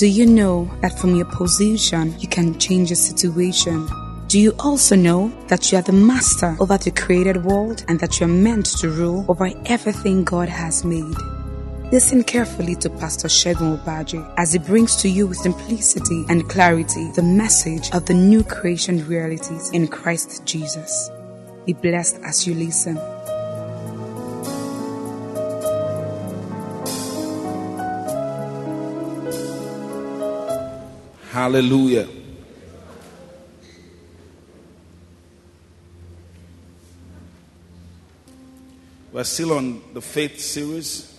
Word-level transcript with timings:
Do 0.00 0.06
you 0.06 0.24
know 0.24 0.64
that 0.80 0.98
from 0.98 1.14
your 1.14 1.26
position 1.26 2.18
you 2.18 2.26
can 2.26 2.58
change 2.58 2.90
a 2.90 2.96
situation? 2.96 3.86
Do 4.28 4.40
you 4.40 4.54
also 4.58 4.96
know 4.96 5.30
that 5.48 5.70
you 5.70 5.76
are 5.76 5.82
the 5.82 5.92
master 5.92 6.56
over 6.58 6.78
the 6.78 6.90
created 6.90 7.44
world 7.44 7.84
and 7.86 8.00
that 8.00 8.18
you 8.18 8.24
are 8.24 8.30
meant 8.30 8.64
to 8.78 8.88
rule 8.88 9.26
over 9.28 9.50
everything 9.66 10.24
God 10.24 10.48
has 10.48 10.86
made? 10.86 11.14
Listen 11.92 12.24
carefully 12.24 12.76
to 12.76 12.88
Pastor 12.88 13.28
Segun 13.28 13.76
Obadje 13.76 14.26
as 14.38 14.54
he 14.54 14.58
brings 14.58 14.96
to 15.02 15.08
you 15.10 15.26
with 15.26 15.36
simplicity 15.36 16.24
and 16.30 16.48
clarity 16.48 17.10
the 17.14 17.22
message 17.22 17.90
of 17.90 18.06
the 18.06 18.14
new 18.14 18.42
creation 18.42 19.06
realities 19.06 19.68
in 19.72 19.86
Christ 19.86 20.46
Jesus. 20.46 21.10
Be 21.66 21.74
blessed 21.74 22.20
as 22.24 22.46
you 22.46 22.54
listen. 22.54 22.96
Hallelujah. 31.30 32.08
We're 39.12 39.22
still 39.22 39.52
on 39.52 39.80
the 39.94 40.00
faith 40.00 40.40
series. 40.40 41.16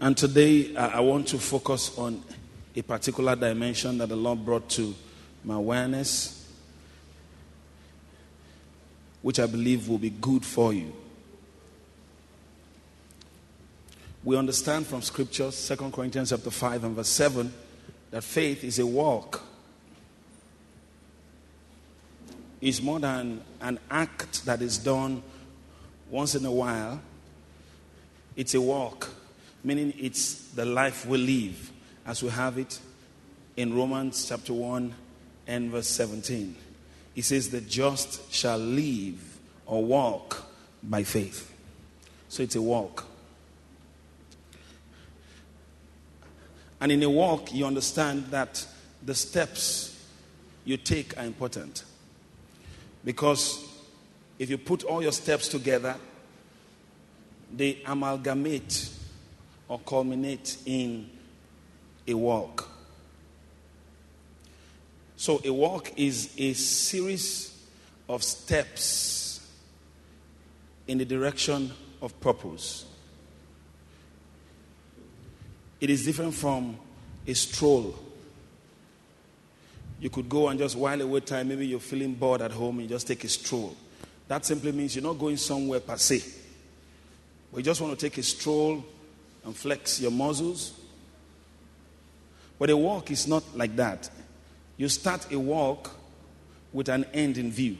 And 0.00 0.16
today 0.16 0.74
I 0.74 0.98
want 0.98 1.28
to 1.28 1.38
focus 1.38 1.96
on 1.96 2.20
a 2.74 2.82
particular 2.82 3.36
dimension 3.36 3.98
that 3.98 4.08
the 4.08 4.16
Lord 4.16 4.44
brought 4.44 4.68
to 4.70 4.92
my 5.44 5.54
awareness, 5.54 6.52
which 9.22 9.38
I 9.38 9.46
believe 9.46 9.88
will 9.88 9.98
be 9.98 10.10
good 10.10 10.44
for 10.44 10.72
you. 10.72 10.92
We 14.22 14.36
understand 14.36 14.86
from 14.86 15.00
scriptures, 15.00 15.66
2 15.68 15.90
Corinthians 15.90 16.30
chapter 16.30 16.50
5 16.50 16.84
and 16.84 16.96
verse 16.96 17.08
7, 17.08 17.52
that 18.10 18.22
faith 18.22 18.64
is 18.64 18.78
a 18.78 18.86
walk. 18.86 19.42
It's 22.60 22.82
more 22.82 23.00
than 23.00 23.40
an 23.62 23.78
act 23.90 24.44
that 24.44 24.60
is 24.60 24.76
done 24.76 25.22
once 26.10 26.34
in 26.34 26.44
a 26.44 26.52
while. 26.52 27.00
It's 28.36 28.54
a 28.54 28.60
walk, 28.60 29.08
meaning 29.64 29.94
it's 29.98 30.34
the 30.50 30.66
life 30.66 31.06
we 31.06 31.16
live 31.16 31.70
as 32.04 32.22
we 32.22 32.28
have 32.28 32.58
it 32.58 32.78
in 33.56 33.74
Romans 33.74 34.28
chapter 34.28 34.52
1 34.52 34.94
and 35.46 35.70
verse 35.70 35.88
17. 35.88 36.54
It 37.16 37.22
says, 37.22 37.48
The 37.48 37.62
just 37.62 38.30
shall 38.30 38.58
live 38.58 39.38
or 39.64 39.82
walk 39.82 40.46
by 40.82 41.04
faith. 41.04 41.52
So 42.28 42.42
it's 42.42 42.56
a 42.56 42.62
walk. 42.62 43.06
And 46.80 46.90
in 46.90 47.02
a 47.02 47.10
walk, 47.10 47.52
you 47.52 47.66
understand 47.66 48.26
that 48.26 48.66
the 49.04 49.14
steps 49.14 49.96
you 50.64 50.76
take 50.76 51.16
are 51.18 51.24
important. 51.24 51.84
Because 53.04 53.64
if 54.38 54.50
you 54.50 54.58
put 54.58 54.84
all 54.84 55.02
your 55.02 55.12
steps 55.12 55.48
together, 55.48 55.96
they 57.52 57.82
amalgamate 57.84 58.90
or 59.68 59.78
culminate 59.80 60.56
in 60.66 61.10
a 62.06 62.14
walk. 62.14 62.68
So, 65.16 65.40
a 65.44 65.52
walk 65.52 65.92
is 65.98 66.34
a 66.38 66.54
series 66.54 67.54
of 68.08 68.22
steps 68.22 69.46
in 70.88 70.98
the 70.98 71.04
direction 71.04 71.72
of 72.00 72.18
purpose. 72.20 72.86
It 75.80 75.90
is 75.90 76.04
different 76.04 76.34
from 76.34 76.76
a 77.26 77.34
stroll. 77.34 77.94
You 80.00 80.10
could 80.10 80.28
go 80.28 80.48
and 80.48 80.58
just 80.58 80.76
while 80.76 81.00
away 81.00 81.20
time, 81.20 81.48
maybe 81.48 81.66
you're 81.66 81.80
feeling 81.80 82.14
bored 82.14 82.42
at 82.42 82.52
home, 82.52 82.78
and 82.78 82.88
you 82.88 82.94
just 82.94 83.06
take 83.06 83.24
a 83.24 83.28
stroll. 83.28 83.76
That 84.28 84.44
simply 84.44 84.72
means 84.72 84.94
you're 84.94 85.04
not 85.04 85.18
going 85.18 85.36
somewhere 85.36 85.80
per 85.80 85.96
se. 85.96 86.22
But 87.50 87.58
you 87.58 87.64
just 87.64 87.80
want 87.80 87.98
to 87.98 88.08
take 88.08 88.16
a 88.18 88.22
stroll 88.22 88.84
and 89.44 89.56
flex 89.56 90.00
your 90.00 90.10
muscles. 90.10 90.72
But 92.58 92.70
a 92.70 92.76
walk 92.76 93.10
is 93.10 93.26
not 93.26 93.42
like 93.56 93.74
that. 93.76 94.08
You 94.76 94.88
start 94.88 95.32
a 95.32 95.38
walk 95.38 95.90
with 96.72 96.88
an 96.88 97.04
end 97.12 97.38
in 97.38 97.50
view. 97.50 97.76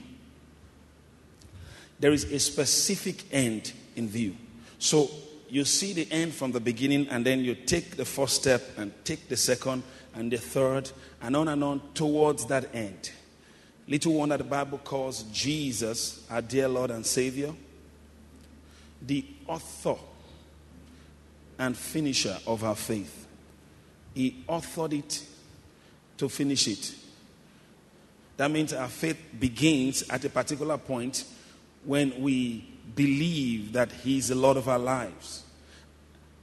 There 1.99 2.13
is 2.13 2.25
a 2.25 2.39
specific 2.39 3.25
end 3.33 3.73
in 3.95 4.09
view. 4.09 4.35
So 4.79 5.11
you 5.51 5.65
see 5.65 5.93
the 5.93 6.11
end 6.11 6.35
from 6.35 6.53
the 6.53 6.61
beginning, 6.61 7.09
and 7.09 7.25
then 7.25 7.45
you 7.45 7.55
take 7.55 7.97
the 7.97 8.05
first 8.05 8.37
step, 8.37 8.63
and 8.77 8.93
take 9.05 9.29
the 9.29 9.37
second, 9.37 9.83
and 10.15 10.31
the 10.31 10.39
third, 10.39 10.91
and 11.23 11.37
on 11.37 11.49
and 11.49 11.63
on 11.63 11.81
towards 11.95 12.47
that 12.47 12.75
end. 12.75 13.11
Little 13.89 14.15
one 14.15 14.29
that 14.29 14.39
the 14.39 14.45
Bible 14.45 14.79
calls 14.79 15.25
Jesus, 15.25 16.25
our 16.31 16.41
dear 16.41 16.69
Lord 16.69 16.91
and 16.91 17.05
Savior, 17.05 17.53
the 19.03 19.25
author 19.47 19.97
and 21.59 21.77
finisher 21.77 22.39
of 22.47 22.63
our 22.65 22.77
faith. 22.77 23.27
He 24.15 24.45
authored 24.49 24.99
it 24.99 25.25
to 26.19 26.29
finish 26.29 26.69
it. 26.69 26.95
That 28.37 28.51
means 28.51 28.73
our 28.73 28.89
faith 28.89 29.19
begins 29.39 30.09
at 30.09 30.25
a 30.25 30.31
particular 30.31 30.79
point 30.79 31.25
when 31.85 32.23
we 32.23 32.70
believe 32.95 33.73
that 33.73 33.93
He 33.93 34.19
is 34.19 34.29
the 34.29 34.35
Lord 34.35 34.57
of 34.57 34.69
our 34.69 34.79
lives 34.79 35.45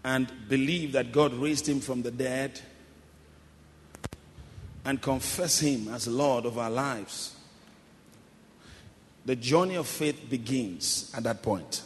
and 0.03 0.31
believe 0.47 0.93
that 0.93 1.11
God 1.11 1.33
raised 1.33 1.67
Him 1.67 1.79
from 1.79 2.01
the 2.01 2.11
dead 2.11 2.61
and 4.85 5.01
confess 5.01 5.59
Him 5.59 5.87
as 5.89 6.07
Lord 6.07 6.45
of 6.45 6.57
our 6.57 6.69
lives. 6.69 7.35
The 9.25 9.35
journey 9.35 9.75
of 9.75 9.87
faith 9.87 10.29
begins 10.29 11.11
at 11.15 11.23
that 11.23 11.41
point. 11.41 11.83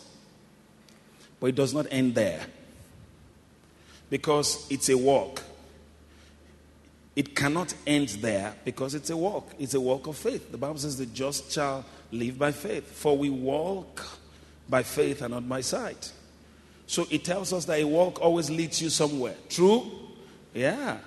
But 1.39 1.47
it 1.47 1.55
does 1.55 1.73
not 1.73 1.88
end 1.89 2.13
there 2.13 2.45
because 4.11 4.67
it's 4.69 4.89
a 4.89 4.97
walk. 4.97 5.41
It 7.16 7.35
cannot 7.35 7.73
end 7.88 8.09
there 8.09 8.53
because 8.63 8.93
it's 8.93 9.09
a 9.09 9.17
walk. 9.17 9.49
It's 9.57 9.73
a 9.73 9.81
walk 9.81 10.05
of 10.05 10.16
faith. 10.16 10.51
The 10.51 10.57
Bible 10.57 10.78
says, 10.78 10.97
The 10.97 11.07
just 11.07 11.51
shall 11.51 11.83
live 12.11 12.38
by 12.38 12.51
faith. 12.51 12.85
For 12.85 13.17
we 13.17 13.31
walk 13.31 14.05
by 14.72 14.82
faith 14.82 15.22
and 15.22 15.36
not 15.36 15.48
by 15.48 15.62
sight. 15.62 16.12
So 16.88 17.06
it 17.12 17.24
tells 17.24 17.54
us 17.54 17.66
that 17.66 17.80
a 17.80 17.84
walk 17.84 18.20
always 18.20 18.50
leads 18.50 18.82
you 18.82 18.90
somewhere. 18.90 19.36
True? 19.50 19.92
Yeah. 20.54 20.98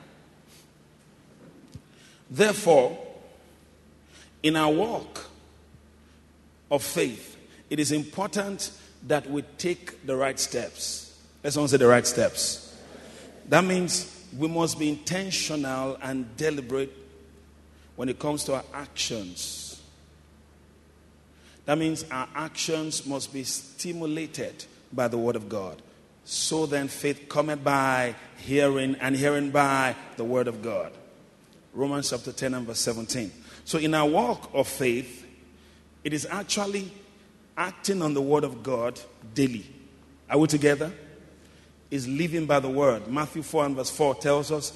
Therefore, 2.31 2.97
in 4.43 4.57
our 4.57 4.73
walk 4.73 5.27
of 6.71 6.83
faith, 6.83 7.37
it 7.71 7.81
is 7.81 7.93
important 7.93 8.71
that 9.07 9.29
we 9.29 9.43
take 9.59 10.07
the 10.07 10.17
right 10.17 10.39
steps. 10.39 11.19
Let's 11.43 11.57
all 11.57 11.69
say 11.69 11.77
the 11.77 11.87
right 11.87 12.07
steps. 12.07 12.77
That 13.49 13.65
means 13.65 14.11
we 14.37 14.49
must 14.49 14.79
be 14.79 14.89
intentional 14.89 15.99
and 16.03 16.37
deliberate 16.37 16.93
when 17.97 18.09
it 18.09 18.19
comes 18.19 18.45
to 18.45 18.55
our 18.55 18.65
actions. 18.73 19.64
That 21.67 21.79
means 21.79 22.05
our 22.11 22.29
actions 22.35 23.07
must 23.07 23.33
be 23.33 23.45
stimulated 23.45 24.65
by 24.93 25.09
the 25.09 25.19
Word 25.19 25.37
of 25.37 25.49
God. 25.49 25.81
So 26.25 26.67
then, 26.67 26.89
faith 26.89 27.29
cometh 27.29 27.63
by 27.63 28.15
hearing, 28.39 28.97
and 28.97 29.17
hearing 29.17 29.51
by 29.51 29.97
the 30.17 30.25
Word 30.25 30.49
of 30.49 30.63
God. 30.63 30.93
Romans 31.73 32.11
chapter 32.11 32.33
10 32.33 32.55
and 32.55 32.67
verse 32.67 32.81
17. 32.81 33.31
So, 33.65 33.79
in 33.79 33.95
our 33.95 34.09
walk 34.09 34.51
of 34.55 34.69
faith, 34.69 35.27
it 36.03 36.13
is 36.13 36.27
actually 36.31 36.91
acting 37.57 38.03
on 38.03 38.15
the 38.15 38.23
Word 38.23 38.45
of 38.45 38.63
God 38.63 39.01
daily. 39.35 39.67
Are 40.29 40.39
we 40.39 40.47
together? 40.47 40.93
Is 41.91 42.09
living 42.09 42.47
by 42.47 42.61
the 42.61 42.69
Word. 42.69 43.09
Matthew 43.09 43.43
4 43.43 43.67
and 43.67 43.77
verse 43.77 43.91
4 43.91 44.15
tells 44.17 44.51
us, 44.51 44.73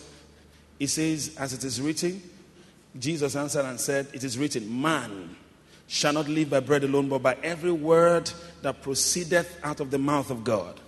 it 0.79 0.88
says, 0.88 1.37
As 1.38 1.52
it 1.52 1.64
is 1.64 1.81
written, 1.81 2.23
Jesus 2.99 3.37
answered 3.37 3.64
and 3.64 3.81
said, 3.81 4.08
It 4.12 4.25
is 4.25 4.38
written, 4.38 4.81
Man 4.81 5.37
shall 5.88 6.12
not 6.12 6.29
live 6.29 6.50
by 6.50 6.61
bread 6.61 6.85
alone, 6.85 7.08
but 7.08 7.23
by 7.23 7.37
every 7.43 7.73
word 7.73 8.31
that 8.62 8.82
proceedeth 8.82 9.58
out 9.64 9.81
of 9.81 9.90
the 9.90 9.99
mouth 9.99 10.31
of 10.31 10.44
God. 10.44 10.79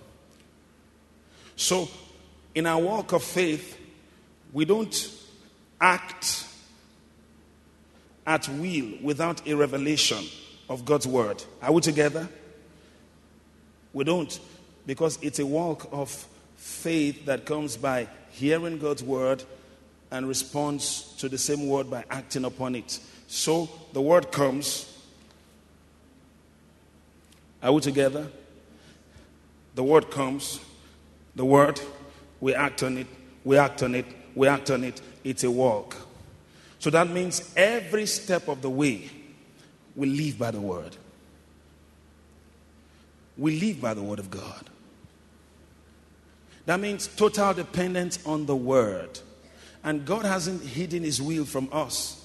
So, 1.55 1.89
in 2.55 2.65
our 2.67 2.79
walk 2.79 3.11
of 3.11 3.23
faith, 3.23 3.77
we 4.53 4.63
don't 4.63 5.11
act 5.79 6.47
at 8.25 8.47
will 8.47 8.93
without 9.01 9.45
a 9.47 9.55
revelation 9.55 10.23
of 10.69 10.85
God's 10.85 11.07
word. 11.07 11.43
Are 11.61 11.71
we 11.71 11.81
together? 11.81 12.29
We 13.93 14.03
don't, 14.03 14.39
because 14.85 15.17
it's 15.21 15.39
a 15.39 15.45
walk 15.45 15.89
of 15.91 16.09
faith 16.55 17.25
that 17.25 17.45
comes 17.45 17.75
by 17.75 18.07
hearing 18.29 18.77
God's 18.77 19.03
word 19.03 19.43
and 20.11 20.27
responds 20.27 21.15
to 21.17 21.27
the 21.27 21.37
same 21.37 21.67
word 21.67 21.89
by 21.89 22.05
acting 22.09 22.45
upon 22.45 22.75
it. 22.75 22.99
So 23.27 23.69
the 23.93 24.01
word 24.01 24.31
comes. 24.31 24.90
Are 27.61 27.71
we 27.71 27.81
together? 27.81 28.27
The 29.75 29.83
word 29.83 30.09
comes. 30.11 30.59
The 31.35 31.45
word, 31.45 31.79
we 32.39 32.53
act 32.53 32.83
on 32.83 32.97
it, 32.97 33.07
we 33.43 33.57
act 33.57 33.83
on 33.83 33.95
it, 33.95 34.05
we 34.35 34.47
act 34.47 34.69
on 34.69 34.83
it. 34.83 35.01
It's 35.23 35.43
a 35.43 35.51
walk. 35.51 35.95
So 36.79 36.89
that 36.89 37.09
means 37.09 37.53
every 37.55 38.05
step 38.05 38.47
of 38.47 38.61
the 38.61 38.69
way, 38.69 39.09
we 39.95 40.07
live 40.07 40.37
by 40.37 40.51
the 40.51 40.59
word. 40.59 40.95
We 43.37 43.59
live 43.59 43.81
by 43.81 43.93
the 43.93 44.01
word 44.01 44.19
of 44.19 44.29
God. 44.29 44.69
That 46.65 46.79
means 46.79 47.07
total 47.07 47.53
dependence 47.53 48.23
on 48.25 48.45
the 48.45 48.55
word. 48.55 49.19
And 49.83 50.05
God 50.05 50.25
hasn't 50.25 50.61
hidden 50.61 51.03
his 51.03 51.21
will 51.21 51.45
from 51.45 51.69
us. 51.71 52.17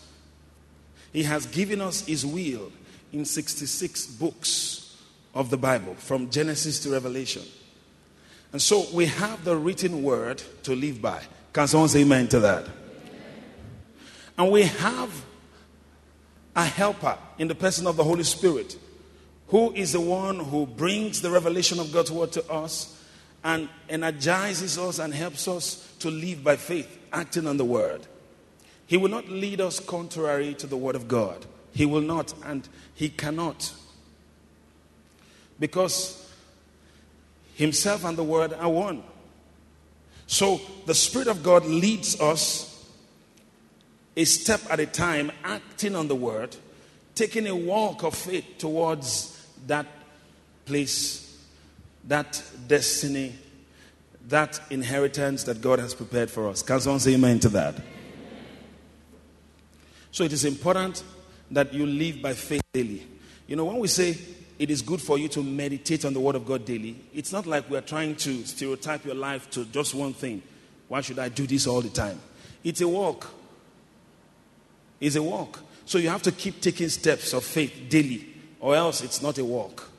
He 1.12 1.22
has 1.22 1.46
given 1.46 1.80
us 1.80 2.04
his 2.04 2.26
will 2.26 2.70
in 3.12 3.24
66 3.24 4.06
books 4.06 4.85
of 5.36 5.50
the 5.50 5.56
Bible, 5.58 5.94
from 5.94 6.30
Genesis 6.30 6.80
to 6.80 6.90
Revelation. 6.90 7.42
And 8.52 8.62
so 8.62 8.86
we 8.92 9.04
have 9.06 9.44
the 9.44 9.54
written 9.56 10.02
word 10.02 10.42
to 10.62 10.74
live 10.74 11.02
by. 11.02 11.22
Can 11.52 11.68
someone 11.68 11.90
say 11.90 12.00
amen 12.00 12.28
to 12.28 12.40
that? 12.40 12.66
And 14.38 14.50
we 14.50 14.62
have 14.62 15.24
a 16.54 16.64
helper 16.64 17.18
in 17.38 17.48
the 17.48 17.54
person 17.54 17.86
of 17.86 17.96
the 17.96 18.04
Holy 18.04 18.24
Spirit, 18.24 18.78
who 19.48 19.72
is 19.74 19.92
the 19.92 20.00
one 20.00 20.40
who 20.40 20.66
brings 20.66 21.20
the 21.20 21.30
revelation 21.30 21.78
of 21.78 21.92
God's 21.92 22.10
word 22.10 22.32
to 22.32 22.50
us 22.50 22.98
and 23.44 23.68
energizes 23.90 24.78
us 24.78 24.98
and 24.98 25.12
helps 25.14 25.46
us 25.46 25.94
to 25.98 26.10
live 26.10 26.42
by 26.42 26.56
faith, 26.56 26.98
acting 27.12 27.46
on 27.46 27.58
the 27.58 27.64
word. 27.64 28.06
He 28.86 28.96
will 28.96 29.10
not 29.10 29.28
lead 29.28 29.60
us 29.60 29.80
contrary 29.80 30.54
to 30.54 30.66
the 30.66 30.76
word 30.76 30.96
of 30.96 31.08
God. 31.08 31.44
He 31.72 31.84
will 31.84 32.00
not, 32.00 32.32
and 32.44 32.66
he 32.94 33.10
cannot. 33.10 33.72
Because 35.58 36.30
himself 37.54 38.04
and 38.04 38.16
the 38.16 38.24
word 38.24 38.52
are 38.52 38.68
one. 38.68 39.02
So 40.26 40.60
the 40.86 40.94
Spirit 40.94 41.28
of 41.28 41.42
God 41.42 41.64
leads 41.64 42.20
us 42.20 42.72
a 44.16 44.24
step 44.24 44.60
at 44.70 44.80
a 44.80 44.86
time, 44.86 45.30
acting 45.44 45.94
on 45.94 46.08
the 46.08 46.14
word, 46.14 46.56
taking 47.14 47.46
a 47.46 47.54
walk 47.54 48.02
of 48.02 48.14
faith 48.14 48.44
towards 48.58 49.46
that 49.66 49.86
place, 50.64 51.38
that 52.04 52.42
destiny, 52.66 53.34
that 54.28 54.60
inheritance 54.70 55.44
that 55.44 55.60
God 55.60 55.78
has 55.78 55.94
prepared 55.94 56.30
for 56.30 56.48
us. 56.48 56.62
Can 56.62 56.80
someone 56.80 57.00
say 57.00 57.14
amen 57.14 57.40
to 57.40 57.48
that? 57.50 57.76
So 60.10 60.24
it 60.24 60.32
is 60.32 60.44
important 60.44 61.04
that 61.50 61.72
you 61.72 61.86
live 61.86 62.22
by 62.22 62.32
faith 62.32 62.62
daily. 62.72 63.06
You 63.46 63.54
know, 63.54 63.66
when 63.66 63.78
we 63.78 63.88
say 63.88 64.18
it 64.58 64.70
is 64.70 64.82
good 64.82 65.00
for 65.00 65.18
you 65.18 65.28
to 65.28 65.42
meditate 65.42 66.04
on 66.04 66.14
the 66.14 66.20
Word 66.20 66.36
of 66.36 66.46
God 66.46 66.64
daily, 66.64 66.96
it's 67.14 67.32
not 67.32 67.46
like 67.46 67.68
we're 67.68 67.80
trying 67.80 68.16
to 68.16 68.44
stereotype 68.44 69.04
your 69.04 69.14
life 69.14 69.50
to 69.50 69.64
just 69.66 69.94
one 69.94 70.14
thing. 70.14 70.42
Why 70.88 71.00
should 71.00 71.18
I 71.18 71.28
do 71.28 71.46
this 71.46 71.66
all 71.66 71.82
the 71.82 71.90
time? 71.90 72.20
It's 72.64 72.80
a 72.80 72.88
walk. 72.88 73.28
It's 75.00 75.16
a 75.16 75.22
walk. 75.22 75.60
So 75.84 75.98
you 75.98 76.08
have 76.08 76.22
to 76.22 76.32
keep 76.32 76.60
taking 76.60 76.88
steps 76.88 77.32
of 77.32 77.44
faith 77.44 77.72
daily, 77.88 78.26
or 78.60 78.74
else 78.74 79.02
it's 79.02 79.22
not 79.22 79.38
a 79.38 79.44
walk. 79.44 79.90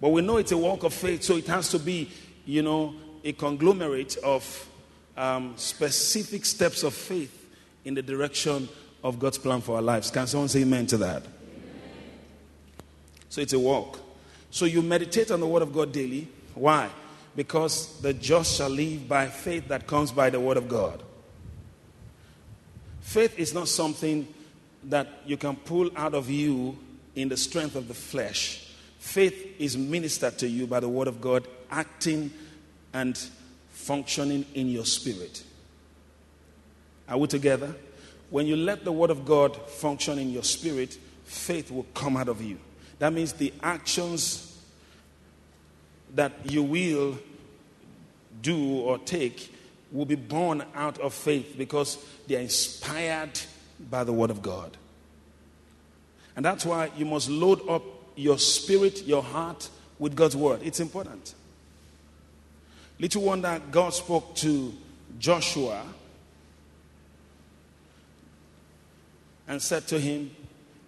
But 0.00 0.10
we 0.10 0.22
know 0.22 0.38
it's 0.38 0.52
a 0.52 0.56
walk 0.58 0.84
of 0.84 0.94
faith, 0.94 1.22
so 1.22 1.36
it 1.36 1.46
has 1.48 1.70
to 1.70 1.78
be, 1.78 2.10
you 2.46 2.62
know, 2.62 2.94
a 3.24 3.32
conglomerate 3.32 4.16
of 4.18 4.68
um, 5.16 5.54
specific 5.56 6.44
steps 6.44 6.82
of 6.84 6.94
faith 6.94 7.34
in 7.84 7.94
the 7.94 8.02
direction 8.02 8.68
of 9.02 9.18
God's 9.18 9.38
plan 9.38 9.60
for 9.60 9.76
our 9.76 9.82
lives. 9.82 10.10
Can 10.10 10.26
someone 10.26 10.48
say 10.48 10.62
amen 10.62 10.86
to 10.86 10.96
that? 10.98 11.22
So 13.28 13.40
it's 13.40 13.52
a 13.52 13.58
walk. 13.58 14.00
So 14.50 14.64
you 14.64 14.82
meditate 14.82 15.30
on 15.30 15.40
the 15.40 15.46
Word 15.46 15.62
of 15.62 15.72
God 15.72 15.92
daily. 15.92 16.28
Why? 16.54 16.88
Because 17.36 18.00
the 18.00 18.14
just 18.14 18.56
shall 18.56 18.70
live 18.70 19.08
by 19.08 19.26
faith 19.26 19.68
that 19.68 19.86
comes 19.86 20.10
by 20.10 20.30
the 20.30 20.40
Word 20.40 20.56
of 20.56 20.68
God. 20.68 21.02
Faith 23.00 23.38
is 23.38 23.54
not 23.54 23.68
something 23.68 24.26
that 24.84 25.08
you 25.26 25.36
can 25.36 25.56
pull 25.56 25.90
out 25.96 26.14
of 26.14 26.30
you 26.30 26.78
in 27.14 27.28
the 27.28 27.36
strength 27.36 27.74
of 27.74 27.88
the 27.88 27.94
flesh. 27.94 28.72
Faith 28.98 29.56
is 29.58 29.76
ministered 29.76 30.38
to 30.38 30.48
you 30.48 30.66
by 30.66 30.80
the 30.80 30.88
Word 30.88 31.08
of 31.08 31.20
God, 31.20 31.46
acting 31.70 32.30
and 32.92 33.16
functioning 33.70 34.44
in 34.54 34.68
your 34.68 34.84
spirit. 34.84 35.42
Are 37.08 37.16
we 37.16 37.26
together? 37.26 37.74
When 38.30 38.46
you 38.46 38.56
let 38.56 38.84
the 38.84 38.92
Word 38.92 39.10
of 39.10 39.24
God 39.24 39.56
function 39.70 40.18
in 40.18 40.30
your 40.30 40.42
spirit, 40.42 40.98
faith 41.24 41.70
will 41.70 41.86
come 41.94 42.16
out 42.16 42.28
of 42.28 42.42
you. 42.42 42.58
That 42.98 43.12
means 43.12 43.32
the 43.32 43.52
actions 43.62 44.44
that 46.14 46.32
you 46.50 46.62
will 46.62 47.18
do 48.42 48.78
or 48.80 48.98
take 48.98 49.54
will 49.92 50.04
be 50.04 50.14
born 50.14 50.64
out 50.74 50.98
of 50.98 51.14
faith 51.14 51.54
because 51.56 51.98
they 52.26 52.36
are 52.36 52.40
inspired 52.40 53.40
by 53.90 54.04
the 54.04 54.12
Word 54.12 54.30
of 54.30 54.42
God. 54.42 54.76
And 56.36 56.44
that's 56.44 56.64
why 56.64 56.90
you 56.96 57.04
must 57.04 57.28
load 57.28 57.68
up 57.68 57.82
your 58.16 58.38
spirit, 58.38 59.04
your 59.04 59.22
heart 59.22 59.68
with 59.98 60.14
God's 60.14 60.36
Word. 60.36 60.60
It's 60.62 60.80
important. 60.80 61.34
Little 62.98 63.22
wonder 63.22 63.60
God 63.70 63.94
spoke 63.94 64.34
to 64.36 64.74
Joshua 65.18 65.84
and 69.46 69.62
said 69.62 69.86
to 69.88 69.98
him 69.98 70.30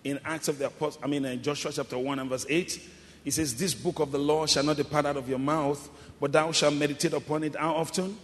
in 0.04 0.18
Acts 0.24 0.48
of 0.48 0.58
the 0.58 0.66
Apostles, 0.66 1.02
I 1.02 1.06
mean, 1.06 1.24
in 1.24 1.42
Joshua 1.42 1.72
chapter 1.72 1.98
1 1.98 2.18
and 2.18 2.30
verse 2.30 2.46
8, 2.48 2.88
he 3.24 3.30
says, 3.30 3.54
This 3.54 3.74
book 3.74 3.98
of 3.98 4.12
the 4.12 4.18
law 4.18 4.46
shall 4.46 4.64
not 4.64 4.76
depart 4.76 5.06
out 5.06 5.16
of 5.16 5.28
your 5.28 5.38
mouth, 5.38 5.88
but 6.20 6.32
thou 6.32 6.52
shalt 6.52 6.74
meditate 6.74 7.12
upon 7.12 7.44
it 7.44 7.56
how 7.56 7.74
often? 7.74 8.16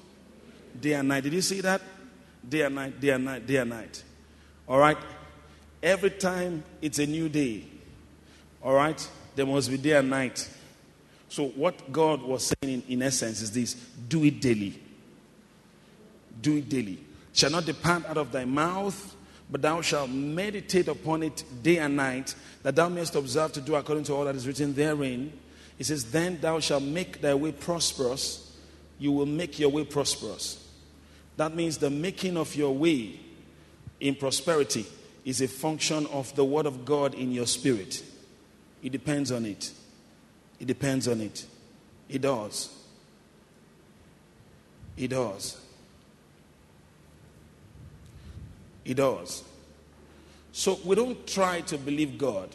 Day 0.80 0.94
and 0.94 1.08
night. 1.08 1.24
Did 1.24 1.32
you 1.32 1.42
see 1.42 1.60
that? 1.62 1.80
Day 2.48 2.62
and 2.62 2.74
night, 2.74 3.00
day 3.00 3.10
and 3.10 3.24
night, 3.24 3.46
day 3.46 3.56
and 3.56 3.70
night. 3.70 4.02
All 4.68 4.78
right? 4.78 4.98
Every 5.82 6.10
time 6.10 6.64
it's 6.80 6.98
a 6.98 7.06
new 7.06 7.28
day, 7.28 7.64
all 8.62 8.74
right, 8.74 9.08
there 9.34 9.46
must 9.46 9.70
be 9.70 9.76
day 9.76 9.92
and 9.92 10.10
night. 10.10 10.48
So, 11.28 11.48
what 11.48 11.92
God 11.92 12.22
was 12.22 12.52
saying 12.60 12.82
in, 12.88 12.92
in 12.94 13.02
essence 13.02 13.42
is 13.42 13.52
this 13.52 13.74
do 13.74 14.24
it 14.24 14.40
daily. 14.40 14.80
Do 16.40 16.56
it 16.56 16.68
daily. 16.68 16.98
Shall 17.32 17.50
not 17.50 17.66
depart 17.66 18.06
out 18.06 18.16
of 18.16 18.32
thy 18.32 18.44
mouth, 18.44 19.15
but 19.50 19.62
thou 19.62 19.80
shalt 19.80 20.10
meditate 20.10 20.88
upon 20.88 21.22
it 21.22 21.44
day 21.62 21.78
and 21.78 21.96
night, 21.96 22.34
that 22.62 22.74
thou 22.74 22.88
mayest 22.88 23.14
observe 23.14 23.52
to 23.52 23.60
do 23.60 23.74
according 23.74 24.04
to 24.04 24.14
all 24.14 24.24
that 24.24 24.34
is 24.34 24.46
written 24.46 24.74
therein. 24.74 25.32
He 25.78 25.84
says, 25.84 26.10
Then 26.10 26.40
thou 26.40 26.58
shalt 26.60 26.82
make 26.82 27.20
thy 27.20 27.34
way 27.34 27.52
prosperous. 27.52 28.56
You 28.98 29.12
will 29.12 29.26
make 29.26 29.58
your 29.58 29.70
way 29.70 29.84
prosperous. 29.84 30.66
That 31.36 31.54
means 31.54 31.78
the 31.78 31.90
making 31.90 32.36
of 32.36 32.54
your 32.56 32.74
way 32.74 33.20
in 34.00 34.14
prosperity 34.14 34.86
is 35.24 35.40
a 35.40 35.48
function 35.48 36.06
of 36.06 36.34
the 36.34 36.44
word 36.44 36.66
of 36.66 36.84
God 36.84 37.14
in 37.14 37.30
your 37.32 37.46
spirit. 37.46 38.02
It 38.82 38.90
depends 38.90 39.30
on 39.30 39.44
it. 39.44 39.70
It 40.58 40.66
depends 40.66 41.08
on 41.08 41.20
it. 41.20 41.44
It 42.08 42.22
does. 42.22 42.72
It 44.96 45.08
does. 45.08 45.60
He 48.86 48.94
does. 48.94 49.42
So 50.52 50.78
we 50.84 50.94
don't 50.94 51.26
try 51.26 51.60
to 51.62 51.76
believe 51.76 52.18
God. 52.18 52.54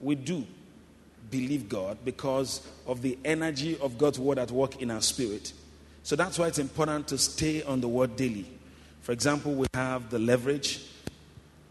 We 0.00 0.14
do 0.14 0.46
believe 1.30 1.68
God 1.68 1.98
because 2.02 2.66
of 2.86 3.02
the 3.02 3.18
energy 3.26 3.78
of 3.78 3.98
God's 3.98 4.18
word 4.18 4.38
at 4.38 4.50
work 4.50 4.80
in 4.80 4.90
our 4.90 5.02
spirit. 5.02 5.52
So 6.02 6.16
that's 6.16 6.38
why 6.38 6.46
it's 6.46 6.58
important 6.58 7.08
to 7.08 7.18
stay 7.18 7.62
on 7.62 7.82
the 7.82 7.88
word 7.88 8.16
daily. 8.16 8.46
For 9.02 9.12
example, 9.12 9.52
we 9.54 9.66
have 9.74 10.08
the 10.08 10.18
leverage, 10.18 10.80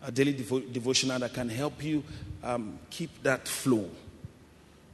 a 0.03 0.11
daily 0.11 0.35
devo- 0.35 0.71
devotional 0.71 1.17
that 1.17 1.33
can 1.33 1.49
help 1.49 1.83
you 1.83 2.03
um, 2.43 2.77
keep 2.91 3.23
that 3.23 3.47
flow. 3.47 3.89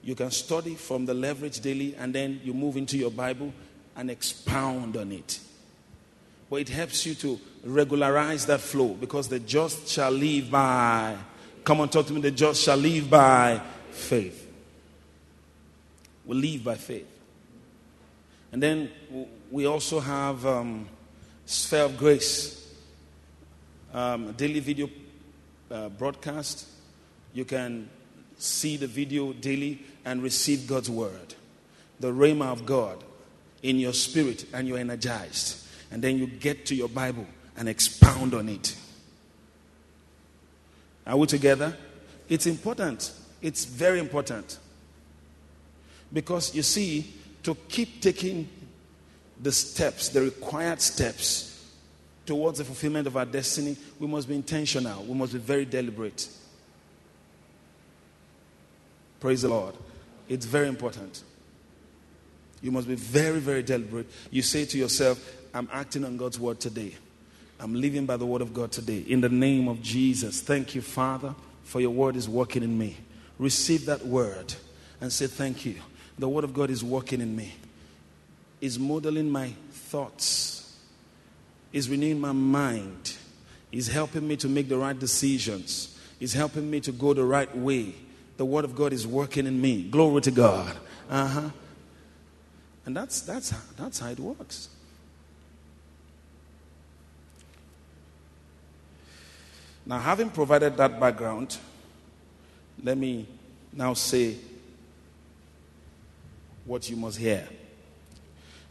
You 0.03 0.15
can 0.15 0.31
study 0.31 0.75
from 0.75 1.05
the 1.05 1.13
leverage 1.13 1.59
daily 1.59 1.95
and 1.97 2.15
then 2.15 2.39
you 2.45 2.53
move 2.53 2.77
into 2.77 2.97
your 2.97 3.11
Bible 3.11 3.53
and 3.97 4.09
expound 4.09 4.95
on 4.95 5.11
it. 5.11 5.41
But 6.49 6.61
it 6.61 6.69
helps 6.69 7.05
you 7.05 7.13
to 7.15 7.39
regularize 7.63 8.45
that 8.47 8.61
flow 8.61 8.89
because 8.89 9.27
the 9.27 9.39
just 9.39 9.87
shall 9.87 10.11
live 10.11 10.49
by. 10.49 11.15
Come 11.63 11.81
on, 11.81 11.89
talk 11.89 12.07
to 12.07 12.13
me. 12.13 12.21
The 12.21 12.31
just 12.31 12.63
shall 12.63 12.77
live 12.77 13.09
by 13.09 13.61
faith. 13.91 14.47
We 16.25 16.35
live 16.35 16.63
by 16.63 16.75
faith. 16.75 17.07
And 18.51 18.63
then 18.63 18.89
we 19.51 19.65
also 19.67 19.99
have 19.99 20.45
um, 20.45 20.87
Sphere 21.45 21.83
of 21.83 21.97
Grace, 21.97 22.73
um, 23.93 24.31
daily 24.33 24.59
video 24.59 24.89
uh, 25.69 25.89
broadcast. 25.89 26.67
You 27.33 27.45
can 27.45 27.89
see 28.39 28.77
the 28.77 28.87
video 28.87 29.33
daily 29.33 29.83
and 30.05 30.23
receive 30.23 30.67
God's 30.67 30.89
word, 30.89 31.35
the 31.99 32.11
rhema 32.11 32.51
of 32.51 32.65
God 32.65 33.03
in 33.61 33.77
your 33.77 33.93
spirit, 33.93 34.45
and 34.53 34.67
you're 34.67 34.79
energized. 34.79 35.65
And 35.91 36.01
then 36.01 36.17
you 36.17 36.27
get 36.27 36.65
to 36.67 36.75
your 36.75 36.89
Bible 36.89 37.25
and 37.57 37.67
expound 37.67 38.33
on 38.33 38.49
it. 38.49 38.75
Are 41.05 41.17
we 41.17 41.27
together? 41.27 41.75
It's 42.27 42.45
important. 42.45 43.11
It's 43.41 43.65
very 43.65 43.99
important. 43.99 44.59
Because 46.13 46.53
you 46.55 46.63
see, 46.63 47.13
to 47.43 47.55
keep 47.67 48.01
taking 48.01 48.47
the 49.41 49.51
steps, 49.51 50.09
the 50.09 50.21
required 50.21 50.81
steps 50.81 51.73
towards 52.25 52.59
the 52.59 52.65
fulfillment 52.65 53.07
of 53.07 53.17
our 53.17 53.25
destiny, 53.25 53.75
we 53.99 54.05
must 54.05 54.27
be 54.27 54.35
intentional. 54.35 55.03
We 55.03 55.15
must 55.15 55.33
be 55.33 55.39
very 55.39 55.65
deliberate. 55.65 56.27
Praise 59.19 59.41
the 59.41 59.49
Lord. 59.49 59.75
It's 60.27 60.45
very 60.45 60.67
important. 60.67 61.23
You 62.61 62.71
must 62.71 62.87
be 62.87 62.95
very, 62.95 63.39
very 63.39 63.63
deliberate. 63.63 64.07
You 64.29 64.41
say 64.41 64.65
to 64.65 64.77
yourself, 64.77 65.38
I'm 65.53 65.69
acting 65.71 66.05
on 66.05 66.17
God's 66.17 66.39
word 66.39 66.59
today. 66.59 66.95
I'm 67.59 67.73
living 67.73 68.05
by 68.05 68.17
the 68.17 68.25
word 68.25 68.41
of 68.41 68.53
God 68.53 68.71
today. 68.71 68.99
In 69.07 69.21
the 69.21 69.29
name 69.29 69.67
of 69.67 69.81
Jesus. 69.81 70.41
Thank 70.41 70.75
you, 70.75 70.81
Father, 70.81 71.35
for 71.63 71.81
your 71.81 71.89
word 71.89 72.15
is 72.15 72.29
working 72.29 72.63
in 72.63 72.77
me. 72.77 72.97
Receive 73.37 73.85
that 73.85 74.05
word 74.05 74.53
and 75.01 75.11
say, 75.11 75.27
Thank 75.27 75.65
you. 75.65 75.75
The 76.17 76.27
word 76.27 76.43
of 76.43 76.53
God 76.53 76.69
is 76.69 76.83
working 76.83 77.21
in 77.21 77.35
me, 77.35 77.53
is 78.59 78.77
modeling 78.77 79.29
my 79.29 79.53
thoughts, 79.71 80.77
is 81.71 81.89
renewing 81.89 82.19
my 82.19 82.33
mind, 82.33 83.15
is 83.71 83.87
helping 83.87 84.27
me 84.27 84.35
to 84.37 84.49
make 84.49 84.67
the 84.67 84.77
right 84.77 84.97
decisions, 84.97 85.97
is 86.19 86.33
helping 86.33 86.69
me 86.69 86.81
to 86.81 86.91
go 86.91 87.13
the 87.13 87.23
right 87.23 87.55
way. 87.55 87.95
The 88.35 88.43
word 88.43 88.65
of 88.65 88.75
God 88.75 88.91
is 88.91 89.07
working 89.07 89.47
in 89.47 89.61
me. 89.61 89.83
Glory 89.83 90.21
to 90.21 90.31
God. 90.31 90.75
Uh 91.09 91.27
huh. 91.27 91.49
And 92.85 92.95
that's, 92.95 93.21
that's, 93.21 93.51
that's 93.77 93.99
how 93.99 94.09
it 94.09 94.19
works. 94.19 94.69
Now, 99.89 99.97
having 99.97 100.29
provided 100.29 100.77
that 100.77 100.99
background, 100.99 101.57
let 102.83 102.95
me 102.95 103.25
now 103.73 103.95
say 103.95 104.35
what 106.63 106.87
you 106.87 106.95
must 106.95 107.17
hear. 107.17 107.49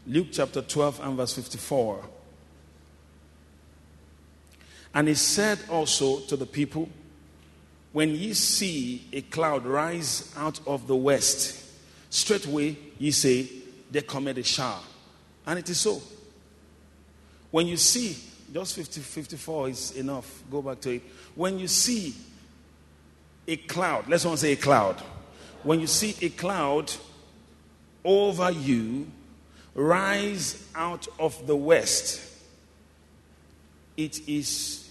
Luke 0.07 0.27
chapter 0.31 0.61
12 0.61 1.01
and 1.01 1.17
verse 1.17 1.33
54. 1.33 2.05
And 4.93 5.09
he 5.09 5.13
said 5.13 5.59
also 5.69 6.21
to 6.21 6.37
the 6.37 6.45
people, 6.45 6.87
When 7.91 8.11
ye 8.11 8.33
see 8.33 9.05
a 9.11 9.19
cloud 9.19 9.65
rise 9.65 10.33
out 10.37 10.61
of 10.65 10.87
the 10.87 10.95
west, 10.95 11.65
straightway 12.09 12.77
ye 12.97 13.11
say, 13.11 13.49
they 13.91 14.03
commit 14.03 14.37
a 14.37 14.43
shower. 14.43 14.79
And 15.45 15.59
it 15.59 15.69
is 15.69 15.81
so. 15.81 16.01
When 17.51 17.67
you 17.67 17.75
see, 17.75 18.15
just 18.53 18.75
50, 18.75 19.01
54 19.01 19.69
is 19.69 19.91
enough. 19.97 20.43
Go 20.49 20.61
back 20.61 20.79
to 20.81 20.95
it. 20.95 21.01
When 21.35 21.59
you 21.59 21.67
see 21.67 22.13
a 23.47 23.57
cloud, 23.57 24.07
let's 24.07 24.25
not 24.25 24.39
say 24.39 24.53
a 24.53 24.55
cloud. 24.55 24.95
When 25.63 25.79
you 25.79 25.87
see 25.87 26.15
a 26.25 26.29
cloud 26.29 26.91
over 28.03 28.51
you 28.51 29.07
rise 29.75 30.67
out 30.75 31.07
of 31.19 31.45
the 31.45 31.55
west, 31.55 32.21
it 33.97 34.27
is 34.27 34.89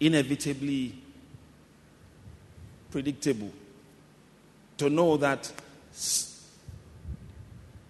inevitably 0.00 0.94
predictable 2.90 3.52
to 4.76 4.88
know 4.88 5.16
that 5.16 5.50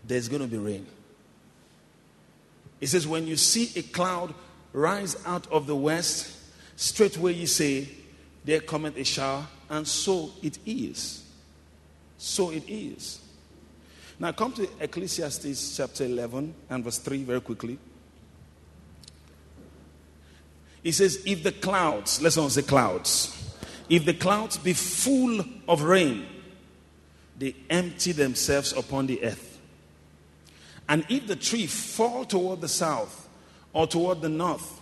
there's 0.04 0.28
going 0.28 0.42
to 0.42 0.48
be 0.48 0.58
rain. 0.58 0.86
It 2.80 2.88
says, 2.88 3.06
When 3.06 3.26
you 3.26 3.36
see 3.36 3.78
a 3.78 3.82
cloud 3.82 4.34
rise 4.72 5.16
out 5.26 5.46
of 5.50 5.66
the 5.66 5.76
west, 5.76 6.36
straightway 6.76 7.34
you 7.34 7.46
say, 7.46 7.88
There 8.44 8.60
cometh 8.60 8.96
a 8.96 9.04
shower, 9.04 9.46
and 9.70 9.86
so 9.86 10.30
it 10.42 10.58
is. 10.66 11.24
So 12.18 12.50
it 12.50 12.68
is. 12.68 13.20
Now 14.18 14.32
come 14.32 14.52
to 14.52 14.68
Ecclesiastes 14.80 15.76
chapter 15.76 16.04
11 16.04 16.54
and 16.70 16.84
verse 16.84 16.98
3 16.98 17.24
very 17.24 17.40
quickly. 17.40 17.78
He 20.82 20.92
says, 20.92 21.22
If 21.24 21.42
the 21.42 21.52
clouds, 21.52 22.20
let's 22.20 22.36
not 22.36 22.50
say 22.50 22.62
clouds, 22.62 23.34
if 23.88 24.04
the 24.04 24.14
clouds 24.14 24.58
be 24.58 24.72
full 24.72 25.40
of 25.68 25.82
rain, 25.82 26.26
they 27.38 27.54
empty 27.70 28.12
themselves 28.12 28.72
upon 28.72 29.06
the 29.06 29.22
earth. 29.22 29.60
And 30.88 31.04
if 31.08 31.26
the 31.26 31.36
tree 31.36 31.66
fall 31.66 32.24
toward 32.24 32.60
the 32.60 32.68
south 32.68 33.27
or 33.78 33.86
toward 33.86 34.20
the 34.20 34.28
north, 34.28 34.80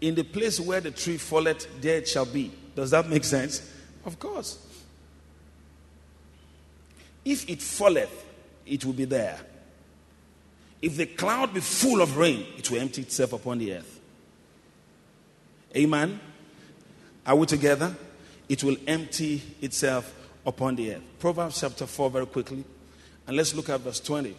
in 0.00 0.16
the 0.16 0.24
place 0.24 0.58
where 0.58 0.80
the 0.80 0.90
tree 0.90 1.16
falleth, 1.16 1.68
there 1.80 1.98
it 1.98 2.08
shall 2.08 2.26
be. 2.26 2.50
Does 2.74 2.90
that 2.90 3.08
make 3.08 3.22
sense? 3.22 3.72
Of 4.04 4.18
course. 4.18 4.58
If 7.24 7.48
it 7.48 7.62
falleth, 7.62 8.24
it 8.66 8.84
will 8.84 8.94
be 8.94 9.04
there. 9.04 9.38
If 10.82 10.96
the 10.96 11.06
cloud 11.06 11.54
be 11.54 11.60
full 11.60 12.02
of 12.02 12.16
rain, 12.16 12.44
it 12.58 12.68
will 12.68 12.80
empty 12.80 13.02
itself 13.02 13.32
upon 13.32 13.58
the 13.58 13.74
earth. 13.74 14.00
Amen. 15.76 16.18
Are 17.24 17.36
we 17.36 17.46
together? 17.46 17.94
It 18.48 18.64
will 18.64 18.76
empty 18.88 19.40
itself 19.60 20.12
upon 20.44 20.74
the 20.74 20.96
earth. 20.96 21.02
Proverbs 21.20 21.60
chapter 21.60 21.86
4, 21.86 22.10
very 22.10 22.26
quickly. 22.26 22.64
And 23.28 23.36
let's 23.36 23.54
look 23.54 23.68
at 23.68 23.78
verse 23.78 24.00
20. 24.00 24.34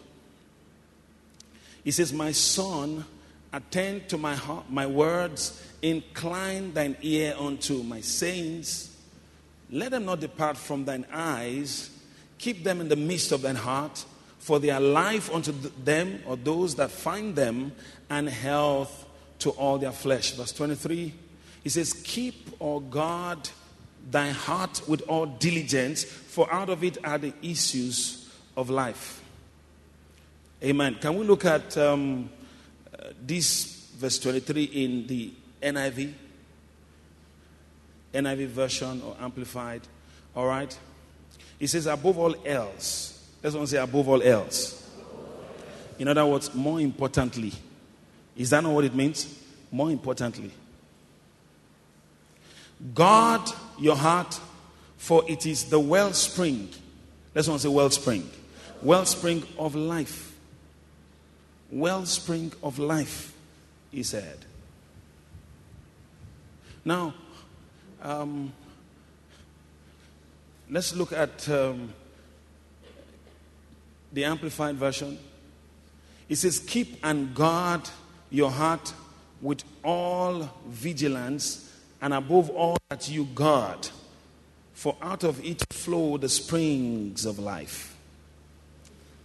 He 1.86 1.92
says, 1.92 2.12
My 2.12 2.34
son, 2.34 3.06
attend 3.54 4.10
to 4.10 4.18
my, 4.18 4.36
heart, 4.36 4.70
my 4.70 4.88
words, 4.88 5.66
incline 5.82 6.74
thine 6.74 6.98
ear 7.02 7.36
unto 7.38 7.84
my 7.84 8.02
sayings. 8.02 8.98
Let 9.70 9.92
them 9.92 10.06
not 10.06 10.20
depart 10.20 10.58
from 10.58 10.86
thine 10.86 11.06
eyes. 11.14 11.90
Keep 12.40 12.64
them 12.64 12.82
in 12.82 12.90
the 12.90 12.96
midst 12.96 13.32
of 13.32 13.44
thine 13.44 13.56
heart, 13.56 14.04
for 14.40 14.60
they 14.60 14.72
are 14.72 14.82
life 14.82 15.32
unto 15.32 15.52
them 15.52 16.22
or 16.26 16.36
those 16.36 16.76
that 16.76 16.92
find 16.92 17.36
them, 17.36 17.72
and 18.10 18.28
health 18.28 19.06
to 19.40 19.52
all 19.52 19.78
their 19.78 19.92
flesh. 19.92 20.32
Verse 20.32 20.52
23, 20.52 21.14
he 21.64 21.70
says, 21.70 21.94
Keep, 22.04 22.58
O 22.60 22.80
God, 22.80 23.50
thy 24.10 24.30
heart 24.30 24.82
with 24.88 25.02
all 25.08 25.26
diligence, 25.26 26.04
for 26.04 26.52
out 26.52 26.70
of 26.70 26.84
it 26.84 26.98
are 27.06 27.18
the 27.18 27.34
issues 27.42 28.30
of 28.58 28.70
life. 28.70 29.22
Amen. 30.64 30.96
Can 30.96 31.18
we 31.18 31.26
look 31.26 31.46
at 31.46 31.78
um, 31.78 32.30
this 33.22 33.90
verse 33.98 34.20
23 34.20 34.64
in 34.64 35.08
the 35.08 35.32
NIV? 35.62 36.14
NIV 38.14 38.48
version 38.48 39.02
or 39.02 39.16
amplified. 39.20 39.82
All 40.36 40.46
right. 40.46 40.78
He 41.60 41.68
says, 41.68 41.88
above 41.88 42.18
all 42.18 42.36
else. 42.46 43.28
Let's 43.42 43.56
not 43.56 43.68
say 43.68 43.78
above 43.78 44.08
all 44.08 44.22
else. 44.22 44.80
In 46.00 46.08
other 46.08 46.26
words, 46.26 46.54
more 46.54 46.80
importantly. 46.80 47.54
Is 48.36 48.50
that 48.50 48.64
not 48.64 48.74
what 48.74 48.86
it 48.86 48.96
means? 48.96 49.40
More 49.72 49.92
importantly. 49.92 50.52
Guard 52.94 53.50
your 53.80 53.96
heart, 53.96 54.40
for 54.98 55.24
it 55.28 55.46
is 55.46 55.66
the 55.66 55.80
wellspring. 55.80 56.70
Let's 57.34 57.48
not 57.48 57.62
say 57.62 57.70
wellspring. 57.70 58.30
Wellspring 58.82 59.44
of 59.58 59.76
life 59.76 60.33
wellspring 61.74 62.54
of 62.62 62.80
life, 62.80 63.34
he 63.92 64.04
said. 64.04 64.38
Now, 66.86 67.14
um, 68.02 68.54
let's 70.70 70.96
look 70.96 71.14
at 71.14 71.50
um, 71.50 71.94
the 74.12 74.26
Amplified 74.26 74.76
Version. 74.76 75.18
It 76.30 76.36
says, 76.36 76.60
Keep 76.60 77.00
and 77.04 77.34
guard 77.34 77.90
your 78.30 78.52
heart 78.52 78.94
with 79.42 79.64
all 79.84 80.50
vigilance, 80.68 81.72
and 82.02 82.14
above 82.14 82.50
all 82.50 82.78
that 82.90 83.10
you 83.10 83.26
guard, 83.26 83.90
for 84.74 84.96
out 85.02 85.24
of 85.24 85.44
it 85.44 85.64
flow 85.72 86.18
the 86.18 86.30
springs 86.30 87.26
of 87.26 87.40
life. 87.40 87.96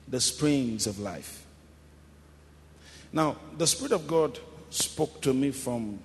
The 0.06 0.20
springs 0.20 0.86
of 0.86 0.98
life. 0.98 1.44
Now, 3.12 3.36
the 3.56 3.66
Spirit 3.66 3.92
of 3.92 4.06
God 4.06 4.38
spoke 4.70 5.20
to 5.22 5.32
me 5.32 5.50
from 5.50 5.98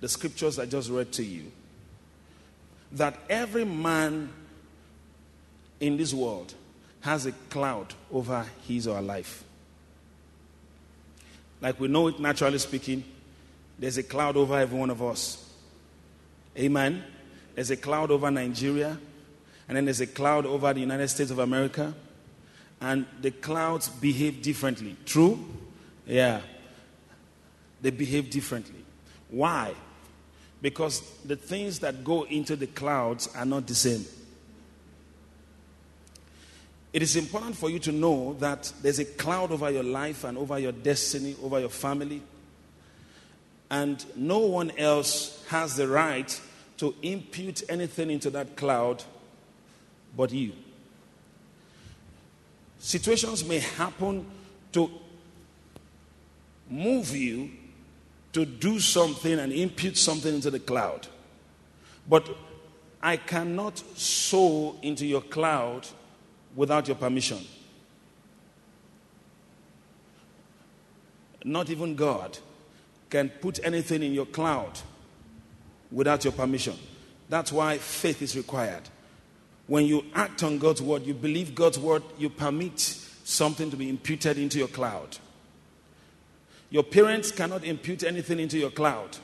the 0.00 0.08
scriptures 0.08 0.58
I 0.58 0.66
just 0.66 0.90
read 0.90 1.12
to 1.12 1.24
you 1.24 1.50
that 2.92 3.18
every 3.28 3.64
man 3.64 4.30
in 5.78 5.96
this 5.96 6.12
world 6.12 6.54
has 7.00 7.26
a 7.26 7.32
cloud 7.32 7.94
over 8.12 8.44
his 8.66 8.86
or 8.86 8.96
her 8.96 9.02
life. 9.02 9.44
Like 11.60 11.78
we 11.78 11.88
know 11.88 12.08
it 12.08 12.18
naturally 12.18 12.58
speaking, 12.58 13.04
there's 13.78 13.98
a 13.98 14.02
cloud 14.02 14.36
over 14.36 14.58
every 14.58 14.78
one 14.78 14.90
of 14.90 15.02
us. 15.02 15.50
Amen. 16.58 17.02
There's 17.54 17.70
a 17.70 17.76
cloud 17.76 18.10
over 18.10 18.30
Nigeria, 18.30 18.98
and 19.68 19.76
then 19.76 19.84
there's 19.84 20.00
a 20.00 20.06
cloud 20.06 20.46
over 20.46 20.72
the 20.72 20.80
United 20.80 21.08
States 21.08 21.30
of 21.30 21.38
America, 21.38 21.94
and 22.80 23.06
the 23.20 23.30
clouds 23.30 23.88
behave 23.88 24.42
differently. 24.42 24.96
True? 25.04 25.38
Yeah. 26.10 26.40
They 27.80 27.90
behave 27.90 28.30
differently. 28.30 28.84
Why? 29.30 29.74
Because 30.60 31.00
the 31.24 31.36
things 31.36 31.78
that 31.78 32.04
go 32.04 32.24
into 32.24 32.56
the 32.56 32.66
clouds 32.66 33.28
are 33.34 33.46
not 33.46 33.66
the 33.66 33.74
same. 33.74 34.04
It 36.92 37.02
is 37.02 37.14
important 37.14 37.56
for 37.56 37.70
you 37.70 37.78
to 37.78 37.92
know 37.92 38.34
that 38.40 38.72
there's 38.82 38.98
a 38.98 39.04
cloud 39.04 39.52
over 39.52 39.70
your 39.70 39.84
life 39.84 40.24
and 40.24 40.36
over 40.36 40.58
your 40.58 40.72
destiny, 40.72 41.36
over 41.42 41.60
your 41.60 41.68
family. 41.68 42.20
And 43.70 44.04
no 44.16 44.38
one 44.38 44.72
else 44.76 45.44
has 45.48 45.76
the 45.76 45.86
right 45.86 46.40
to 46.78 46.92
impute 47.02 47.62
anything 47.68 48.10
into 48.10 48.30
that 48.30 48.56
cloud 48.56 49.04
but 50.16 50.32
you. 50.32 50.52
Situations 52.80 53.44
may 53.44 53.60
happen 53.60 54.26
to 54.72 54.90
move 56.70 57.14
you 57.14 57.50
to 58.32 58.46
do 58.46 58.78
something 58.78 59.38
and 59.38 59.52
impute 59.52 59.96
something 59.96 60.34
into 60.34 60.50
the 60.50 60.60
cloud. 60.60 61.08
But 62.08 62.28
I 63.02 63.16
cannot 63.16 63.78
sow 63.96 64.76
into 64.82 65.06
your 65.06 65.22
cloud 65.22 65.86
without 66.54 66.86
your 66.86 66.96
permission. 66.96 67.38
Not 71.44 71.70
even 71.70 71.94
God 71.94 72.38
can 73.08 73.28
put 73.28 73.64
anything 73.64 74.02
in 74.02 74.12
your 74.12 74.26
cloud 74.26 74.78
without 75.90 76.24
your 76.24 76.32
permission. 76.32 76.76
That's 77.28 77.50
why 77.52 77.78
faith 77.78 78.22
is 78.22 78.36
required. 78.36 78.82
When 79.66 79.86
you 79.86 80.04
act 80.14 80.42
on 80.42 80.58
God's 80.58 80.82
word, 80.82 81.06
you 81.06 81.14
believe 81.14 81.54
God's 81.54 81.78
word, 81.78 82.02
you 82.18 82.28
permit 82.28 82.78
something 82.80 83.70
to 83.70 83.76
be 83.76 83.88
imputed 83.88 84.36
into 84.36 84.58
your 84.58 84.68
cloud. 84.68 85.16
Your 86.70 86.82
parents 86.84 87.32
cannot 87.32 87.64
impute 87.64 88.04
anything 88.04 88.38
into 88.38 88.58
your 88.58 88.70
cloud 88.70 89.16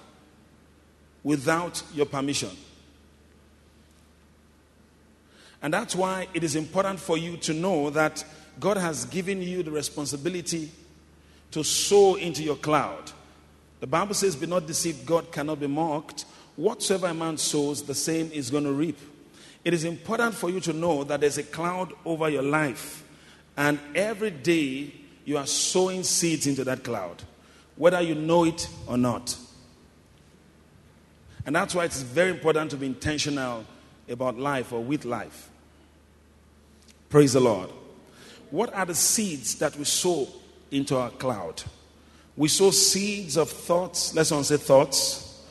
without 1.22 1.82
your 1.94 2.06
permission. 2.06 2.50
And 5.62 5.72
that's 5.72 5.96
why 5.96 6.28
it 6.34 6.44
is 6.44 6.54
important 6.54 7.00
for 7.00 7.16
you 7.16 7.36
to 7.38 7.54
know 7.54 7.90
that 7.90 8.24
God 8.60 8.76
has 8.76 9.04
given 9.06 9.42
you 9.42 9.62
the 9.62 9.70
responsibility 9.70 10.70
to 11.52 11.64
sow 11.64 12.16
into 12.16 12.42
your 12.42 12.56
cloud. 12.56 13.12
The 13.80 13.86
Bible 13.86 14.14
says, 14.14 14.36
Be 14.36 14.46
not 14.46 14.66
deceived, 14.66 15.06
God 15.06 15.30
cannot 15.30 15.60
be 15.60 15.66
mocked. 15.66 16.24
Whatsoever 16.56 17.08
a 17.08 17.14
man 17.14 17.36
sows, 17.36 17.82
the 17.82 17.94
same 17.94 18.30
is 18.32 18.50
going 18.50 18.64
to 18.64 18.72
reap. 18.72 18.98
It 19.64 19.74
is 19.74 19.84
important 19.84 20.34
for 20.34 20.48
you 20.48 20.60
to 20.60 20.72
know 20.72 21.04
that 21.04 21.20
there's 21.20 21.38
a 21.38 21.42
cloud 21.42 21.92
over 22.04 22.28
your 22.28 22.42
life, 22.42 23.02
and 23.56 23.80
every 23.94 24.30
day 24.30 24.92
you 25.24 25.36
are 25.36 25.46
sowing 25.46 26.04
seeds 26.04 26.46
into 26.46 26.62
that 26.64 26.84
cloud, 26.84 27.22
whether 27.76 28.00
you 28.00 28.14
know 28.14 28.44
it 28.44 28.68
or 28.86 28.96
not. 28.96 29.36
And 31.44 31.54
that's 31.54 31.74
why 31.74 31.84
it's 31.84 32.02
very 32.02 32.30
important 32.30 32.72
to 32.72 32.76
be 32.76 32.86
intentional 32.86 33.64
about 34.08 34.38
life 34.38 34.72
or 34.72 34.82
with 34.82 35.04
life. 35.04 35.50
Praise 37.08 37.34
the 37.34 37.40
Lord. 37.40 37.70
What 38.50 38.74
are 38.74 38.86
the 38.86 38.94
seeds 38.94 39.56
that 39.56 39.76
we 39.76 39.84
sow 39.84 40.28
into 40.70 40.96
our 40.96 41.10
cloud? 41.10 41.62
We 42.36 42.48
sow 42.48 42.70
seeds 42.70 43.36
of 43.36 43.50
thoughts. 43.50 44.14
Let's 44.14 44.32
all 44.32 44.42
say 44.42 44.56
thoughts. 44.56 45.44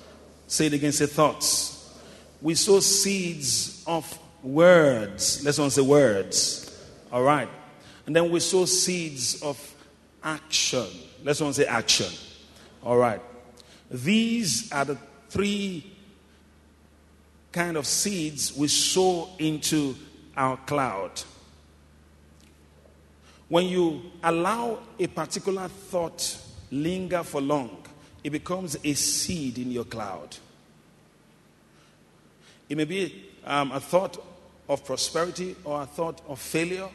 Say 0.47 0.67
it 0.67 0.73
again, 0.73 0.91
say 0.91 1.05
thoughts. 1.05 1.97
We 2.41 2.55
sow 2.55 2.79
seeds 2.79 3.83
of 3.87 4.19
words. 4.43 5.43
Let's 5.43 5.59
all 5.59 5.69
say 5.69 5.81
words. 5.81 6.77
All 7.11 7.23
right. 7.23 7.49
And 8.05 8.15
then 8.15 8.29
we 8.29 8.39
sow 8.39 8.65
seeds 8.65 9.41
of 9.41 9.57
action. 10.23 10.87
Let's 11.25 11.41
all 11.41 11.51
say 11.51 11.65
action. 11.65 12.13
All 12.83 12.97
right. 12.97 13.19
These 13.89 14.71
are 14.71 14.85
the 14.85 14.97
three 15.29 15.91
kind 17.51 17.77
of 17.77 17.87
seeds 17.87 18.55
we 18.55 18.67
sow 18.67 19.29
into 19.39 19.95
our 20.37 20.55
cloud. 20.57 21.23
When 23.49 23.65
you 23.65 24.03
allow 24.23 24.79
a 24.99 25.07
particular 25.07 25.67
thought 25.67 26.37
linger 26.69 27.23
for 27.23 27.41
long, 27.41 27.83
it 28.23 28.29
becomes 28.29 28.77
a 28.83 28.93
seed 28.93 29.57
in 29.57 29.71
your 29.71 29.85
cloud. 29.85 30.37
It 32.69 32.77
may 32.77 32.85
be 32.85 33.25
um, 33.43 33.71
a 33.71 33.79
thought 33.79 34.23
of 34.69 34.85
prosperity 34.85 35.55
or 35.63 35.81
a 35.81 35.85
thought 35.87 36.21
of 36.27 36.39
failure. 36.39 36.89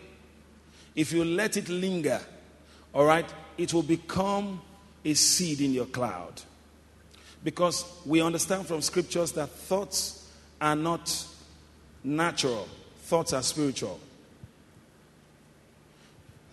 If 0.95 1.13
you 1.13 1.25
let 1.25 1.57
it 1.57 1.69
linger, 1.69 2.21
all 2.95 3.05
right, 3.05 3.29
it 3.59 3.75
will 3.75 3.83
become 3.83 4.61
a 5.05 5.15
seed 5.15 5.61
in 5.61 5.73
your 5.73 5.87
cloud. 5.87 6.43
Because 7.43 7.85
we 8.05 8.21
understand 8.21 8.67
from 8.67 8.83
scriptures 8.83 9.33
that 9.33 9.49
thoughts 9.49 10.31
are 10.61 10.77
not 10.77 11.27
natural, 12.05 12.69
thoughts 13.03 13.33
are 13.33 13.43
spiritual. 13.43 13.99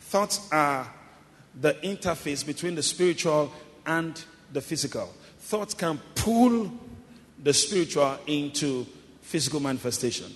Thoughts 0.02 0.48
are 0.52 0.92
the 1.60 1.74
interface 1.84 2.46
between 2.46 2.76
the 2.76 2.84
spiritual 2.84 3.52
and 3.86 4.24
the 4.54 4.62
physical. 4.62 5.12
Thoughts 5.40 5.74
can 5.74 6.00
pull 6.16 6.72
the 7.44 7.54
spiritual 7.54 8.18
into 8.26 8.86
physical 9.22 9.60
manifestation. 9.60 10.34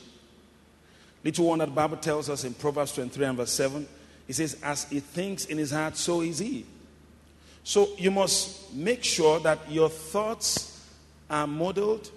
Little 1.23 1.55
that 1.57 1.65
the 1.65 1.71
Bible 1.71 1.97
tells 1.97 2.29
us 2.29 2.43
in 2.43 2.53
Proverbs 2.53 2.93
23 2.93 3.25
and 3.25 3.37
verse 3.37 3.51
7, 3.51 3.87
it 4.31 4.35
says, 4.35 4.55
As 4.63 4.85
he 4.85 5.01
thinks 5.01 5.43
in 5.43 5.57
his 5.57 5.71
heart, 5.71 5.97
so 5.97 6.21
is 6.21 6.39
he. 6.39 6.65
So 7.65 7.89
you 7.97 8.11
must 8.11 8.73
make 8.73 9.03
sure 9.03 9.41
that 9.41 9.69
your 9.69 9.89
thoughts 9.89 10.87
are 11.29 11.45
modeled 11.45 12.09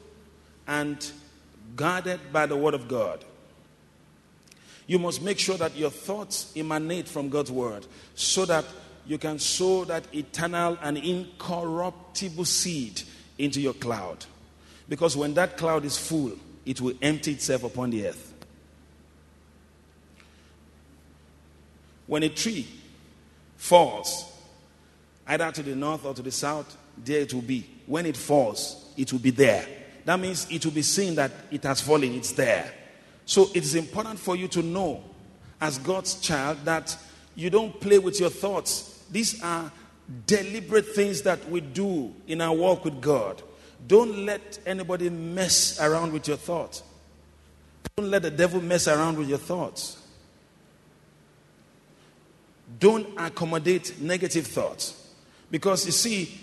and 0.69 1.11
guarded 1.75 2.21
by 2.33 2.47
the 2.47 2.57
Word 2.57 2.75
of 2.75 2.87
God. 2.87 3.25
You 4.87 5.01
must 5.01 5.23
make 5.23 5.41
sure 5.41 5.57
that 5.57 5.77
your 5.77 5.91
thoughts 5.91 6.53
emanate 6.55 7.09
from 7.09 7.31
God's 7.31 7.51
word 7.51 7.85
so 8.15 8.45
that 8.45 8.65
you 9.07 9.19
can 9.19 9.41
sow 9.41 9.85
that 9.87 10.05
eternal 10.15 10.79
and 10.83 10.97
incorruptible 10.97 12.45
seed 12.45 13.03
into 13.39 13.61
your 13.61 13.75
cloud. 13.75 14.25
Because 14.89 15.17
when 15.17 15.35
that 15.35 15.57
cloud 15.57 15.85
is 15.85 15.99
full, 15.99 16.33
it 16.65 16.81
will 16.81 16.95
empty 17.03 17.33
itself 17.33 17.65
upon 17.65 17.91
the 17.91 18.07
earth. 18.07 18.34
When 22.07 22.23
a 22.23 22.29
tree 22.29 22.67
falls, 23.57 24.33
either 25.27 25.51
to 25.53 25.63
the 25.63 25.75
north 25.75 26.05
or 26.05 26.15
to 26.15 26.23
the 26.23 26.31
south, 26.31 26.77
there 27.03 27.21
it 27.21 27.33
will 27.35 27.43
be. 27.43 27.67
When 27.87 28.07
it 28.07 28.17
falls, 28.17 28.93
it 28.97 29.13
will 29.13 29.21
be 29.21 29.31
there. 29.31 29.67
That 30.05 30.21
means 30.21 30.47
it 30.51 30.65
will 30.65 30.73
be 30.73 30.83
seen 30.83 31.15
that 31.15 31.33
it 31.51 31.63
has 31.63 31.81
fallen, 31.81 32.15
it's 32.15 32.33
there. 32.33 32.73
So 33.27 33.49
it 33.55 33.63
is 33.65 33.75
important 33.75 34.19
for 34.19 34.37
you 34.37 34.49
to 34.49 34.63
know, 34.63 35.03
as 35.61 35.79
God's 35.79 36.21
child, 36.21 36.59
that 36.65 36.97
you 37.35 37.51
don't 37.51 37.81
play 37.81 37.99
with 37.99 38.21
your 38.21 38.31
thoughts. 38.31 39.03
These 39.11 39.43
are 39.43 39.73
deliberate 40.27 40.87
things 40.87 41.23
that 41.23 41.49
we 41.49 41.61
do 41.61 42.15
in 42.27 42.41
our 42.41 42.55
walk 42.55 42.85
with 42.85 43.01
God. 43.01 43.43
Don't 43.87 44.25
let 44.27 44.59
anybody 44.67 45.09
mess 45.09 45.81
around 45.81 46.13
with 46.13 46.29
your 46.29 46.37
thoughts. 46.37 46.83
Don't 47.97 48.11
let 48.11 48.23
the 48.23 48.31
devil 48.31 48.61
mess 48.61 48.89
around 48.89 49.19
with 49.19 49.29
your 49.29 49.39
thoughts. 49.39 49.99
Don't 52.79 53.09
accommodate 53.19 54.01
negative 54.01 54.47
thoughts. 54.47 55.13
Because 55.51 55.87
you 55.87 55.93
see, 55.93 56.41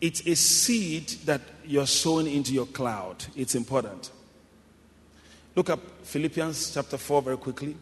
it's 0.00 0.26
a 0.26 0.34
seed 0.34 1.08
that 1.26 1.40
you're 1.64 1.86
sowing 1.86 2.26
into 2.26 2.52
your 2.52 2.66
cloud. 2.66 3.24
It's 3.36 3.54
important. 3.54 4.10
Look 5.54 5.70
up 5.70 5.80
Philippians 6.02 6.74
chapter 6.74 6.96
4 6.96 7.22
very 7.22 7.36
quickly. 7.36 7.76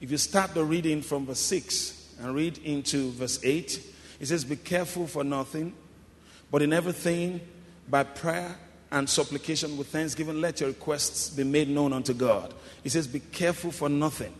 If 0.00 0.10
you 0.10 0.16
start 0.16 0.54
the 0.54 0.64
reading 0.64 1.02
from 1.02 1.26
verse 1.26 1.40
6 1.40 2.14
and 2.20 2.34
read 2.34 2.58
into 2.58 3.10
verse 3.12 3.40
8, 3.42 3.80
it 4.20 4.26
says, 4.26 4.44
Be 4.44 4.56
careful 4.56 5.06
for 5.06 5.24
nothing, 5.24 5.74
but 6.50 6.62
in 6.62 6.72
everything, 6.72 7.40
by 7.88 8.04
prayer 8.04 8.56
and 8.90 9.08
supplication 9.08 9.76
with 9.76 9.88
thanksgiving, 9.88 10.40
let 10.40 10.60
your 10.60 10.70
requests 10.70 11.30
be 11.30 11.44
made 11.44 11.68
known 11.68 11.92
unto 11.92 12.14
God. 12.14 12.54
He 12.82 12.88
says, 12.88 13.06
Be 13.06 13.20
careful 13.20 13.70
for 13.70 13.88
nothing. 13.88 14.34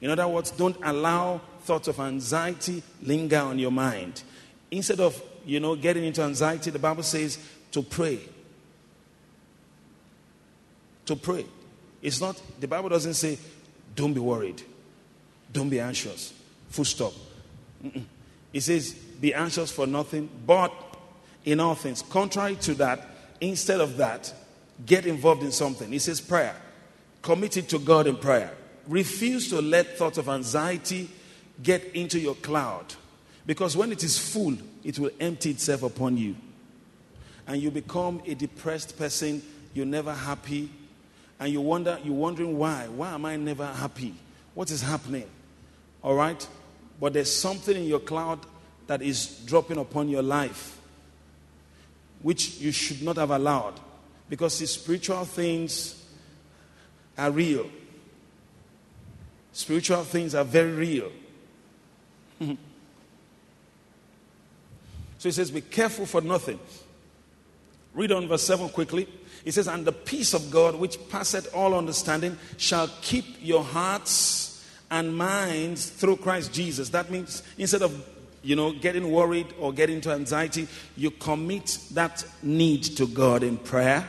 In 0.00 0.10
other 0.10 0.28
words, 0.28 0.50
don't 0.50 0.76
allow 0.82 1.40
thoughts 1.62 1.88
of 1.88 1.98
anxiety 2.00 2.82
linger 3.02 3.38
on 3.38 3.58
your 3.58 3.70
mind. 3.70 4.22
Instead 4.70 5.00
of, 5.00 5.20
you 5.44 5.60
know, 5.60 5.74
getting 5.74 6.04
into 6.04 6.22
anxiety, 6.22 6.70
the 6.70 6.78
Bible 6.78 7.02
says 7.02 7.38
to 7.72 7.82
pray. 7.82 8.20
To 11.06 11.16
pray. 11.16 11.46
It's 12.02 12.20
not, 12.20 12.40
the 12.60 12.68
Bible 12.68 12.88
doesn't 12.88 13.14
say, 13.14 13.38
don't 13.94 14.12
be 14.12 14.20
worried, 14.20 14.62
don't 15.52 15.70
be 15.70 15.80
anxious. 15.80 16.32
Full 16.68 16.84
stop. 16.84 17.12
Mm-mm. 17.84 18.04
It 18.52 18.60
says, 18.60 18.92
be 18.92 19.32
anxious 19.32 19.72
for 19.72 19.86
nothing, 19.86 20.28
but 20.46 20.72
in 21.44 21.60
all 21.60 21.74
things. 21.74 22.02
Contrary 22.02 22.56
to 22.56 22.74
that, 22.74 23.08
instead 23.40 23.80
of 23.80 23.96
that, 23.96 24.32
get 24.84 25.06
involved 25.06 25.42
in 25.42 25.52
something. 25.52 25.92
It 25.92 26.00
says 26.00 26.20
prayer. 26.20 26.54
Commit 27.22 27.56
it 27.56 27.68
to 27.70 27.78
God 27.78 28.06
in 28.06 28.16
prayer. 28.16 28.52
Refuse 28.86 29.48
to 29.50 29.60
let 29.60 29.98
thoughts 29.98 30.18
of 30.18 30.28
anxiety 30.28 31.10
get 31.62 31.84
into 31.94 32.18
your 32.18 32.34
cloud. 32.36 32.94
Because 33.46 33.76
when 33.76 33.92
it 33.92 34.02
is 34.02 34.18
full, 34.18 34.56
it 34.84 34.98
will 34.98 35.10
empty 35.20 35.50
itself 35.50 35.82
upon 35.82 36.16
you. 36.16 36.36
And 37.46 37.62
you 37.62 37.70
become 37.70 38.22
a 38.26 38.34
depressed 38.34 38.98
person. 38.98 39.42
You're 39.74 39.86
never 39.86 40.12
happy 40.12 40.70
and 41.38 41.52
you 41.52 41.60
wonder, 41.60 41.98
you're 42.02 42.14
wondering 42.14 42.56
why. 42.58 42.88
Why 42.88 43.12
am 43.12 43.26
I 43.26 43.36
never 43.36 43.66
happy? 43.66 44.14
what 44.56 44.70
is 44.70 44.80
happening. 44.80 45.28
All 46.02 46.14
right? 46.14 46.48
But 46.98 47.12
there's 47.12 47.32
something 47.32 47.76
in 47.76 47.84
your 47.84 48.00
cloud 48.00 48.40
that 48.86 49.02
is 49.02 49.26
dropping 49.44 49.76
upon 49.76 50.08
your 50.08 50.22
life, 50.22 50.80
which 52.22 52.56
you 52.56 52.72
should 52.72 53.02
not 53.02 53.16
have 53.16 53.30
allowed. 53.30 53.78
Because 54.30 54.58
the 54.58 54.66
spiritual 54.66 55.26
things 55.26 56.02
are 57.18 57.30
real. 57.30 57.66
Spiritual 59.56 60.04
things 60.04 60.34
are 60.34 60.44
very 60.44 60.72
real. 60.72 61.10
so 62.38 62.56
he 65.22 65.30
says, 65.30 65.50
Be 65.50 65.62
careful 65.62 66.04
for 66.04 66.20
nothing. 66.20 66.60
Read 67.94 68.12
on 68.12 68.28
verse 68.28 68.42
7 68.42 68.68
quickly. 68.68 69.08
He 69.46 69.50
says, 69.50 69.66
And 69.66 69.86
the 69.86 69.92
peace 69.92 70.34
of 70.34 70.50
God, 70.50 70.74
which 70.74 70.98
passeth 71.08 71.54
all 71.54 71.72
understanding, 71.72 72.36
shall 72.58 72.90
keep 73.00 73.24
your 73.40 73.64
hearts 73.64 74.62
and 74.90 75.16
minds 75.16 75.88
through 75.88 76.18
Christ 76.18 76.52
Jesus. 76.52 76.90
That 76.90 77.10
means 77.10 77.42
instead 77.56 77.80
of 77.80 78.04
you 78.42 78.56
know, 78.56 78.72
getting 78.72 79.10
worried 79.10 79.46
or 79.58 79.72
getting 79.72 79.96
into 79.96 80.12
anxiety, 80.12 80.68
you 80.98 81.10
commit 81.12 81.78
that 81.92 82.26
need 82.42 82.82
to 82.82 83.06
God 83.06 83.42
in 83.42 83.56
prayer 83.56 84.06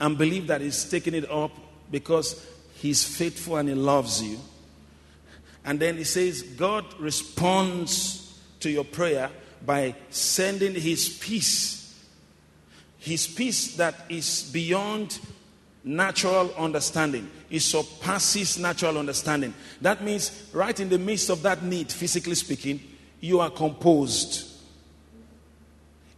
and 0.00 0.16
believe 0.16 0.46
that 0.46 0.60
He's 0.60 0.88
taking 0.88 1.14
it 1.14 1.28
up 1.28 1.50
because 1.90 2.40
He's 2.86 3.04
faithful 3.04 3.56
and 3.56 3.68
He 3.68 3.74
loves 3.74 4.22
you. 4.22 4.38
And 5.64 5.80
then 5.80 5.96
He 5.96 6.04
says, 6.04 6.42
God 6.42 6.84
responds 7.00 8.40
to 8.60 8.70
your 8.70 8.84
prayer 8.84 9.28
by 9.64 9.96
sending 10.10 10.72
His 10.72 11.08
peace. 11.08 12.00
His 12.98 13.26
peace 13.26 13.74
that 13.74 13.96
is 14.08 14.48
beyond 14.52 15.18
natural 15.82 16.54
understanding. 16.54 17.28
It 17.50 17.60
surpasses 17.60 18.56
natural 18.56 18.98
understanding. 18.98 19.52
That 19.80 20.04
means, 20.04 20.48
right 20.52 20.78
in 20.78 20.88
the 20.88 20.98
midst 20.98 21.28
of 21.28 21.42
that 21.42 21.64
need, 21.64 21.90
physically 21.90 22.36
speaking, 22.36 22.80
you 23.18 23.40
are 23.40 23.50
composed. 23.50 24.48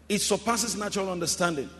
It 0.06 0.18
surpasses 0.18 0.76
natural 0.76 1.10
understanding. 1.10 1.70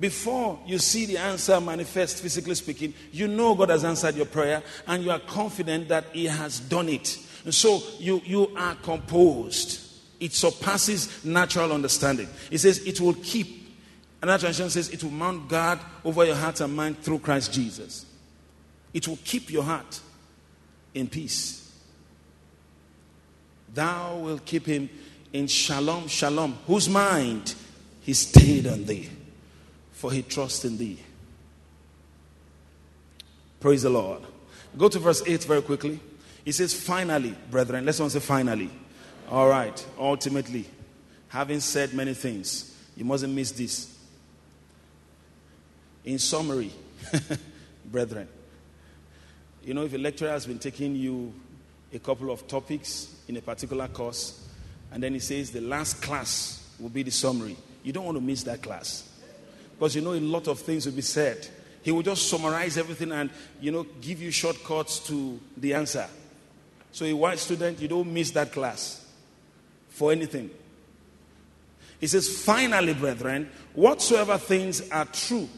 Before 0.00 0.58
you 0.66 0.78
see 0.78 1.06
the 1.06 1.18
answer 1.18 1.60
manifest, 1.60 2.22
physically 2.22 2.54
speaking, 2.54 2.94
you 3.12 3.28
know 3.28 3.54
God 3.54 3.68
has 3.68 3.84
answered 3.84 4.16
your 4.16 4.26
prayer 4.26 4.62
and 4.86 5.04
you 5.04 5.10
are 5.10 5.20
confident 5.20 5.88
that 5.88 6.06
He 6.12 6.24
has 6.24 6.58
done 6.58 6.88
it. 6.88 7.18
And 7.44 7.54
so 7.54 7.82
you, 7.98 8.22
you 8.24 8.50
are 8.56 8.74
composed. 8.76 9.86
It 10.18 10.32
surpasses 10.32 11.24
natural 11.24 11.72
understanding. 11.72 12.28
It 12.50 12.58
says 12.58 12.78
it 12.86 13.00
will 13.00 13.14
keep 13.14 13.60
Another 14.22 14.40
translation 14.40 14.70
says 14.70 14.90
it 14.90 15.02
will 15.02 15.10
mount 15.10 15.48
guard 15.48 15.78
over 16.04 16.24
your 16.24 16.34
heart 16.34 16.60
and 16.60 16.74
mind 16.74 16.98
through 16.98 17.20
Christ 17.20 17.52
Jesus. 17.52 18.04
It 18.92 19.08
will 19.08 19.18
keep 19.24 19.50
your 19.50 19.62
heart 19.62 20.00
in 20.92 21.08
peace. 21.08 21.72
Thou 23.72 24.18
will 24.18 24.38
keep 24.38 24.66
him 24.66 24.90
in 25.32 25.46
shalom, 25.46 26.08
shalom, 26.08 26.58
whose 26.66 26.88
mind 26.88 27.54
he 28.00 28.12
stayed 28.12 28.66
on 28.66 28.84
thee, 28.84 29.08
for 30.00 30.10
he 30.10 30.22
trusts 30.22 30.64
in 30.64 30.78
thee. 30.78 30.98
Praise 33.60 33.82
the 33.82 33.90
Lord. 33.90 34.22
Go 34.78 34.88
to 34.88 34.98
verse 34.98 35.22
8 35.26 35.44
very 35.44 35.60
quickly. 35.60 36.00
He 36.42 36.52
says, 36.52 36.72
Finally, 36.72 37.34
brethren, 37.50 37.84
let's 37.84 38.00
not 38.00 38.10
say 38.10 38.18
finally. 38.18 38.70
All 39.30 39.46
right, 39.46 39.86
ultimately, 39.98 40.64
having 41.28 41.60
said 41.60 41.92
many 41.92 42.14
things, 42.14 42.74
you 42.96 43.04
mustn't 43.04 43.34
miss 43.34 43.50
this. 43.50 43.94
In 46.06 46.18
summary, 46.18 46.72
brethren, 47.84 48.26
you 49.62 49.74
know, 49.74 49.84
if 49.84 49.92
a 49.92 49.98
lecturer 49.98 50.30
has 50.30 50.46
been 50.46 50.58
taking 50.58 50.96
you 50.96 51.30
a 51.92 51.98
couple 51.98 52.30
of 52.30 52.48
topics 52.48 53.16
in 53.28 53.36
a 53.36 53.42
particular 53.42 53.86
course, 53.88 54.48
and 54.92 55.02
then 55.02 55.12
he 55.12 55.20
says 55.20 55.50
the 55.50 55.60
last 55.60 56.00
class 56.00 56.74
will 56.80 56.88
be 56.88 57.02
the 57.02 57.10
summary, 57.10 57.58
you 57.82 57.92
don't 57.92 58.06
want 58.06 58.16
to 58.16 58.24
miss 58.24 58.44
that 58.44 58.62
class. 58.62 59.09
Because 59.80 59.96
you 59.96 60.02
know, 60.02 60.12
a 60.12 60.20
lot 60.20 60.46
of 60.46 60.60
things 60.60 60.84
will 60.84 60.92
be 60.92 61.00
said. 61.00 61.48
He 61.82 61.90
will 61.90 62.02
just 62.02 62.28
summarize 62.28 62.76
everything 62.76 63.10
and, 63.12 63.30
you 63.58 63.72
know, 63.72 63.86
give 64.02 64.20
you 64.20 64.30
shortcuts 64.30 65.00
to 65.06 65.40
the 65.56 65.72
answer. 65.72 66.06
So, 66.92 67.06
a 67.06 67.14
white 67.14 67.38
student, 67.38 67.80
you 67.80 67.88
don't 67.88 68.12
miss 68.12 68.30
that 68.32 68.52
class 68.52 69.06
for 69.88 70.12
anything. 70.12 70.50
He 71.98 72.06
says, 72.06 72.28
finally, 72.44 72.92
brethren, 72.92 73.50
whatsoever 73.74 74.36
things 74.36 74.88
are 74.90 75.06
true 75.06 75.48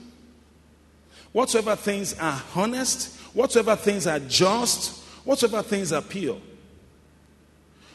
Whatsoever 1.32 1.76
things 1.76 2.14
are 2.18 2.42
honest, 2.54 3.16
whatsoever 3.34 3.74
things 3.74 4.06
are 4.06 4.18
just, 4.20 5.02
whatsoever 5.24 5.62
things 5.62 5.92
are 5.92 6.02
pure, 6.02 6.38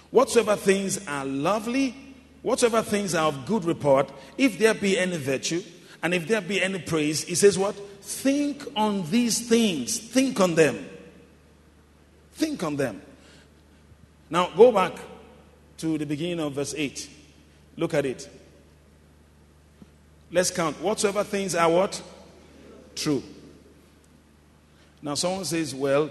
whatsoever 0.09 0.55
things 0.55 1.05
are 1.07 1.23
lovely, 1.23 1.95
whatsoever 2.41 2.81
things 2.81 3.13
are 3.13 3.27
of 3.27 3.45
good 3.45 3.63
report, 3.63 4.11
if 4.39 4.57
there 4.57 4.73
be 4.73 4.97
any 4.97 5.17
virtue, 5.17 5.61
and 6.03 6.13
if 6.13 6.27
there 6.27 6.41
be 6.41 6.61
any 6.61 6.79
praise, 6.79 7.23
he 7.23 7.35
says 7.35 7.57
what? 7.57 7.75
Think 7.75 8.63
on 8.75 9.09
these 9.09 9.47
things. 9.47 9.97
Think 9.99 10.39
on 10.39 10.55
them. 10.55 10.87
Think 12.33 12.63
on 12.63 12.75
them. 12.75 13.01
Now 14.29 14.49
go 14.55 14.71
back 14.71 14.93
to 15.77 15.97
the 15.97 16.05
beginning 16.05 16.39
of 16.39 16.53
verse 16.53 16.73
8. 16.75 17.09
Look 17.77 17.93
at 17.93 18.05
it. 18.05 18.29
Let's 20.31 20.51
count. 20.51 20.81
Whatsoever 20.81 21.23
things 21.23 21.55
are 21.55 21.69
what? 21.69 22.01
true. 22.97 23.23
Now, 25.01 25.13
someone 25.13 25.45
says, 25.45 25.73
Well, 25.73 26.09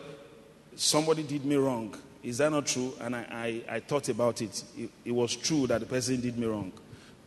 somebody 0.77 1.23
did 1.23 1.45
me 1.45 1.57
wrong. 1.57 1.95
Is 2.23 2.39
that 2.39 2.51
not 2.51 2.67
true? 2.67 2.95
And 3.01 3.15
I, 3.15 3.63
I, 3.69 3.77
I 3.77 3.81
thought 3.81 4.09
about 4.09 4.41
it. 4.41 4.63
it. 4.77 4.91
It 5.05 5.13
was 5.13 5.37
true 5.37 5.67
that 5.67 5.81
the 5.81 5.87
person 5.87 6.21
did 6.21 6.39
me 6.39 6.47
wrong. 6.47 6.73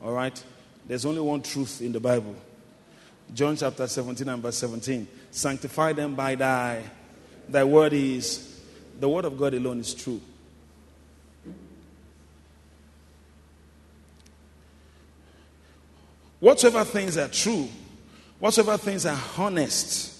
All 0.02 0.13
right? 0.13 0.43
There's 0.88 1.06
only 1.06 1.22
one 1.22 1.41
truth 1.41 1.82
in 1.82 1.91
the 1.91 2.00
Bible. 2.00 2.36
John 3.34 3.56
chapter 3.56 3.88
17 3.88 4.28
and 4.28 4.42
verse 4.42 4.58
17. 4.58 5.08
Sanctify 5.32 5.94
them 5.94 6.15
by 6.15 6.36
thy, 6.36 6.84
thy 7.48 7.63
word 7.63 7.94
is, 7.94 8.62
the 9.00 9.08
word 9.08 9.26
of 9.26 9.38
God 9.38 9.54
alone 9.54 9.80
is 9.80 9.94
true. 9.94 10.22
Whatsoever 16.39 16.86
things 16.86 17.18
are 17.18 17.28
true, 17.28 17.68
Whatsoever 18.39 18.78
things 18.78 19.06
are 19.06 19.20
honest, 19.38 20.15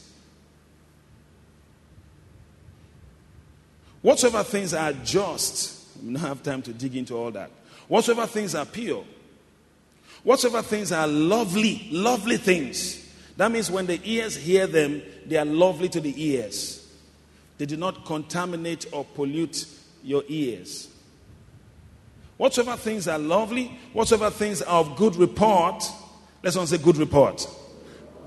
whatsoever 4.02 4.44
things 4.44 4.74
are 4.74 4.92
just, 4.92 5.88
we 6.04 6.14
don't 6.14 6.22
have 6.22 6.44
time 6.44 6.62
to 6.64 6.74
dig 6.74 6.98
into 6.98 7.16
all 7.16 7.32
that. 7.32 7.50
Whatsoever 7.88 8.28
things 8.28 8.56
are 8.56 8.66
pure, 8.66 9.06
whatsoever 10.24 10.62
things 10.62 10.92
are 10.92 11.08
lovely, 11.08 11.88
lovely 11.92 12.38
things. 12.38 13.08
That 13.38 13.52
means 13.52 13.72
when 13.72 13.86
the 13.86 14.00
ears 14.04 14.36
hear 14.36 14.68
them, 14.68 15.02
they 15.26 15.38
are 15.38 15.46
lovely 15.46 15.90
to 15.90 16.02
the 16.02 16.14
ears. 16.16 16.86
They 17.58 17.66
do 17.66 17.78
not 17.78 18.06
contaminate 18.06 18.86
or 18.92 19.06
pollute 19.06 19.66
your 20.04 20.24
ears. 20.28 20.90
Whatsoever 22.38 22.78
things 22.78 23.08
are 23.08 23.20
lovely, 23.20 23.78
whatsoever 23.94 24.30
things 24.30 24.62
are 24.62 24.80
of 24.80 24.96
good 24.96 25.16
report, 25.16 25.84
let's 26.42 26.56
not 26.56 26.68
say 26.68 26.78
good 26.78 26.98
report. 26.98 27.48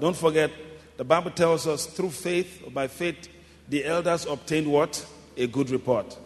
Don't 0.01 0.17
forget, 0.17 0.51
the 0.97 1.05
Bible 1.05 1.31
tells 1.31 1.67
us 1.67 1.87
through 1.87 2.11
faith, 2.11 2.63
or 2.65 2.71
by 2.71 2.89
faith, 2.89 3.29
the 3.69 3.85
elders 3.85 4.27
obtained 4.27 4.67
what? 4.67 5.05
A 5.37 5.47
good 5.47 5.71
report. 5.71 6.19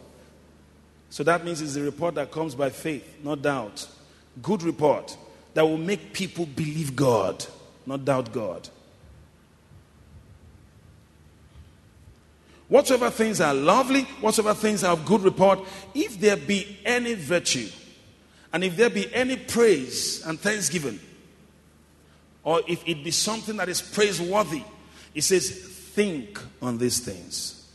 So 1.11 1.23
that 1.23 1.45
means 1.45 1.63
it's 1.63 1.77
a 1.77 1.83
report 1.83 2.17
that 2.17 2.33
comes 2.33 2.55
by 2.55 2.71
faith, 2.71 3.19
not 3.23 3.43
doubt. 3.43 3.89
Good 4.43 4.63
report 4.63 5.17
that 5.57 5.67
will 5.67 5.79
make 5.79 6.13
people 6.13 6.45
believe 6.45 6.95
God, 6.95 7.43
not 7.87 8.05
doubt 8.05 8.31
God. 8.31 8.69
Whatsoever 12.69 13.09
things 13.09 13.41
are 13.41 13.55
lovely, 13.55 14.03
whatsoever 14.21 14.53
things 14.53 14.85
are 14.85 14.93
of 14.93 15.07
good 15.07 15.23
report, 15.23 15.61
if 15.95 16.21
there 16.21 16.37
be 16.37 16.79
any 16.85 17.15
virtue, 17.15 17.71
and 18.53 18.65
if 18.65 18.77
there 18.77 18.91
be 18.91 19.11
any 19.15 19.39
praise 19.39 20.23
and 20.27 20.39
thanksgiving, 20.39 21.01
or 22.45 22.61
if 22.69 22.87
it 22.87 23.03
be 23.03 23.11
something 23.11 23.57
that 23.57 23.71
is 23.71 23.81
praiseworthy, 23.81 24.63
it 25.15 25.23
says, 25.23 25.49
think 25.49 26.39
on 26.61 26.77
these 26.77 26.99
things. 26.99 27.67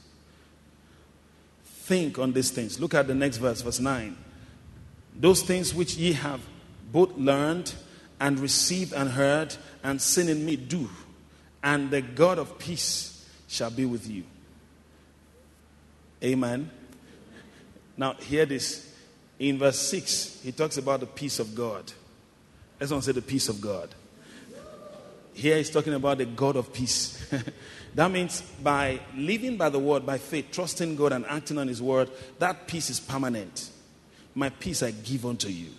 Think 1.66 2.20
on 2.20 2.32
these 2.32 2.52
things. 2.52 2.80
Look 2.80 2.94
at 2.94 3.08
the 3.08 3.16
next 3.16 3.38
verse, 3.38 3.64
verse 3.64 3.80
9. 3.80 4.16
Those 5.16 5.42
things 5.42 5.74
which 5.74 5.96
ye 5.96 6.14
have 6.14 6.42
both 6.92 7.18
learned 7.18 7.74
and 8.20 8.40
received 8.40 8.94
and 8.94 9.10
heard 9.10 9.56
and 9.84 10.02
seen 10.02 10.30
in 10.30 10.46
me, 10.46 10.56
do, 10.56 10.90
and 11.64 11.90
the 11.90 12.02
God 12.02 12.38
of 12.38 12.58
peace 12.60 13.28
shall 13.48 13.72
be 13.72 13.86
with 13.86 14.08
you. 14.08 14.24
Amen. 16.24 16.70
Now, 17.98 18.14
hear 18.14 18.46
this. 18.46 18.88
In 19.40 19.58
verse 19.58 19.80
6, 19.80 20.42
he 20.44 20.52
talks 20.52 20.78
about 20.78 21.00
the 21.00 21.08
peace 21.08 21.40
of 21.40 21.56
God. 21.56 21.92
Let's 22.80 22.92
not 22.92 23.04
say 23.04 23.12
the 23.12 23.24
peace 23.24 23.50
of 23.50 23.60
God. 23.60 23.90
Here 25.34 25.58
he's 25.58 25.70
talking 25.70 25.94
about 25.94 26.20
the 26.20 26.26
God 26.26 26.56
of 26.56 26.72
peace. 26.72 27.28
that 27.96 28.12
means 28.12 28.42
by 28.42 29.00
living 29.16 29.58
by 29.58 29.70
the 29.70 29.80
word, 29.80 30.06
by 30.06 30.20
faith, 30.20 30.48
trusting 30.52 30.96
God 30.96 31.12
and 31.12 31.26
acting 31.26 31.58
on 31.58 31.68
his 31.68 31.82
word, 31.82 32.12
that 32.38 32.68
peace 32.68 32.90
is 32.90 33.00
permanent. 33.00 33.72
My 34.36 34.50
peace 34.50 34.84
I 34.84 34.92
give 34.92 35.26
unto 35.26 35.48
you. 35.48 35.70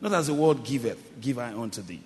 Not 0.00 0.12
as 0.12 0.26
the 0.26 0.34
world 0.34 0.64
giveth, 0.64 1.20
give 1.20 1.38
I 1.38 1.52
unto 1.52 1.82
thee. 1.82 2.02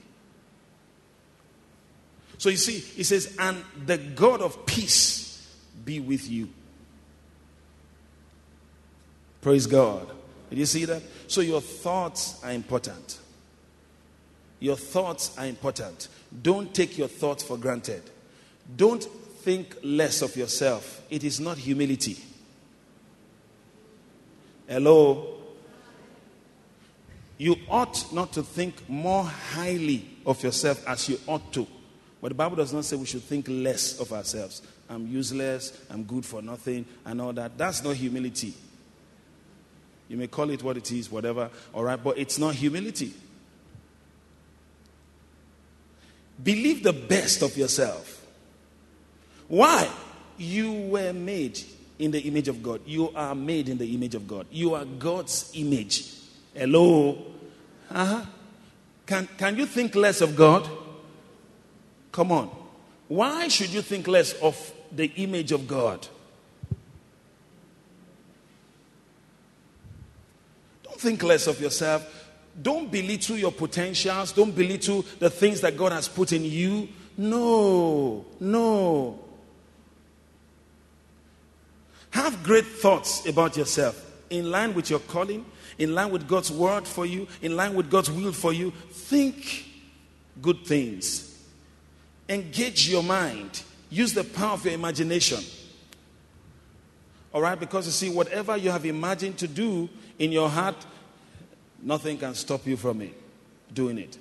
So 2.38 2.48
you 2.48 2.56
see, 2.56 2.78
he 2.78 3.02
says, 3.02 3.36
and 3.38 3.62
the 3.84 3.98
God 3.98 4.40
of 4.40 4.64
peace 4.64 5.54
be 5.84 6.00
with 6.00 6.28
you. 6.30 6.48
Praise 9.40 9.66
God. 9.66 10.06
Did 10.48 10.58
you 10.58 10.66
see 10.66 10.84
that? 10.86 11.02
So 11.26 11.40
your 11.40 11.60
thoughts 11.60 12.42
are 12.42 12.52
important. 12.52 13.18
Your 14.58 14.76
thoughts 14.76 15.36
are 15.38 15.46
important. 15.46 16.08
Don't 16.42 16.74
take 16.74 16.98
your 16.98 17.08
thoughts 17.08 17.42
for 17.42 17.56
granted. 17.56 18.02
Don't 18.76 19.02
think 19.02 19.76
less 19.82 20.22
of 20.22 20.36
yourself. 20.36 21.02
It 21.10 21.24
is 21.24 21.40
not 21.40 21.58
humility. 21.58 22.18
Hello? 24.68 25.39
You 27.40 27.56
ought 27.70 28.12
not 28.12 28.34
to 28.34 28.42
think 28.42 28.86
more 28.86 29.24
highly 29.24 30.06
of 30.26 30.42
yourself 30.42 30.86
as 30.86 31.08
you 31.08 31.18
ought 31.26 31.50
to. 31.54 31.66
But 32.20 32.28
the 32.28 32.34
Bible 32.34 32.56
does 32.56 32.74
not 32.74 32.84
say 32.84 32.96
we 32.96 33.06
should 33.06 33.22
think 33.22 33.46
less 33.48 33.98
of 33.98 34.12
ourselves. 34.12 34.60
I'm 34.90 35.06
useless, 35.06 35.72
I'm 35.88 36.04
good 36.04 36.26
for 36.26 36.42
nothing, 36.42 36.84
and 37.06 37.18
all 37.18 37.32
that. 37.32 37.56
That's 37.56 37.82
not 37.82 37.96
humility. 37.96 38.52
You 40.06 40.18
may 40.18 40.26
call 40.26 40.50
it 40.50 40.62
what 40.62 40.76
it 40.76 40.92
is, 40.92 41.10
whatever, 41.10 41.48
all 41.72 41.82
right, 41.82 42.04
but 42.04 42.18
it's 42.18 42.38
not 42.38 42.56
humility. 42.56 43.14
Believe 46.44 46.82
the 46.82 46.92
best 46.92 47.40
of 47.40 47.56
yourself. 47.56 48.22
Why? 49.48 49.88
You 50.36 50.72
were 50.72 51.14
made 51.14 51.58
in 51.98 52.10
the 52.10 52.20
image 52.20 52.48
of 52.48 52.62
God. 52.62 52.82
You 52.84 53.08
are 53.14 53.34
made 53.34 53.70
in 53.70 53.78
the 53.78 53.94
image 53.94 54.14
of 54.14 54.28
God. 54.28 54.46
You 54.50 54.74
are 54.74 54.84
God's 54.84 55.50
image. 55.54 56.19
Hello? 56.54 57.18
Uh-huh. 57.90 58.24
Can, 59.06 59.28
can 59.36 59.56
you 59.56 59.66
think 59.66 59.94
less 59.94 60.20
of 60.20 60.36
God? 60.36 60.68
Come 62.12 62.32
on. 62.32 62.50
Why 63.08 63.48
should 63.48 63.70
you 63.70 63.82
think 63.82 64.06
less 64.06 64.34
of 64.34 64.72
the 64.92 65.06
image 65.16 65.52
of 65.52 65.66
God? 65.66 66.06
Don't 70.84 71.00
think 71.00 71.22
less 71.22 71.46
of 71.46 71.60
yourself. 71.60 72.28
Don't 72.60 72.90
belittle 72.90 73.36
your 73.36 73.52
potentials. 73.52 74.32
Don't 74.32 74.54
belittle 74.54 75.04
the 75.18 75.30
things 75.30 75.60
that 75.60 75.76
God 75.76 75.92
has 75.92 76.08
put 76.08 76.32
in 76.32 76.44
you. 76.44 76.88
No, 77.16 78.24
no. 78.38 79.18
Have 82.10 82.42
great 82.42 82.66
thoughts 82.66 83.26
about 83.26 83.56
yourself 83.56 84.06
in 84.30 84.50
line 84.50 84.74
with 84.74 84.90
your 84.90 85.00
calling, 85.00 85.44
in 85.80 85.94
line 85.94 86.10
with 86.12 86.28
God's 86.28 86.52
word 86.52 86.86
for 86.86 87.06
you, 87.06 87.26
in 87.42 87.56
line 87.56 87.74
with 87.74 87.90
God's 87.90 88.10
will 88.10 88.32
for 88.32 88.52
you. 88.52 88.70
Think 88.90 89.64
good 90.40 90.64
things. 90.64 91.42
Engage 92.28 92.88
your 92.88 93.02
mind. 93.02 93.62
Use 93.88 94.12
the 94.12 94.22
power 94.22 94.52
of 94.52 94.64
your 94.64 94.74
imagination. 94.74 95.42
All 97.32 97.40
right? 97.40 97.58
Because 97.58 97.86
you 97.86 97.92
see, 97.92 98.10
whatever 98.10 98.56
you 98.56 98.70
have 98.70 98.84
imagined 98.84 99.38
to 99.38 99.48
do 99.48 99.88
in 100.18 100.30
your 100.30 100.50
heart, 100.50 100.76
nothing 101.82 102.18
can 102.18 102.34
stop 102.34 102.66
you 102.66 102.76
from 102.76 103.00
it, 103.00 103.14
doing 103.72 103.98
it. 103.98 104.18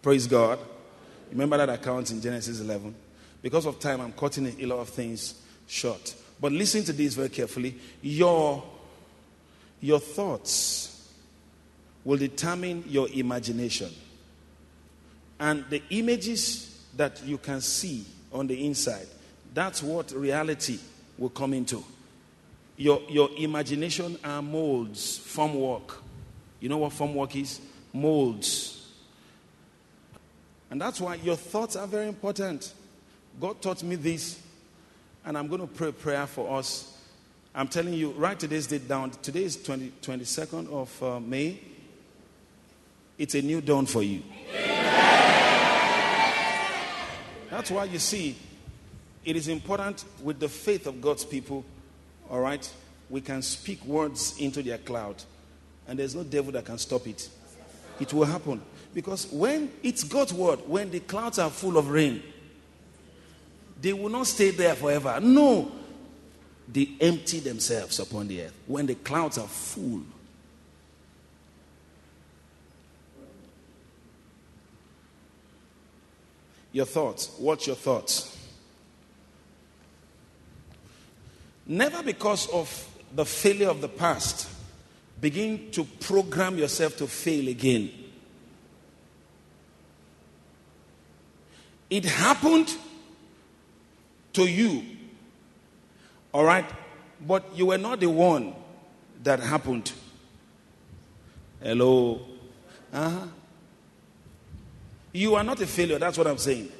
Praise 0.00 0.26
God. 0.28 0.58
Remember 1.32 1.56
that 1.56 1.68
account 1.68 2.12
in 2.12 2.20
Genesis 2.20 2.60
11? 2.60 2.94
Because 3.42 3.66
of 3.66 3.80
time, 3.80 4.00
I'm 4.00 4.12
cutting 4.12 4.54
a 4.60 4.66
lot 4.66 4.78
of 4.78 4.88
things 4.88 5.34
short. 5.66 6.14
But 6.40 6.52
listen 6.52 6.84
to 6.84 6.92
this 6.92 7.14
very 7.14 7.28
carefully. 7.28 7.74
Your, 8.02 8.62
your 9.84 10.00
thoughts 10.00 11.12
will 12.06 12.16
determine 12.16 12.82
your 12.86 13.06
imagination. 13.10 13.90
And 15.38 15.62
the 15.68 15.82
images 15.90 16.86
that 16.96 17.22
you 17.22 17.36
can 17.36 17.60
see 17.60 18.06
on 18.32 18.46
the 18.46 18.64
inside, 18.64 19.06
that's 19.52 19.82
what 19.82 20.10
reality 20.12 20.78
will 21.18 21.28
come 21.28 21.52
into. 21.52 21.84
Your, 22.78 23.02
your 23.10 23.28
imagination 23.36 24.16
are 24.24 24.40
molds, 24.40 25.18
form 25.18 25.54
work. 25.54 26.00
You 26.60 26.70
know 26.70 26.78
what 26.78 26.94
form 26.94 27.14
work 27.14 27.36
is? 27.36 27.60
Molds. 27.92 28.90
And 30.70 30.80
that's 30.80 30.98
why 30.98 31.16
your 31.16 31.36
thoughts 31.36 31.76
are 31.76 31.86
very 31.86 32.08
important. 32.08 32.72
God 33.38 33.60
taught 33.60 33.82
me 33.82 33.96
this, 33.96 34.40
and 35.26 35.36
I'm 35.36 35.46
going 35.46 35.60
to 35.60 35.66
pray 35.66 35.88
a 35.88 35.92
prayer 35.92 36.26
for 36.26 36.56
us. 36.56 36.93
I'm 37.56 37.68
telling 37.68 37.94
you, 37.94 38.10
write 38.12 38.40
today's 38.40 38.66
date 38.66 38.88
down. 38.88 39.12
Today 39.22 39.44
is 39.44 39.62
20, 39.62 39.92
22nd 40.02 40.72
of 40.72 41.02
uh, 41.02 41.20
May. 41.20 41.60
It's 43.16 43.36
a 43.36 43.42
new 43.42 43.60
dawn 43.60 43.86
for 43.86 44.02
you. 44.02 44.22
That's 47.50 47.70
why 47.70 47.84
you 47.84 48.00
see, 48.00 48.36
it 49.24 49.36
is 49.36 49.46
important 49.46 50.04
with 50.20 50.40
the 50.40 50.48
faith 50.48 50.88
of 50.88 51.00
God's 51.00 51.24
people, 51.24 51.64
all 52.28 52.40
right? 52.40 52.68
We 53.08 53.20
can 53.20 53.40
speak 53.40 53.84
words 53.84 54.36
into 54.40 54.60
their 54.60 54.78
cloud, 54.78 55.22
and 55.86 55.96
there's 55.96 56.16
no 56.16 56.24
devil 56.24 56.50
that 56.52 56.64
can 56.64 56.78
stop 56.78 57.06
it. 57.06 57.28
It 58.00 58.12
will 58.12 58.24
happen. 58.24 58.62
Because 58.92 59.30
when 59.30 59.70
it's 59.84 60.02
God's 60.02 60.32
word, 60.34 60.58
when 60.66 60.90
the 60.90 60.98
clouds 60.98 61.38
are 61.38 61.50
full 61.50 61.78
of 61.78 61.88
rain, 61.88 62.20
they 63.80 63.92
will 63.92 64.10
not 64.10 64.26
stay 64.26 64.50
there 64.50 64.74
forever. 64.74 65.20
No. 65.22 65.70
They 66.66 66.88
empty 67.00 67.40
themselves 67.40 68.00
upon 68.00 68.28
the 68.28 68.42
earth 68.42 68.54
when 68.66 68.86
the 68.86 68.94
clouds 68.94 69.38
are 69.38 69.46
full. 69.46 70.02
Your 76.72 76.86
thoughts. 76.86 77.30
Watch 77.38 77.66
your 77.68 77.76
thoughts. 77.76 78.36
Never 81.66 82.02
because 82.02 82.48
of 82.48 82.88
the 83.14 83.24
failure 83.24 83.68
of 83.68 83.80
the 83.80 83.88
past 83.88 84.50
begin 85.20 85.70
to 85.70 85.84
program 85.84 86.58
yourself 86.58 86.96
to 86.96 87.06
fail 87.06 87.48
again. 87.48 87.90
It 91.88 92.04
happened 92.04 92.74
to 94.32 94.44
you, 94.44 94.82
all 96.34 96.44
right, 96.44 96.68
but 97.24 97.44
you 97.54 97.66
were 97.66 97.78
not 97.78 98.00
the 98.00 98.10
one 98.10 98.54
that 99.22 99.38
happened. 99.38 99.92
Hello? 101.62 102.20
Uh 102.92 103.08
huh. 103.08 103.26
You 105.12 105.36
are 105.36 105.44
not 105.44 105.60
a 105.60 105.66
failure. 105.66 105.96
That's 105.98 106.18
what 106.18 106.26
I'm 106.26 106.38
saying. 106.38 106.70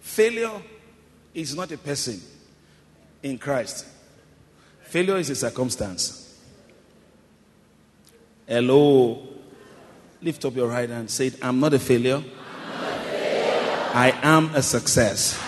Failure 0.00 0.60
is 1.32 1.54
not 1.54 1.70
a 1.70 1.78
person 1.78 2.20
in 3.22 3.38
Christ, 3.38 3.86
failure 4.82 5.16
is 5.16 5.30
a 5.30 5.36
circumstance. 5.36 6.20
Hello. 8.46 9.28
Lift 10.20 10.44
up 10.44 10.56
your 10.56 10.68
right 10.68 10.88
hand. 10.88 11.10
Say. 11.10 11.32
I'm 11.40 11.60
not 11.60 11.74
a 11.74 11.78
failure. 11.78 12.22
I 13.96 14.12
am 14.22 14.54
a 14.54 14.62
success. 14.62 15.40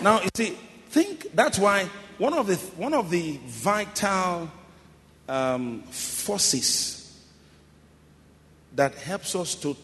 Now, 0.00 0.22
you 0.22 0.28
see, 0.34 0.56
think 0.90 1.34
that's 1.34 1.58
why 1.58 1.88
one 2.18 2.34
of 2.34 2.46
the, 2.46 2.56
one 2.76 2.94
of 2.94 3.10
the 3.10 3.38
vital 3.46 4.50
um, 5.28 5.82
forces 5.82 7.18
that 8.74 8.94
helps 8.94 9.34
us 9.34 9.54
to 9.56 9.76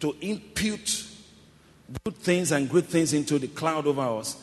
to 0.00 0.14
impute 0.20 1.06
good 2.04 2.16
things 2.16 2.52
and 2.52 2.68
great 2.68 2.86
things 2.86 3.12
into 3.12 3.38
the 3.38 3.48
cloud 3.48 3.86
over 3.86 4.02
us 4.02 4.40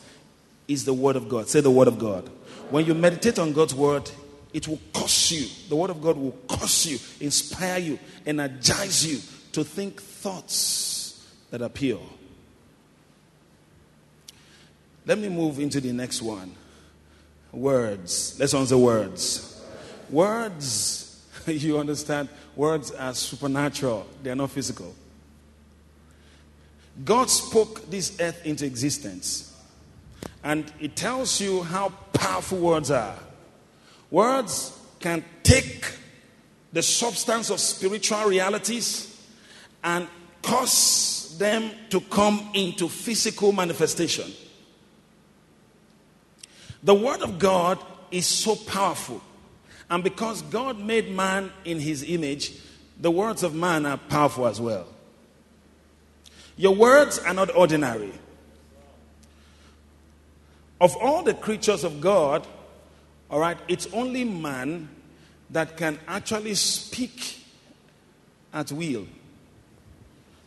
is 0.68 0.84
the 0.84 0.92
Word 0.92 1.16
of 1.16 1.28
God. 1.28 1.48
Say 1.48 1.60
the 1.60 1.70
Word 1.70 1.88
of 1.88 1.98
God. 1.98 2.28
When 2.70 2.84
you 2.84 2.94
meditate 2.94 3.38
on 3.38 3.52
God's 3.52 3.74
Word, 3.74 4.10
it 4.52 4.66
will 4.66 4.80
cause 4.92 5.30
you, 5.30 5.46
the 5.68 5.76
Word 5.76 5.90
of 5.90 6.02
God 6.02 6.16
will 6.16 6.36
cause 6.48 6.86
you, 6.86 6.98
inspire 7.24 7.78
you, 7.78 7.98
energize 8.24 9.06
you 9.06 9.20
to 9.52 9.64
think 9.64 10.00
thoughts 10.00 11.26
that 11.50 11.62
are 11.62 11.68
pure. 11.68 12.00
Let 15.06 15.18
me 15.18 15.28
move 15.28 15.60
into 15.60 15.80
the 15.80 15.92
next 15.92 16.20
one. 16.20 16.52
Words. 17.52 18.36
Let's 18.38 18.52
answer 18.54 18.76
words. 18.76 19.64
Words, 20.10 21.24
you 21.46 21.78
understand, 21.78 22.28
words 22.56 22.90
are 22.90 23.14
supernatural, 23.14 24.06
they 24.22 24.30
are 24.30 24.36
not 24.36 24.50
physical. 24.50 24.94
God 27.04 27.30
spoke 27.30 27.88
this 27.90 28.18
earth 28.20 28.44
into 28.44 28.66
existence. 28.66 29.52
And 30.42 30.70
it 30.80 30.96
tells 30.96 31.40
you 31.40 31.62
how 31.62 31.90
powerful 32.12 32.58
words 32.58 32.90
are. 32.90 33.16
Words 34.10 34.78
can 35.00 35.24
take 35.42 35.92
the 36.72 36.82
substance 36.82 37.50
of 37.50 37.60
spiritual 37.60 38.24
realities 38.24 39.20
and 39.84 40.08
cause 40.42 41.36
them 41.38 41.70
to 41.90 42.00
come 42.00 42.50
into 42.54 42.88
physical 42.88 43.52
manifestation. 43.52 44.32
The 46.86 46.94
Word 46.94 47.20
of 47.22 47.40
God 47.40 47.80
is 48.12 48.26
so 48.26 48.54
powerful. 48.54 49.20
And 49.90 50.04
because 50.04 50.40
God 50.42 50.78
made 50.78 51.10
man 51.10 51.50
in 51.64 51.80
his 51.80 52.04
image, 52.04 52.52
the 53.00 53.10
words 53.10 53.42
of 53.42 53.56
man 53.56 53.84
are 53.86 53.96
powerful 53.96 54.46
as 54.46 54.60
well. 54.60 54.86
Your 56.56 56.76
words 56.76 57.18
are 57.18 57.34
not 57.34 57.52
ordinary. 57.56 58.12
Of 60.80 60.96
all 60.96 61.24
the 61.24 61.34
creatures 61.34 61.82
of 61.82 62.00
God, 62.00 62.46
all 63.30 63.40
right, 63.40 63.58
it's 63.66 63.88
only 63.92 64.22
man 64.22 64.88
that 65.50 65.76
can 65.76 65.98
actually 66.06 66.54
speak 66.54 67.40
at 68.54 68.70
will. 68.70 69.08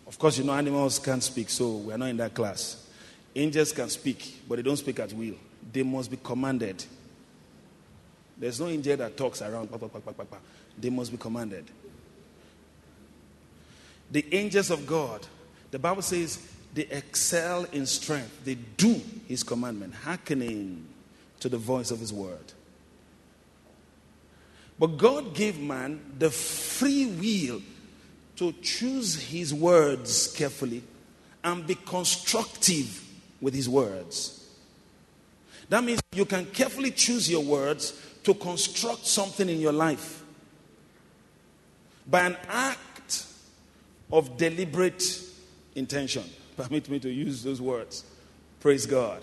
Of 0.08 0.18
course, 0.18 0.38
you 0.38 0.46
know, 0.46 0.54
animals 0.54 1.00
can't 1.00 1.22
speak, 1.22 1.50
so 1.50 1.76
we're 1.76 1.98
not 1.98 2.08
in 2.08 2.18
that 2.18 2.34
class. 2.34 2.88
Angels 3.36 3.74
can 3.74 3.90
speak, 3.90 4.40
but 4.48 4.56
they 4.56 4.62
don't 4.62 4.78
speak 4.78 5.00
at 5.02 5.12
will. 5.12 5.36
They 5.72 5.84
must 5.84 6.10
be 6.10 6.18
commanded. 6.18 6.84
There's 8.38 8.60
no 8.60 8.68
angel 8.68 8.98
that 8.98 9.18
talks 9.18 9.42
around. 9.42 9.70
They 10.78 10.90
must 10.90 11.12
be 11.12 11.18
commanded. 11.18 11.66
The 14.12 14.26
angels 14.34 14.72
of 14.72 14.88
God, 14.88 15.28
the 15.72 15.80
Bible 15.80 16.02
says, 16.02 16.40
they 16.74 16.84
excel 16.84 17.66
in 17.66 17.86
strength. 17.86 18.44
They 18.46 18.56
do 18.56 19.02
his 19.28 19.44
commandment, 19.44 19.94
hearkening 19.94 20.88
to 21.42 21.50
the 21.50 21.58
voice 21.58 21.92
of 21.92 22.00
his 22.00 22.14
word. 22.14 22.54
But 24.80 24.98
God 24.98 25.36
gave 25.36 25.60
man 25.60 26.00
the 26.18 26.32
free 26.32 27.06
will 27.06 27.62
to 28.38 28.54
choose 28.62 29.22
his 29.22 29.54
words 29.54 30.32
carefully 30.32 30.84
and 31.44 31.68
be 31.68 31.76
constructive 31.76 33.04
with 33.42 33.54
his 33.54 33.68
words. 33.68 34.39
That 35.70 35.84
means 35.84 36.02
you 36.14 36.26
can 36.26 36.46
carefully 36.48 36.92
choose 36.92 37.30
your 37.30 37.44
words 37.44 37.94
to 38.24 38.34
construct 38.34 39.06
something 39.06 39.48
in 39.48 39.60
your 39.60 39.72
life 39.72 40.24
by 42.08 42.26
an 42.26 42.38
act 42.48 43.26
of 44.12 44.36
deliberate 44.38 45.04
intention. 45.76 46.24
Permit 46.58 46.90
me 46.90 47.00
to 47.00 47.10
use 47.10 47.44
those 47.44 47.62
words. 47.62 48.04
Praise 48.60 48.86
God. 48.86 49.22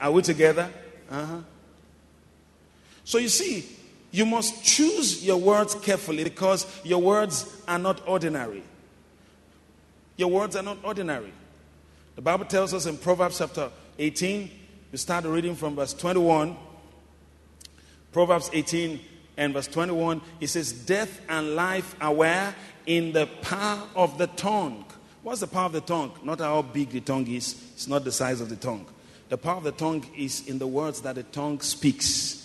Are 0.00 0.10
we 0.10 0.22
together? 0.22 0.70
Uh-huh. 1.10 1.40
So 3.04 3.18
you 3.18 3.28
see, 3.28 3.66
you 4.10 4.24
must 4.24 4.64
choose 4.64 5.24
your 5.24 5.38
words 5.38 5.74
carefully 5.74 6.24
because 6.24 6.66
your 6.84 7.00
words 7.00 7.62
are 7.66 7.78
not 7.78 8.06
ordinary. 8.06 8.62
Your 10.16 10.30
words 10.30 10.56
are 10.56 10.62
not 10.62 10.78
ordinary. 10.82 11.32
The 12.16 12.22
Bible 12.22 12.44
tells 12.46 12.74
us 12.74 12.86
in 12.86 12.96
Proverbs 12.96 13.38
chapter 13.38 13.70
18, 13.98 14.50
we 14.90 14.98
start 14.98 15.24
reading 15.24 15.54
from 15.54 15.76
verse 15.76 15.92
21. 15.92 16.56
Proverbs 18.12 18.50
18 18.52 19.00
and 19.36 19.52
verse 19.52 19.66
21, 19.66 20.20
it 20.40 20.46
says, 20.48 20.72
Death 20.72 21.20
and 21.28 21.54
life 21.54 21.94
are 22.00 22.12
where? 22.12 22.54
In 22.86 23.12
the 23.12 23.26
power 23.42 23.82
of 23.94 24.16
the 24.16 24.26
tongue. 24.28 24.84
What's 25.22 25.40
the 25.40 25.46
power 25.46 25.66
of 25.66 25.72
the 25.72 25.82
tongue? 25.82 26.12
Not 26.22 26.40
how 26.40 26.62
big 26.62 26.90
the 26.90 27.00
tongue 27.00 27.26
is, 27.28 27.54
it's 27.74 27.86
not 27.86 28.04
the 28.04 28.12
size 28.12 28.40
of 28.40 28.48
the 28.48 28.56
tongue. 28.56 28.86
The 29.28 29.36
power 29.36 29.58
of 29.58 29.64
the 29.64 29.72
tongue 29.72 30.06
is 30.16 30.48
in 30.48 30.58
the 30.58 30.66
words 30.66 31.02
that 31.02 31.16
the 31.16 31.22
tongue 31.22 31.60
speaks. 31.60 32.38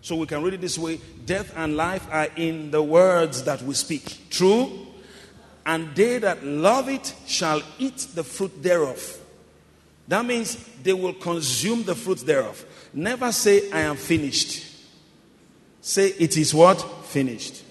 So 0.00 0.16
we 0.16 0.26
can 0.26 0.42
read 0.42 0.54
it 0.54 0.60
this 0.60 0.78
way 0.78 1.00
Death 1.24 1.52
and 1.56 1.76
life 1.76 2.06
are 2.10 2.28
in 2.36 2.70
the 2.70 2.82
words 2.82 3.42
that 3.44 3.62
we 3.62 3.74
speak. 3.74 4.30
True? 4.30 4.86
And 5.66 5.94
they 5.96 6.18
that 6.18 6.44
love 6.44 6.88
it 6.88 7.14
shall 7.26 7.62
eat 7.78 8.06
the 8.14 8.22
fruit 8.22 8.62
thereof. 8.62 9.18
That 10.06 10.24
means 10.24 10.56
they 10.82 10.92
will 10.92 11.14
consume 11.14 11.82
the 11.84 11.94
fruit 11.94 12.18
thereof. 12.18 12.64
Never 12.92 13.32
say, 13.32 13.70
I 13.70 13.80
am 13.80 13.96
finished. 13.96 14.72
Say, 15.80 16.08
it 16.08 16.36
is 16.36 16.54
what? 16.54 16.80
Finished. 17.06 17.62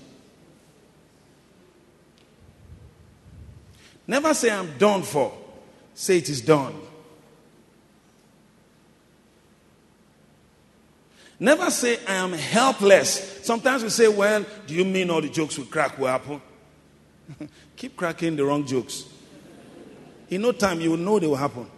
Never 4.07 4.33
say, 4.33 4.51
I'm 4.51 4.77
done 4.77 5.03
for. 5.03 5.31
Say, 5.93 6.17
it 6.17 6.29
is 6.29 6.41
done. 6.41 6.73
Never 11.39 11.69
say, 11.71 11.99
I 12.07 12.15
am 12.15 12.33
helpless. 12.33 13.45
Sometimes 13.45 13.83
we 13.83 13.89
say, 13.89 14.07
Well, 14.07 14.45
do 14.65 14.73
you 14.73 14.85
mean 14.85 15.09
all 15.09 15.21
the 15.21 15.29
jokes 15.29 15.57
we 15.57 15.65
crack 15.65 15.97
will 15.97 16.07
happen? 16.07 16.41
Keep 17.75 17.97
cracking 17.97 18.35
the 18.35 18.45
wrong 18.45 18.65
jokes. 18.65 19.05
In 20.29 20.41
no 20.41 20.51
time, 20.51 20.79
you 20.79 20.91
will 20.91 20.97
know 20.97 21.19
they 21.19 21.27
will 21.27 21.35
happen. 21.35 21.69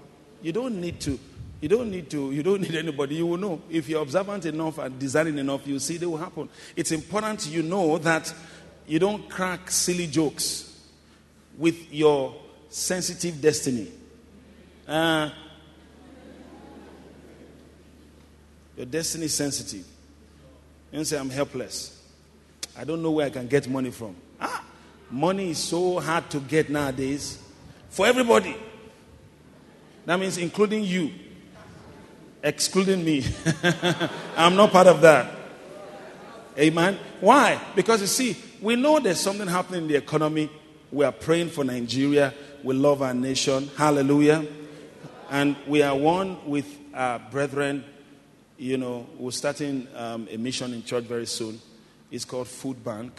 You 0.45 0.51
don't 0.51 0.79
need 0.79 0.99
to. 0.99 1.17
You 1.60 1.69
don't 1.69 1.89
need 1.89 2.08
to. 2.12 2.31
You 2.31 2.43
don't 2.43 2.62
need 2.69 2.75
anybody. 2.75 3.15
You 3.15 3.25
will 3.25 3.38
know. 3.38 3.63
If 3.67 3.89
you're 3.89 4.03
observant 4.03 4.45
enough 4.45 4.77
and 4.77 4.99
discerning 4.99 5.39
enough, 5.39 5.65
you 5.65 5.79
see 5.79 5.97
they 5.97 6.05
will 6.05 6.17
happen. 6.17 6.47
It's 6.75 6.91
important 6.91 7.47
you 7.47 7.63
know 7.63 7.97
that 7.97 8.31
you 8.86 8.99
don't 8.99 9.27
crack 9.27 9.71
silly 9.71 10.05
jokes 10.05 10.71
with 11.58 11.91
your 11.91 12.36
sensitive 12.69 13.41
destiny. 13.41 13.91
Uh, 14.88 15.31
your 18.77 18.86
destiny 18.86 19.25
is 19.25 19.34
sensitive. 19.34 19.84
You 20.91 21.03
say, 21.05 21.17
I'm 21.17 21.31
helpless. 21.31 22.03
I 22.77 22.84
don't 22.84 23.01
know 23.01 23.10
where 23.10 23.25
I 23.25 23.31
can 23.31 23.47
get 23.47 23.67
money 23.67 23.89
from. 23.89 24.15
Ah, 24.39 24.63
money 25.10 25.49
is 25.49 25.58
so 25.58 25.99
hard 25.99 26.29
to 26.29 26.39
get 26.39 26.69
nowadays 26.69 27.39
for 27.89 28.05
everybody. 28.05 28.55
That 30.06 30.20
means 30.20 30.38
including 30.38 30.84
you, 30.84 31.12
excluding 32.44 33.04
me. 33.04 33.26
I'm 34.38 34.56
not 34.56 34.72
part 34.72 34.88
of 34.88 35.02
that. 35.02 35.32
Amen. 36.58 36.98
Why? 37.20 37.60
Because 37.76 38.02
you 38.02 38.08
see, 38.08 38.38
we 38.62 38.76
know 38.76 39.00
there's 39.00 39.20
something 39.20 39.48
happening 39.48 39.84
in 39.84 39.88
the 39.88 39.96
economy. 39.96 40.50
We 40.91 41.04
are 41.04 41.12
praying 41.12 41.50
for 41.50 41.63
Nigeria. 41.63 42.34
We 42.63 42.76
love 42.76 43.02
our 43.02 43.13
nation. 43.13 43.70
Hallelujah. 43.76 44.46
And 45.30 45.56
we 45.68 45.82
are 45.82 45.96
one 45.96 46.48
with 46.48 46.68
our 46.94 47.20
brethren. 47.20 47.84
You 48.58 48.78
know, 48.78 49.08
we're 49.18 49.32
starting 49.32 49.88
um, 49.96 50.28
a 50.32 50.38
mission 50.38 50.74
in 50.74 50.84
church 50.84 51.04
very 51.04 51.26
soon. 51.26 51.60
It's 52.12 52.24
called 52.24 52.48
Food 52.48 52.84
Bank. 52.84 53.12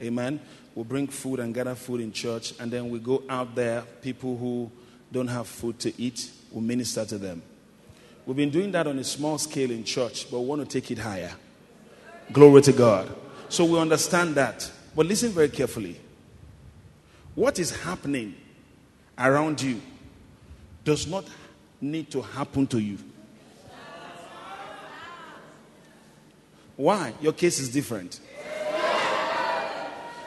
Amen. 0.00 0.38
We'll 0.74 0.84
bring 0.84 1.08
food 1.08 1.40
and 1.40 1.54
gather 1.54 1.74
food 1.74 2.02
in 2.02 2.12
church, 2.12 2.52
and 2.60 2.70
then 2.70 2.90
we 2.90 2.98
go 2.98 3.22
out 3.30 3.54
there, 3.54 3.82
people 4.02 4.36
who 4.36 4.70
don't 5.12 5.28
have 5.28 5.46
food 5.46 5.78
to 5.80 6.00
eat, 6.00 6.30
we 6.50 6.60
minister 6.60 7.04
to 7.04 7.18
them. 7.18 7.42
We've 8.24 8.36
been 8.36 8.50
doing 8.50 8.72
that 8.72 8.86
on 8.86 8.98
a 8.98 9.04
small 9.04 9.38
scale 9.38 9.70
in 9.70 9.84
church, 9.84 10.30
but 10.30 10.40
we 10.40 10.46
want 10.46 10.68
to 10.68 10.80
take 10.80 10.90
it 10.90 10.98
higher. 10.98 11.32
Glory 12.32 12.62
to 12.62 12.72
God. 12.72 13.14
So 13.48 13.64
we 13.64 13.78
understand 13.78 14.34
that. 14.34 14.70
But 14.96 15.06
listen 15.06 15.30
very 15.30 15.48
carefully. 15.48 16.00
What 17.34 17.58
is 17.58 17.70
happening 17.82 18.34
around 19.18 19.62
you 19.62 19.80
does 20.84 21.06
not 21.06 21.24
need 21.80 22.10
to 22.10 22.22
happen 22.22 22.66
to 22.68 22.78
you. 22.78 22.98
Why? 26.76 27.14
Your 27.20 27.32
case 27.32 27.58
is 27.58 27.68
different. 27.68 28.20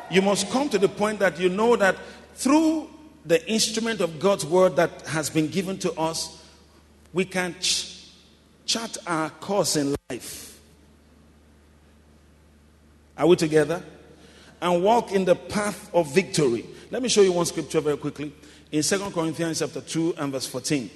You 0.09 0.21
must 0.21 0.49
come 0.49 0.69
to 0.69 0.79
the 0.79 0.89
point 0.89 1.19
that 1.19 1.39
you 1.39 1.49
know 1.49 1.75
that 1.75 1.95
through 2.33 2.89
the 3.25 3.45
instrument 3.49 4.01
of 4.01 4.19
God's 4.19 4.45
word 4.45 4.75
that 4.77 5.07
has 5.07 5.29
been 5.29 5.47
given 5.47 5.77
to 5.79 5.93
us, 5.93 6.43
we 7.13 7.25
can 7.25 7.55
ch- 7.59 8.07
chart 8.65 8.97
our 9.05 9.29
course 9.29 9.75
in 9.75 9.95
life. 10.09 10.59
Are 13.17 13.27
we 13.27 13.35
together? 13.35 13.83
And 14.61 14.83
walk 14.83 15.11
in 15.11 15.25
the 15.25 15.35
path 15.35 15.89
of 15.93 16.13
victory. 16.13 16.65
Let 16.91 17.01
me 17.01 17.09
show 17.09 17.21
you 17.21 17.31
one 17.31 17.45
scripture 17.45 17.81
very 17.81 17.97
quickly. 17.97 18.33
In 18.71 18.83
Second 18.83 19.13
Corinthians 19.13 19.59
chapter 19.59 19.81
2 19.81 20.15
and 20.17 20.31
verse 20.31 20.45
14. 20.45 20.89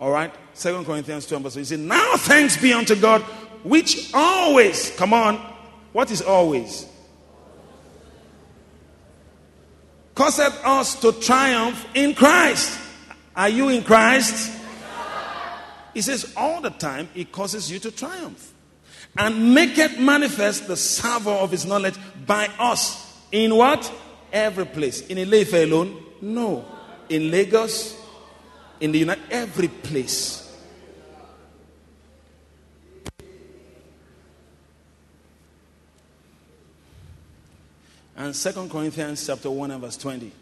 All 0.00 0.10
right? 0.10 0.32
Second 0.54 0.84
Corinthians 0.84 1.26
2 1.26 1.34
and 1.36 1.44
verse 1.44 1.54
14. 1.54 1.60
He 1.60 1.64
said, 1.64 1.80
Now 1.80 2.16
thanks 2.16 2.56
be 2.56 2.72
unto 2.72 2.94
God, 2.94 3.22
which 3.62 4.12
always, 4.14 4.94
come 4.96 5.12
on, 5.12 5.36
what 5.92 6.10
is 6.10 6.22
always? 6.22 6.86
Causeth 10.18 10.64
us 10.64 11.00
to 11.00 11.12
triumph 11.12 11.86
in 11.94 12.12
Christ. 12.12 12.76
Are 13.36 13.48
you 13.48 13.68
in 13.68 13.84
Christ? 13.84 14.52
He 15.94 16.02
says 16.02 16.32
all 16.36 16.60
the 16.60 16.70
time 16.70 17.08
it 17.14 17.30
causes 17.30 17.70
you 17.70 17.78
to 17.78 17.92
triumph. 17.92 18.52
And 19.16 19.54
make 19.54 19.78
it 19.78 20.00
manifest 20.00 20.66
the 20.66 20.76
savour 20.76 21.34
of 21.34 21.52
his 21.52 21.64
knowledge 21.64 21.94
by 22.26 22.50
us. 22.58 23.16
In 23.30 23.54
what? 23.54 23.92
Every 24.32 24.66
place. 24.66 25.06
In 25.06 25.18
Ile-Ife 25.18 25.52
alone? 25.52 26.04
No. 26.20 26.64
In 27.08 27.30
Lagos? 27.30 27.96
In 28.80 28.90
the 28.90 28.98
United 28.98 29.22
every 29.30 29.68
place. 29.68 30.47
And 38.18 38.34
Second 38.34 38.68
Corinthians 38.68 39.24
chapter 39.24 39.48
1 39.48 39.70
and 39.70 39.80
verse 39.80 39.96
20. 39.96 40.32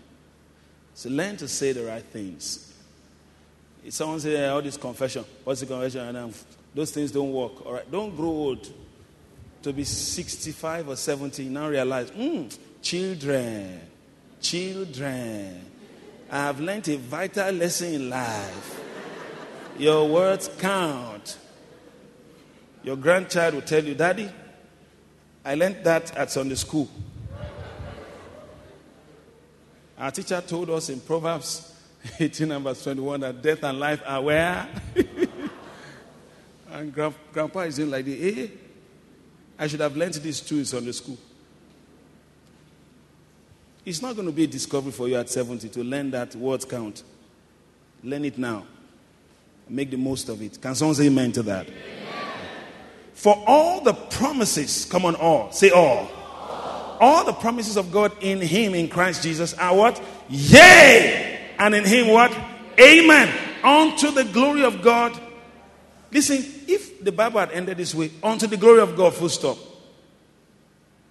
So 0.95 1.11
learn 1.11 1.37
to 1.37 1.47
say 1.47 1.72
the 1.72 1.85
right 1.85 2.03
things. 2.03 2.72
If 3.85 3.93
someone 3.93 4.18
say 4.18 4.49
all 4.49 4.62
this 4.62 4.79
confession, 4.79 5.27
what's 5.45 5.61
the 5.61 5.66
confession? 5.66 6.09
And 6.09 6.16
um, 6.16 6.33
those 6.74 6.91
things 6.91 7.11
don't 7.12 7.31
work. 7.35 7.66
All 7.66 7.74
right, 7.74 7.93
don't 7.93 8.16
grow 8.16 8.31
old 8.31 8.66
to 9.61 9.74
be 9.74 9.85
65 9.85 10.89
or 10.89 10.97
70. 10.97 11.51
Now 11.51 11.68
realize, 11.68 12.11
mm, 12.12 12.57
children, 12.81 13.79
children. 14.41 15.62
I 16.31 16.37
have 16.39 16.59
learned 16.59 16.89
a 16.89 16.97
vital 16.97 17.53
lesson 17.53 17.93
in 17.93 18.09
life. 18.09 18.81
Your 19.79 20.09
words 20.09 20.49
count. 20.59 21.37
Your 22.83 22.97
grandchild 22.97 23.53
will 23.53 23.61
tell 23.61 23.85
you, 23.85 23.95
Daddy, 23.95 24.31
I 25.45 25.57
learned 25.57 25.85
that 25.85 26.16
at 26.16 26.31
Sunday 26.31 26.55
school. 26.55 26.89
Our 29.99 30.11
teacher 30.11 30.42
told 30.47 30.70
us 30.70 30.90
in 30.90 31.01
Proverbs 31.01 31.72
18 32.20 32.49
number 32.49 32.74
21 32.74 33.20
that 33.20 33.42
death 33.42 33.64
and 33.64 33.78
life 33.78 34.03
are 34.07 34.22
where? 34.22 34.68
and 36.70 36.92
grand, 36.92 37.14
grandpa 37.32 37.61
is 37.61 37.78
in 37.78 37.90
like 37.90 38.05
the 38.05 38.42
eh? 38.42 38.49
I 39.59 39.66
should 39.66 39.80
have 39.80 39.97
learned 39.97 40.14
this 40.14 40.40
too 40.40 40.59
in 40.59 40.64
Sunday 40.64 40.92
school. 40.92 41.16
It's 43.84 44.03
not 44.03 44.14
going 44.16 44.26
to 44.26 44.32
be 44.32 44.44
a 44.44 44.49
discovery 44.49 44.92
for 44.92 45.09
you 45.09 45.16
at 45.16 45.30
70 45.30 45.68
to 45.70 45.84
learn 45.84 46.11
that 46.11 46.34
words 46.34 46.64
count. 46.64 47.03
Learn 48.03 48.24
it 48.24 48.36
now. 48.36 48.66
Make 49.68 49.90
the 49.90 49.97
most 49.97 50.28
of 50.28 50.42
it. 50.42 50.61
Can 50.61 50.74
someone 50.74 50.94
say 50.94 51.07
amen 51.07 51.32
to 51.32 51.42
that? 51.44 51.68
Amen. 51.68 51.76
For 53.14 53.42
all 53.47 53.80
the 53.80 53.94
promises, 53.94 54.84
come 54.84 55.07
on, 55.07 55.14
all. 55.14 55.51
Say 55.53 55.70
all. 55.70 56.11
All. 57.01 57.24
The 57.24 57.32
promises 57.32 57.76
of 57.76 57.92
God 57.92 58.12
in 58.20 58.40
Him, 58.40 58.74
in 58.74 58.88
Christ 58.88 59.22
Jesus, 59.22 59.55
are 59.55 59.74
what? 59.74 60.03
Yea! 60.28 61.55
And 61.59 61.74
in 61.74 61.84
Him, 61.84 62.09
what? 62.09 62.36
Amen. 62.78 63.32
Unto 63.62 64.11
the 64.11 64.24
glory 64.24 64.64
of 64.64 64.82
God. 64.82 65.18
Listen, 66.11 66.44
if 66.68 67.03
the 67.03 67.12
Bible 67.12 67.40
had 67.40 67.51
ended 67.53 67.76
this 67.76 67.94
way, 67.94 68.11
unto 68.22 68.47
the 68.47 68.57
glory 68.57 68.80
of 68.80 68.97
God, 68.97 69.14
full 69.14 69.28
stop. 69.28 69.59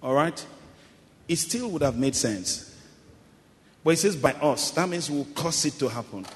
All 0.02 0.14
right? 0.14 0.46
It 1.28 1.36
still 1.36 1.68
would 1.70 1.82
have 1.82 1.96
made 1.96 2.14
sense. 2.14 2.74
But 3.82 3.90
it 3.90 3.98
says 3.98 4.16
by 4.16 4.32
us. 4.32 4.72
That 4.72 4.88
means 4.88 5.10
we'll 5.10 5.26
cause 5.26 5.64
it 5.64 5.78
to 5.78 5.88
happen. 5.88 6.26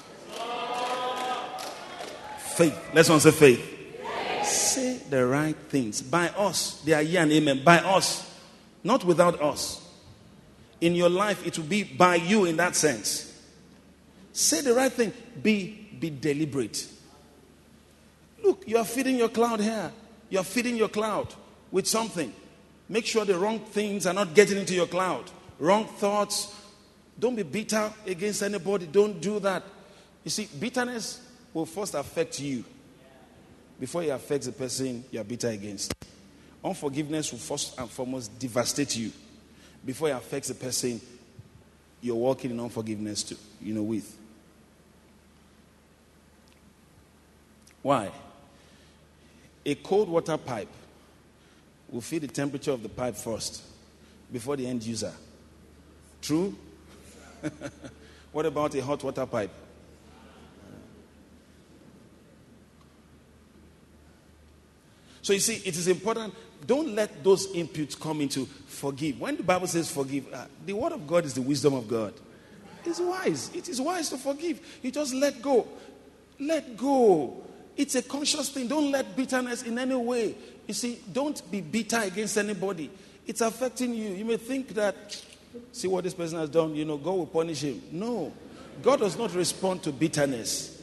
Faith. 2.37 2.77
Let's 2.93 3.09
one 3.09 3.19
say 3.19 3.31
faith. 3.31 4.45
Say 4.45 5.01
the 5.09 5.25
right 5.25 5.55
things. 5.69 6.01
By 6.01 6.29
us. 6.29 6.81
They 6.81 6.93
are 6.93 7.01
yeah 7.01 7.23
and 7.23 7.31
amen. 7.31 7.63
By 7.63 7.79
us. 7.79 8.30
Not 8.83 9.05
without 9.05 9.41
us. 9.41 9.87
In 10.79 10.95
your 10.95 11.09
life, 11.09 11.45
it 11.45 11.57
will 11.57 11.65
be 11.65 11.83
by 11.83 12.15
you 12.15 12.45
in 12.45 12.57
that 12.57 12.75
sense. 12.75 13.27
Say 14.33 14.61
the 14.61 14.73
right 14.73 14.91
thing. 14.91 15.13
Be, 15.41 15.89
be 15.99 16.09
deliberate. 16.09 16.87
Look, 18.43 18.63
you 18.67 18.77
are 18.77 18.85
feeding 18.85 19.17
your 19.17 19.29
cloud 19.29 19.59
here. 19.59 19.91
You 20.29 20.39
are 20.39 20.43
feeding 20.43 20.75
your 20.75 20.89
cloud 20.89 21.33
with 21.71 21.87
something. 21.87 22.33
Make 22.89 23.05
sure 23.05 23.23
the 23.25 23.37
wrong 23.37 23.59
things 23.59 24.05
are 24.05 24.13
not 24.13 24.33
getting 24.33 24.57
into 24.57 24.73
your 24.73 24.87
cloud. 24.87 25.29
Wrong 25.59 25.85
thoughts. 25.85 26.55
Don't 27.19 27.35
be 27.35 27.43
bitter 27.43 27.91
against 28.07 28.41
anybody. 28.41 28.87
Don't 28.87 29.21
do 29.21 29.39
that. 29.39 29.63
You 30.23 30.31
see, 30.31 30.47
bitterness 30.59 31.21
will 31.53 31.65
first 31.65 31.93
affect 31.93 32.39
you 32.39 32.63
before 33.79 34.03
it 34.03 34.09
affects 34.09 34.47
the 34.47 34.53
person 34.53 35.03
you 35.11 35.19
are 35.19 35.23
bitter 35.23 35.49
against. 35.49 35.93
Unforgiveness 36.63 37.31
will 37.31 37.39
first 37.39 37.79
and 37.79 37.89
foremost 37.89 38.37
devastate 38.37 38.95
you 38.95 39.11
before 39.83 40.09
it 40.09 40.11
affects 40.11 40.49
the 40.49 40.53
person 40.53 41.01
you're 42.01 42.15
walking 42.15 42.51
in 42.51 42.59
unforgiveness 42.59 43.23
to, 43.23 43.37
you 43.61 43.73
know, 43.73 43.83
with. 43.83 44.17
Why? 47.81 48.11
A 49.65 49.75
cold 49.75 50.09
water 50.09 50.37
pipe 50.37 50.69
will 51.89 52.01
feel 52.01 52.19
the 52.19 52.27
temperature 52.27 52.71
of 52.71 52.83
the 52.83 52.89
pipe 52.89 53.15
first 53.15 53.63
before 54.31 54.55
the 54.55 54.67
end 54.67 54.83
user. 54.83 55.13
True? 56.21 56.55
what 58.31 58.45
about 58.45 58.73
a 58.75 58.83
hot 58.83 59.03
water 59.03 59.25
pipe? 59.25 59.51
So 65.23 65.33
you 65.33 65.39
see, 65.39 65.55
it 65.55 65.75
is 65.75 65.87
important. 65.87 66.33
Don't 66.65 66.95
let 66.95 67.23
those 67.23 67.47
inputs 67.53 67.99
come 67.99 68.21
into 68.21 68.45
forgive. 68.45 69.19
When 69.19 69.37
the 69.37 69.43
Bible 69.43 69.67
says 69.67 69.89
forgive, 69.91 70.31
uh, 70.33 70.45
the 70.65 70.73
word 70.73 70.93
of 70.93 71.07
God 71.07 71.25
is 71.25 71.33
the 71.33 71.41
wisdom 71.41 71.73
of 71.73 71.87
God. 71.87 72.13
It's 72.85 72.99
wise. 72.99 73.51
It 73.53 73.69
is 73.69 73.79
wise 73.79 74.09
to 74.09 74.17
forgive. 74.17 74.59
You 74.81 74.91
just 74.91 75.13
let 75.13 75.41
go. 75.41 75.67
Let 76.39 76.77
go. 76.77 77.43
It's 77.77 77.95
a 77.95 78.01
conscious 78.01 78.49
thing. 78.49 78.67
Don't 78.67 78.91
let 78.91 79.15
bitterness 79.15 79.63
in 79.63 79.77
any 79.77 79.95
way. 79.95 80.35
You 80.67 80.73
see, 80.73 80.99
don't 81.11 81.49
be 81.51 81.61
bitter 81.61 81.99
against 81.99 82.37
anybody. 82.37 82.89
It's 83.25 83.41
affecting 83.41 83.93
you. 83.93 84.09
You 84.09 84.25
may 84.25 84.37
think 84.37 84.69
that, 84.69 85.23
see 85.71 85.87
what 85.87 86.03
this 86.03 86.13
person 86.13 86.39
has 86.39 86.49
done, 86.49 86.75
you 86.75 86.85
know, 86.85 86.97
God 86.97 87.13
will 87.13 87.27
punish 87.27 87.61
him. 87.61 87.81
No. 87.91 88.31
God 88.81 88.99
does 88.99 89.17
not 89.17 89.33
respond 89.35 89.83
to 89.83 89.91
bitterness, 89.91 90.81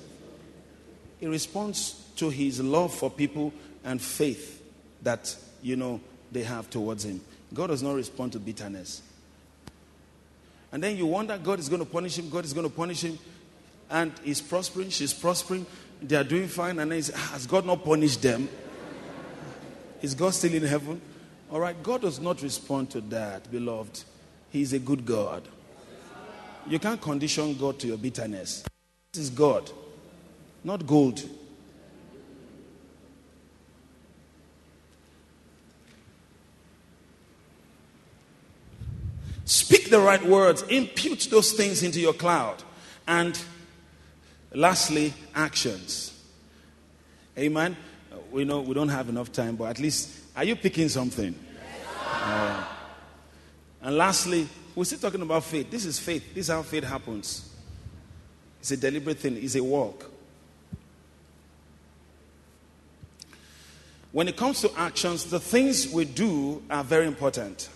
He 1.18 1.26
responds 1.26 2.04
to 2.16 2.30
His 2.30 2.60
love 2.60 2.94
for 2.94 3.10
people 3.10 3.52
and 3.84 4.00
faith 4.00 4.62
that, 5.02 5.34
you 5.62 5.76
know, 5.76 6.00
they 6.30 6.42
have 6.42 6.68
towards 6.70 7.04
Him. 7.04 7.20
God 7.54 7.68
does 7.68 7.82
not 7.82 7.94
respond 7.94 8.32
to 8.32 8.38
bitterness. 8.38 9.02
And 10.70 10.82
then 10.82 10.96
you 10.96 11.06
wonder 11.06 11.38
God 11.38 11.58
is 11.58 11.68
going 11.68 11.80
to 11.80 11.90
punish 11.90 12.18
him, 12.18 12.28
God 12.28 12.44
is 12.44 12.52
going 12.52 12.68
to 12.68 12.74
punish 12.74 13.02
him. 13.02 13.18
And 13.90 14.12
he's 14.22 14.40
prospering, 14.40 14.90
she's 14.90 15.14
prospering, 15.14 15.64
they 16.02 16.16
are 16.16 16.24
doing 16.24 16.46
fine. 16.48 16.78
And 16.78 16.92
then 16.92 17.02
Has 17.02 17.46
God 17.46 17.64
not 17.64 17.84
punished 17.84 18.22
them? 18.22 18.48
Is 20.02 20.14
God 20.14 20.34
still 20.34 20.52
in 20.52 20.62
heaven? 20.62 21.00
All 21.50 21.60
right, 21.60 21.82
God 21.82 22.02
does 22.02 22.20
not 22.20 22.42
respond 22.42 22.90
to 22.90 23.00
that, 23.02 23.50
beloved. 23.50 24.04
He's 24.50 24.74
a 24.74 24.78
good 24.78 25.06
God. 25.06 25.42
You 26.66 26.78
can't 26.78 27.00
condition 27.00 27.56
God 27.56 27.78
to 27.80 27.86
your 27.86 27.96
bitterness. 27.96 28.62
This 29.12 29.24
is 29.24 29.30
God, 29.30 29.70
not 30.62 30.86
gold. 30.86 31.22
Speak 39.48 39.88
the 39.88 39.98
right 39.98 40.22
words, 40.22 40.60
impute 40.64 41.28
those 41.30 41.52
things 41.52 41.82
into 41.82 41.98
your 41.98 42.12
cloud. 42.12 42.62
And 43.06 43.40
lastly, 44.52 45.14
actions. 45.34 46.22
Amen. 47.38 47.74
We 48.30 48.44
know 48.44 48.60
we 48.60 48.74
don't 48.74 48.90
have 48.90 49.08
enough 49.08 49.32
time, 49.32 49.56
but 49.56 49.70
at 49.70 49.78
least, 49.78 50.10
are 50.36 50.44
you 50.44 50.54
picking 50.54 50.90
something? 50.90 51.34
Uh, 52.04 52.62
and 53.80 53.96
lastly, 53.96 54.46
we're 54.74 54.84
still 54.84 54.98
talking 54.98 55.22
about 55.22 55.44
faith. 55.44 55.70
This 55.70 55.86
is 55.86 55.98
faith. 55.98 56.34
This 56.34 56.50
is 56.50 56.52
how 56.52 56.60
faith 56.60 56.84
happens. 56.84 57.50
It's 58.60 58.72
a 58.72 58.76
deliberate 58.76 59.18
thing, 59.18 59.42
it's 59.42 59.54
a 59.54 59.64
walk. 59.64 60.10
When 64.12 64.28
it 64.28 64.36
comes 64.36 64.60
to 64.60 64.70
actions, 64.76 65.24
the 65.24 65.40
things 65.40 65.90
we 65.90 66.04
do 66.04 66.62
are 66.68 66.84
very 66.84 67.06
important. 67.06 67.70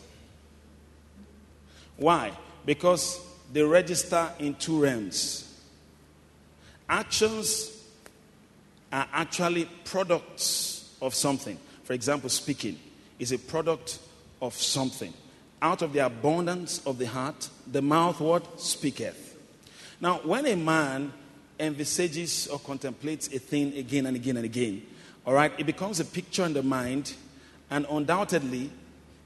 Why? 1.97 2.33
Because 2.65 3.21
they 3.53 3.63
register 3.63 4.31
in 4.39 4.55
two 4.55 4.83
realms. 4.83 5.61
Actions 6.89 7.71
are 8.93 9.07
actually 9.13 9.67
products 9.85 10.95
of 11.01 11.15
something. 11.15 11.59
For 11.85 11.93
example, 11.93 12.29
speaking 12.29 12.79
is 13.19 13.33
a 13.33 13.39
product 13.39 13.99
of 14.41 14.55
something. 14.55 15.13
Out 15.61 15.83
of 15.83 15.93
the 15.93 16.05
abundance 16.05 16.85
of 16.87 16.99
the 16.99 17.07
heart, 17.07 17.49
the 17.71 17.83
mouth 17.83 18.21
what? 18.21 18.61
Speaketh. 18.61 19.37
Now, 20.01 20.21
when 20.25 20.47
a 20.47 20.57
man 20.57 21.13
envisages 21.61 22.49
or 22.49 22.59
contemplates 22.59 23.29
a 23.29 23.39
thing 23.39 23.77
again 23.77 24.07
and 24.07 24.17
again 24.17 24.37
and 24.37 24.45
again, 24.45 24.83
all 25.25 25.35
right, 25.35 25.53
it 25.57 25.65
becomes 25.65 26.01
a 26.01 26.05
picture 26.05 26.45
in 26.45 26.53
the 26.53 26.63
mind, 26.65 27.15
and 27.71 27.87
undoubtedly, 27.89 28.71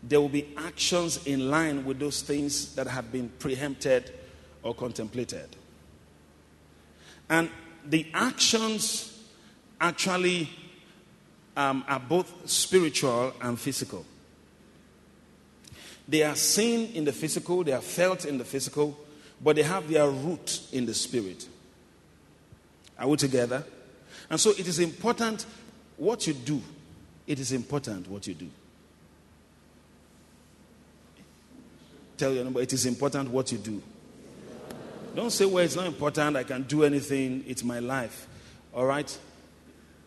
there 0.02 0.20
will 0.20 0.28
be 0.28 0.48
actions 0.56 1.26
in 1.26 1.50
line 1.50 1.84
with 1.84 1.98
those 1.98 2.22
things 2.22 2.74
that 2.74 2.86
have 2.86 3.10
been 3.10 3.28
preempted 3.38 4.12
or 4.62 4.74
contemplated. 4.74 5.48
And 7.28 7.50
the 7.84 8.06
actions 8.14 9.24
actually 9.80 10.48
um, 11.56 11.84
are 11.88 12.00
both 12.00 12.48
spiritual 12.48 13.32
and 13.40 13.58
physical. 13.58 14.04
They 16.08 16.22
are 16.22 16.36
seen 16.36 16.92
in 16.92 17.04
the 17.04 17.12
physical, 17.12 17.64
they 17.64 17.72
are 17.72 17.80
felt 17.80 18.24
in 18.24 18.38
the 18.38 18.44
physical, 18.44 18.96
but 19.42 19.56
they 19.56 19.62
have 19.62 19.88
their 19.90 20.08
root 20.08 20.60
in 20.72 20.86
the 20.86 20.94
spirit. 20.94 21.48
Are 22.98 23.08
we 23.08 23.16
together? 23.16 23.64
And 24.30 24.40
so 24.40 24.50
it 24.50 24.66
is 24.66 24.78
important 24.78 25.46
what 25.96 26.26
you 26.26 26.32
do. 26.32 26.62
It 27.26 27.40
is 27.40 27.52
important 27.52 28.08
what 28.08 28.26
you 28.26 28.34
do. 28.34 28.48
Tell 32.16 32.32
your 32.32 32.44
neighbor, 32.44 32.60
it 32.60 32.72
is 32.72 32.86
important 32.86 33.30
what 33.30 33.52
you 33.52 33.58
do. 33.58 33.82
Don't 35.14 35.30
say, 35.30 35.46
well, 35.46 35.64
it's 35.64 35.76
not 35.76 35.86
important. 35.86 36.36
I 36.36 36.44
can 36.44 36.62
do 36.64 36.84
anything. 36.84 37.44
It's 37.46 37.64
my 37.64 37.78
life. 37.78 38.26
All 38.74 38.84
right? 38.84 39.18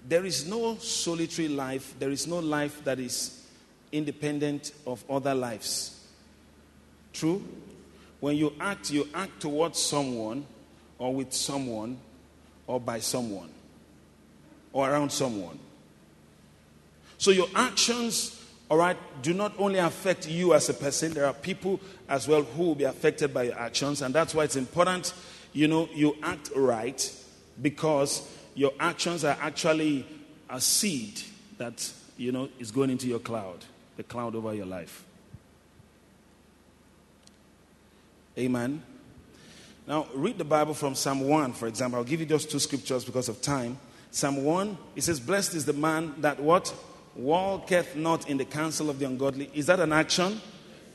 There 0.08 0.26
is 0.26 0.48
no 0.48 0.78
solitary 0.78 1.48
life. 1.48 1.96
There 2.00 2.12
is 2.12 2.28
no 2.28 2.40
life 2.40 2.84
that 2.84 3.00
is 3.00 3.44
independent 3.92 4.72
of 4.86 5.04
other 5.10 5.34
lives. 5.34 6.08
True? 7.14 7.44
When 8.20 8.36
you 8.36 8.54
act, 8.60 8.92
you 8.92 9.08
act 9.14 9.42
towards 9.42 9.80
someone 9.80 10.46
or 10.98 11.14
with 11.14 11.34
someone 11.34 11.98
or 12.68 12.80
by 12.80 13.00
someone 13.00 13.50
or 14.74 14.90
around 14.90 15.12
someone. 15.12 15.58
So 17.18 17.32
your 17.32 17.48
actions, 17.56 18.39
all 18.70 18.78
right, 18.78 18.98
do 19.24 19.34
not 19.34 19.54
only 19.58 19.80
affect 19.80 20.28
you 20.28 20.54
as 20.54 20.70
a 20.70 20.74
person, 20.74 21.12
there 21.14 21.26
are 21.26 21.34
people 21.34 21.80
as 22.08 22.28
well 22.28 22.44
who 22.44 22.64
will 22.64 22.76
be 22.76 22.84
affected 22.84 23.34
by 23.34 23.44
your 23.44 23.58
actions. 23.58 24.02
And 24.04 24.14
that's 24.14 24.36
why 24.36 24.44
it's 24.44 24.56
important, 24.56 25.14
you 25.54 25.68
know, 25.68 25.90
you 25.94 26.16
act 26.22 26.52
right 26.56 27.12
because 27.62 28.30
your 28.54 28.72
actions 28.80 29.24
are 29.24 29.38
actually 29.42 30.06
a 30.50 30.62
seed 30.62 31.22
that, 31.58 31.92
you 32.18 32.32
know, 32.32 32.50
is 32.60 32.70
going 32.70 32.92
into 32.92 33.08
your 33.08 33.20
cloud, 33.20 33.66
the 33.98 34.04
cloud 34.04 34.36
over 34.36 34.54
your 34.54 34.68
life. 34.68 35.04
Amen. 38.38 38.84
Now, 39.88 40.08
read 40.14 40.38
the 40.38 40.46
Bible 40.46 40.76
from 40.76 40.94
Psalm 40.94 41.22
1, 41.22 41.54
for 41.54 41.68
example. 41.68 41.98
I'll 41.98 42.06
give 42.06 42.20
you 42.20 42.28
just 42.28 42.52
two 42.52 42.60
scriptures 42.60 43.04
because 43.04 43.30
of 43.30 43.42
time. 43.42 43.80
Psalm 44.12 44.44
1, 44.44 44.78
it 44.96 45.02
says, 45.02 45.20
Blessed 45.20 45.56
is 45.56 45.66
the 45.66 45.74
man 45.74 46.14
that 46.20 46.40
what? 46.40 46.72
Walketh 47.16 47.96
not 47.96 48.30
in 48.30 48.38
the 48.38 48.46
counsel 48.46 48.90
of 48.90 49.00
the 49.00 49.06
ungodly. 49.06 49.50
Is 49.54 49.66
that 49.68 49.80
an 49.80 49.94
action? 49.94 50.40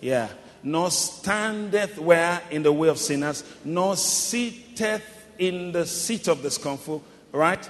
Yeah. 0.00 0.28
Nor 0.62 0.90
standeth 0.90 1.98
where 1.98 2.40
in 2.50 2.62
the 2.62 2.72
way 2.72 2.88
of 2.88 2.98
sinners, 2.98 3.44
nor 3.64 3.96
sitteth 3.96 5.02
in 5.38 5.72
the 5.72 5.86
seat 5.86 6.28
of 6.28 6.42
the 6.42 6.50
scornful, 6.50 7.02
right? 7.32 7.68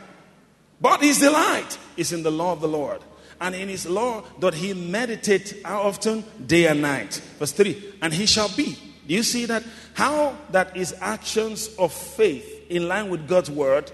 But 0.80 1.00
his 1.00 1.18
delight 1.18 1.78
is 1.96 2.12
in 2.12 2.22
the 2.22 2.30
law 2.30 2.52
of 2.52 2.60
the 2.60 2.68
Lord. 2.68 3.00
And 3.40 3.54
in 3.54 3.68
his 3.68 3.86
law 3.86 4.22
doth 4.38 4.54
he 4.54 4.74
meditate 4.74 5.60
how 5.64 5.82
often? 5.82 6.24
Day 6.46 6.66
and 6.66 6.82
night. 6.82 7.20
Verse 7.38 7.52
3 7.52 7.94
And 8.00 8.12
he 8.12 8.26
shall 8.26 8.48
be 8.54 8.78
do 9.06 9.14
you 9.14 9.22
see 9.22 9.46
that? 9.46 9.62
How 9.94 10.36
that 10.50 10.76
his 10.76 10.94
actions 11.00 11.68
of 11.78 11.92
faith 11.92 12.70
in 12.70 12.88
line 12.88 13.10
with 13.10 13.28
God's 13.28 13.50
word 13.50 13.90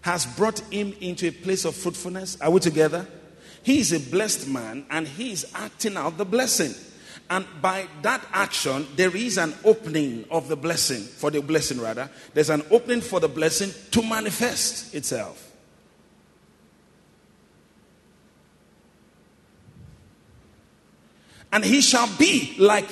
has 0.00 0.26
brought 0.26 0.60
him 0.70 0.94
into 1.00 1.28
a 1.28 1.30
place 1.30 1.64
of 1.64 1.74
fruitfulness. 1.74 2.40
Are 2.40 2.50
we 2.50 2.60
together? 2.60 3.06
He 3.64 3.80
is 3.80 3.92
a 3.92 3.98
blessed 4.10 4.46
man 4.46 4.86
and 4.90 5.08
he 5.08 5.32
is 5.32 5.50
acting 5.54 5.96
out 5.96 6.18
the 6.18 6.24
blessing. 6.24 6.74
And 7.30 7.46
by 7.62 7.88
that 8.02 8.22
action, 8.32 8.86
there 8.96 9.16
is 9.16 9.38
an 9.38 9.54
opening 9.64 10.26
of 10.30 10.48
the 10.48 10.56
blessing, 10.56 11.00
for 11.00 11.30
the 11.30 11.40
blessing 11.40 11.80
rather. 11.80 12.10
There's 12.34 12.50
an 12.50 12.62
opening 12.70 13.00
for 13.00 13.18
the 13.18 13.28
blessing 13.28 13.72
to 13.92 14.02
manifest 14.02 14.94
itself. 14.94 15.52
And 21.50 21.64
he 21.64 21.80
shall 21.80 22.08
be 22.18 22.54
like 22.58 22.88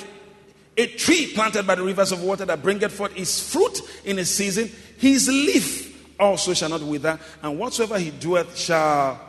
a 0.75 0.87
tree 0.87 1.31
planted 1.35 1.67
by 1.67 1.75
the 1.75 1.83
rivers 1.83 2.11
of 2.11 2.23
water 2.23 2.45
that 2.45 2.63
bringeth 2.63 2.93
forth 2.93 3.13
his 3.13 3.51
fruit 3.51 3.79
in 4.05 4.17
his 4.17 4.33
season, 4.33 4.71
his 4.97 5.27
leaf 5.27 6.17
also 6.19 6.53
shall 6.53 6.69
not 6.69 6.81
wither, 6.81 7.19
and 7.43 7.59
whatsoever 7.59 7.99
he 7.99 8.09
doeth 8.09 8.57
shall, 8.57 9.19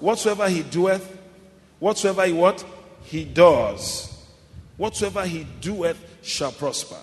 whatsoever 0.00 0.48
he 0.48 0.62
doeth, 0.62 1.18
whatsoever 1.78 2.26
he 2.26 2.32
what? 2.32 2.64
He 3.02 3.24
does. 3.24 4.26
Whatsoever 4.76 5.24
he 5.26 5.46
doeth 5.60 5.98
shall 6.22 6.52
prosper. 6.52 6.98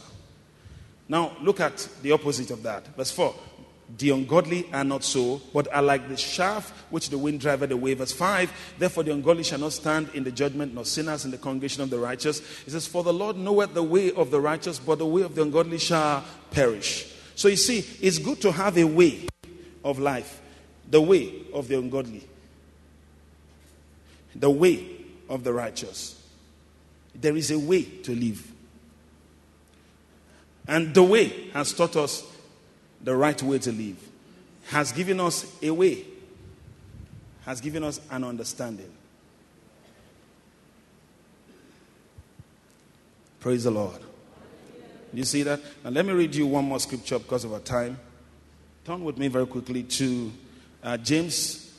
Now 1.07 1.35
look 1.41 1.59
at 1.59 1.87
the 2.01 2.11
opposite 2.11 2.51
of 2.51 2.63
that. 2.63 2.87
Verse 2.95 3.11
4. 3.11 3.35
The 3.97 4.09
ungodly 4.09 4.67
are 4.73 4.83
not 4.83 5.03
so, 5.03 5.39
but 5.53 5.71
are 5.71 5.81
like 5.81 6.09
the 6.09 6.17
shaft 6.17 6.73
which 6.89 7.09
the 7.09 7.17
wind 7.19 7.39
driveth 7.39 7.69
away. 7.69 7.93
Verse 7.93 8.11
5 8.11 8.75
Therefore 8.79 9.03
the 9.03 9.13
ungodly 9.13 9.43
shall 9.43 9.59
not 9.59 9.73
stand 9.73 10.09
in 10.15 10.23
the 10.23 10.31
judgment, 10.31 10.73
nor 10.73 10.85
sinners 10.85 11.23
in 11.23 11.31
the 11.31 11.37
congregation 11.37 11.83
of 11.83 11.91
the 11.91 11.99
righteous. 11.99 12.39
It 12.65 12.71
says, 12.71 12.87
For 12.87 13.03
the 13.03 13.13
Lord 13.13 13.37
knoweth 13.37 13.73
the 13.75 13.83
way 13.83 14.11
of 14.11 14.31
the 14.31 14.41
righteous, 14.41 14.79
but 14.79 14.97
the 14.97 15.05
way 15.05 15.21
of 15.21 15.35
the 15.35 15.43
ungodly 15.43 15.77
shall 15.77 16.23
perish. 16.49 17.13
So 17.35 17.47
you 17.47 17.57
see, 17.57 17.85
it's 18.01 18.17
good 18.17 18.41
to 18.41 18.51
have 18.51 18.77
a 18.77 18.85
way 18.85 19.27
of 19.83 19.99
life, 19.99 20.41
the 20.89 21.01
way 21.01 21.43
of 21.53 21.67
the 21.67 21.77
ungodly, 21.77 22.27
the 24.35 24.49
way 24.49 24.85
of 25.29 25.43
the 25.43 25.53
righteous. 25.53 26.21
There 27.13 27.35
is 27.35 27.51
a 27.51 27.57
way 27.59 27.83
to 27.83 28.13
live. 28.13 28.51
And 30.67 30.93
the 30.93 31.03
way 31.03 31.49
has 31.51 31.73
taught 31.73 31.95
us 31.95 32.23
the 33.01 33.15
right 33.15 33.41
way 33.41 33.59
to 33.59 33.71
live, 33.71 33.97
has 34.67 34.91
given 34.91 35.19
us 35.19 35.45
a 35.61 35.69
way, 35.69 36.05
has 37.45 37.61
given 37.61 37.83
us 37.83 38.01
an 38.09 38.23
understanding. 38.23 38.91
Praise 43.39 43.63
the 43.63 43.71
Lord. 43.71 44.01
You 45.13 45.23
see 45.23 45.43
that? 45.43 45.61
Now, 45.83 45.91
let 45.91 46.05
me 46.05 46.13
read 46.13 46.33
you 46.33 46.47
one 46.47 46.65
more 46.65 46.79
scripture 46.79 47.19
because 47.19 47.45
of 47.45 47.53
our 47.53 47.59
time. 47.59 47.99
Turn 48.83 49.03
with 49.03 49.17
me 49.17 49.27
very 49.27 49.45
quickly 49.45 49.83
to 49.83 50.31
uh, 50.83 50.97
James 50.97 51.71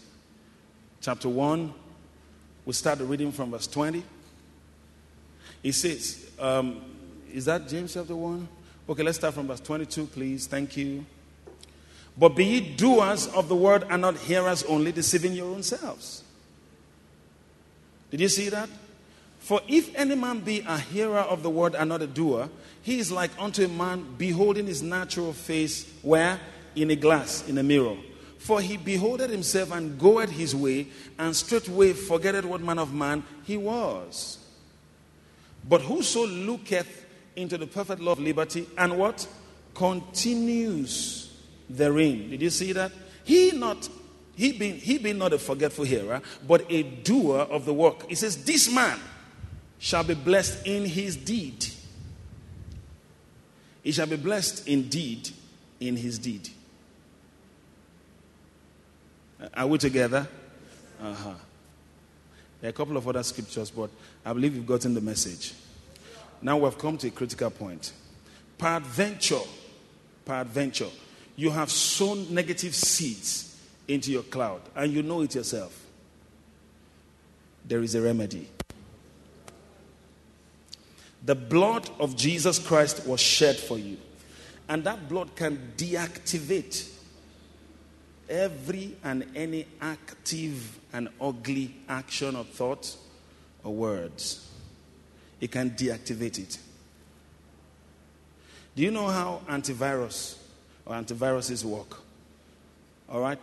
chapter 1.01 1.29
1. 1.29 1.75
We 2.67 2.73
start 2.73 2.99
the 2.99 3.05
reading 3.05 3.31
from 3.31 3.53
verse 3.53 3.69
20. 3.69 4.03
He 5.63 5.71
says, 5.71 6.29
um, 6.39 6.83
Is 7.33 7.45
that 7.45 7.69
James 7.69 7.95
chapter 7.95 8.17
1? 8.17 8.49
Okay, 8.89 9.03
let's 9.05 9.19
start 9.19 9.35
from 9.35 9.47
verse 9.47 9.61
22, 9.61 10.07
please. 10.07 10.49
Thank 10.49 10.77
you. 10.77 11.07
But 12.19 12.31
be 12.31 12.45
ye 12.45 12.61
doers 12.75 13.29
of 13.29 13.49
the 13.49 13.55
word 13.55 13.85
and 13.89 14.03
not 14.03 14.17
hearers 14.17 14.65
only, 14.65 14.91
deceiving 14.91 15.33
your 15.33 15.55
own 15.55 15.63
selves. 15.63 16.25
Did 18.11 18.21
you 18.21 18.29
see 18.29 18.49
that? 18.49 18.69
For 19.39 19.61
if 19.69 19.95
any 19.95 20.17
man 20.17 20.41
be 20.41 20.65
a 20.67 20.77
hearer 20.77 21.21
of 21.21 21.45
the 21.45 21.51
word 21.51 21.77
and 21.77 21.89
not 21.89 22.03
a 22.03 22.07
doer, 22.09 22.49
he 22.83 22.99
is 22.99 23.13
like 23.13 23.31
unto 23.39 23.65
a 23.65 23.69
man 23.69 24.17
beholding 24.19 24.67
his 24.67 24.83
natural 24.83 25.33
face 25.33 25.89
where? 26.03 26.41
In 26.75 26.91
a 26.91 26.97
glass, 26.97 27.47
in 27.49 27.59
a 27.59 27.63
mirror. 27.63 27.97
For 28.39 28.61
he 28.61 28.77
beholdeth 28.77 29.31
himself 29.31 29.73
and 29.73 29.99
goeth 29.99 30.31
his 30.31 30.55
way, 30.55 30.89
and 31.19 31.35
straightway 31.35 31.93
forgetteth 31.93 32.45
what 32.45 32.61
man 32.61 32.79
of 32.79 32.93
man 32.93 33.25
he 33.45 33.57
was. 33.57 34.39
But 35.69 35.81
whoso 35.83 36.27
looketh 36.27 37.05
into 37.35 37.59
the 37.59 37.67
perfect 37.67 38.01
law 38.01 38.13
of 38.13 38.21
liberty 38.21 38.67
and 38.79 38.99
what? 38.99 39.27
Continues 39.75 41.33
therein. 41.69 42.31
Did 42.31 42.43
you 42.43 42.51
see 42.51 42.73
that? 42.73 42.93
He 43.25 43.51
not 43.51 43.89
he 44.37 44.53
being 44.53 44.77
he 44.77 44.99
being 44.99 45.19
not 45.19 45.33
a 45.33 45.39
forgetful 45.39 45.85
hearer, 45.85 46.23
but 46.47 46.65
a 46.71 46.83
doer 46.83 47.41
of 47.41 47.65
the 47.65 47.75
work. 47.75 48.09
He 48.09 48.15
says, 48.15 48.45
This 48.45 48.73
man 48.73 48.99
shall 49.79 50.05
be 50.05 50.15
blessed 50.15 50.67
in 50.67 50.85
his 50.85 51.17
deed. 51.17 51.67
He 53.83 53.93
shall 53.93 54.07
be 54.07 54.17
blessed 54.17 54.67
indeed 54.69 55.31
in 55.81 55.97
his 55.97 56.19
deed. 56.19 56.49
Are 59.55 59.67
we 59.67 59.79
together? 59.79 60.27
Uh-huh. 61.03 61.35
There 62.61 62.69
are 62.69 62.71
a 62.71 62.73
couple 62.73 62.97
of 62.97 63.07
other 63.07 63.23
scriptures, 63.23 63.71
but 63.71 63.91
I 64.25 64.33
believe 64.33 64.57
you've 64.57 64.67
gotten 64.67 64.95
the 64.95 65.01
message. 65.01 65.55
Now 66.41 66.59
we've 66.59 66.79
come 66.79 66.97
to 66.99 67.09
a 67.09 67.11
critical 67.11 67.51
point. 67.51 67.93
Peradventure, 68.59 69.41
peradventure, 70.25 70.89
you 71.37 71.51
have 71.51 71.71
sown 71.71 72.33
negative 72.33 72.75
seeds 72.75 73.61
into 73.87 74.11
your 74.11 74.23
cloud, 74.23 74.63
and 74.75 74.93
you 74.93 75.03
know 75.03 75.21
it 75.21 75.35
yourself. 75.35 75.85
There 77.65 77.83
is 77.83 77.95
a 77.95 78.01
remedy. 78.01 78.49
The 81.25 81.35
blood 81.35 81.91
of 81.99 82.17
Jesus 82.17 82.59
Christ 82.59 83.07
was 83.07 83.21
shed 83.21 83.57
for 83.57 83.79
you, 83.79 83.99
and 84.69 84.85
that 84.85 85.09
blood 85.09 85.35
can 85.37 85.73
deactivate 85.77 86.96
every 88.29 88.97
and 89.05 89.25
any 89.35 89.67
active 89.81 90.79
and 90.93 91.09
ugly 91.21 91.75
action 91.89 92.37
or 92.37 92.45
thought 92.45 92.97
or 93.65 93.73
words. 93.73 94.51
It 95.41 95.53
can 95.53 95.71
deactivate 95.71 96.39
it. 96.39 96.59
Do 98.75 98.83
you 98.83 98.91
know 98.91 99.07
how 99.07 99.41
antivirus 99.49 100.37
or 100.87 100.95
antiviruses 100.95 101.65
work. 101.65 101.99
All 103.11 103.21
right? 103.21 103.39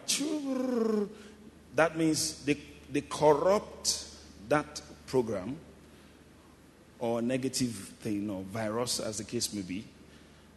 That 1.75 1.97
means 1.97 2.43
they, 2.45 2.57
they 2.91 3.01
corrupt 3.01 4.05
that 4.49 4.81
program 5.07 5.57
or 6.99 7.21
negative 7.21 7.71
thing 7.99 8.29
or 8.29 8.43
virus, 8.43 8.99
as 8.99 9.17
the 9.17 9.23
case 9.25 9.53
may 9.53 9.61
be, 9.61 9.83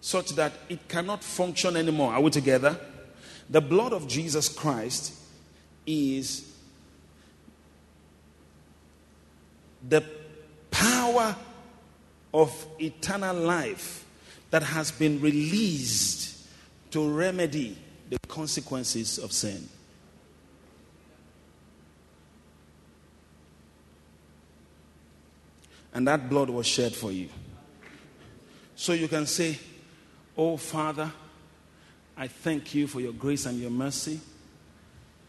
such 0.00 0.30
that 0.36 0.52
it 0.68 0.88
cannot 0.88 1.22
function 1.22 1.76
anymore. 1.76 2.12
Are 2.12 2.20
we 2.20 2.30
together? 2.30 2.78
The 3.48 3.60
blood 3.60 3.92
of 3.92 4.08
Jesus 4.08 4.48
Christ 4.48 5.14
is 5.86 6.52
the 9.88 10.02
power 10.70 11.36
of 12.34 12.66
eternal 12.80 13.36
life 13.36 14.04
that 14.50 14.62
has 14.62 14.90
been 14.90 15.20
released 15.20 16.46
to 16.90 17.08
remedy 17.08 17.78
the 18.10 18.18
consequences 18.28 19.18
of 19.18 19.32
sin. 19.32 19.68
And 25.94 26.06
that 26.08 26.28
blood 26.28 26.50
was 26.50 26.66
shed 26.66 26.94
for 26.94 27.10
you. 27.10 27.28
So 28.74 28.92
you 28.92 29.08
can 29.08 29.24
say, 29.24 29.58
Oh, 30.36 30.58
Father, 30.58 31.10
I 32.16 32.28
thank 32.28 32.74
you 32.74 32.86
for 32.86 33.00
your 33.00 33.12
grace 33.12 33.46
and 33.46 33.60
your 33.60 33.70
mercy. 33.70 34.20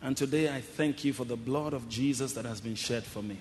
And 0.01 0.15
today 0.15 0.53
I 0.53 0.61
thank 0.61 1.03
you 1.03 1.11
for 1.11 1.25
the 1.25 1.35
blood 1.35 1.73
of 1.73 1.89
Jesus 1.89 2.33
that 2.33 2.45
has 2.45 2.61
been 2.61 2.75
shed 2.75 3.03
for 3.03 3.21
me. 3.21 3.38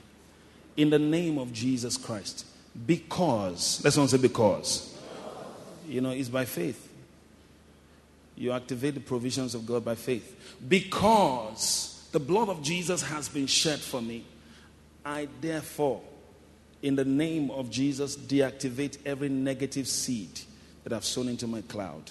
In 0.76 0.90
the 0.90 0.98
name 0.98 1.38
of 1.38 1.52
Jesus 1.52 1.96
Christ. 1.96 2.44
Because, 2.86 3.80
let's 3.84 3.96
not 3.96 4.10
say 4.10 4.18
because. 4.18 4.98
You 5.88 6.00
know, 6.00 6.10
it's 6.10 6.28
by 6.28 6.44
faith. 6.44 6.92
You 8.34 8.52
activate 8.52 8.94
the 8.94 9.00
provisions 9.00 9.54
of 9.54 9.64
God 9.64 9.84
by 9.84 9.94
faith. 9.94 10.56
Because 10.68 12.08
the 12.12 12.20
blood 12.20 12.48
of 12.48 12.62
Jesus 12.62 13.02
has 13.02 13.28
been 13.28 13.46
shed 13.46 13.78
for 13.78 14.02
me, 14.02 14.24
I 15.04 15.28
therefore, 15.40 16.02
in 16.82 16.96
the 16.96 17.04
name 17.04 17.50
of 17.50 17.70
Jesus, 17.70 18.16
deactivate 18.16 18.98
every 19.06 19.28
negative 19.28 19.88
seed 19.88 20.40
that 20.84 20.92
I've 20.92 21.04
sown 21.04 21.28
into 21.28 21.46
my 21.46 21.62
cloud. 21.62 22.10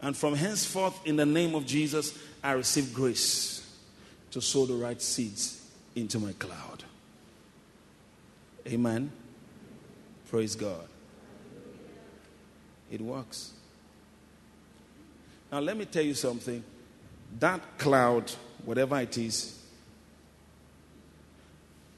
And 0.00 0.16
from 0.16 0.34
henceforth, 0.34 1.06
in 1.06 1.16
the 1.16 1.26
name 1.26 1.54
of 1.54 1.66
Jesus, 1.66 2.16
I 2.42 2.52
receive 2.52 2.94
grace 2.94 3.68
to 4.30 4.40
sow 4.40 4.66
the 4.66 4.74
right 4.74 5.00
seeds 5.00 5.64
into 5.96 6.18
my 6.18 6.32
cloud. 6.34 6.84
Amen. 8.66 9.10
Praise 10.30 10.54
God. 10.54 10.86
It 12.90 13.00
works. 13.00 13.52
Now, 15.50 15.60
let 15.60 15.76
me 15.76 15.84
tell 15.86 16.04
you 16.04 16.14
something. 16.14 16.62
That 17.40 17.78
cloud, 17.78 18.30
whatever 18.64 19.00
it 19.00 19.16
is, 19.18 19.58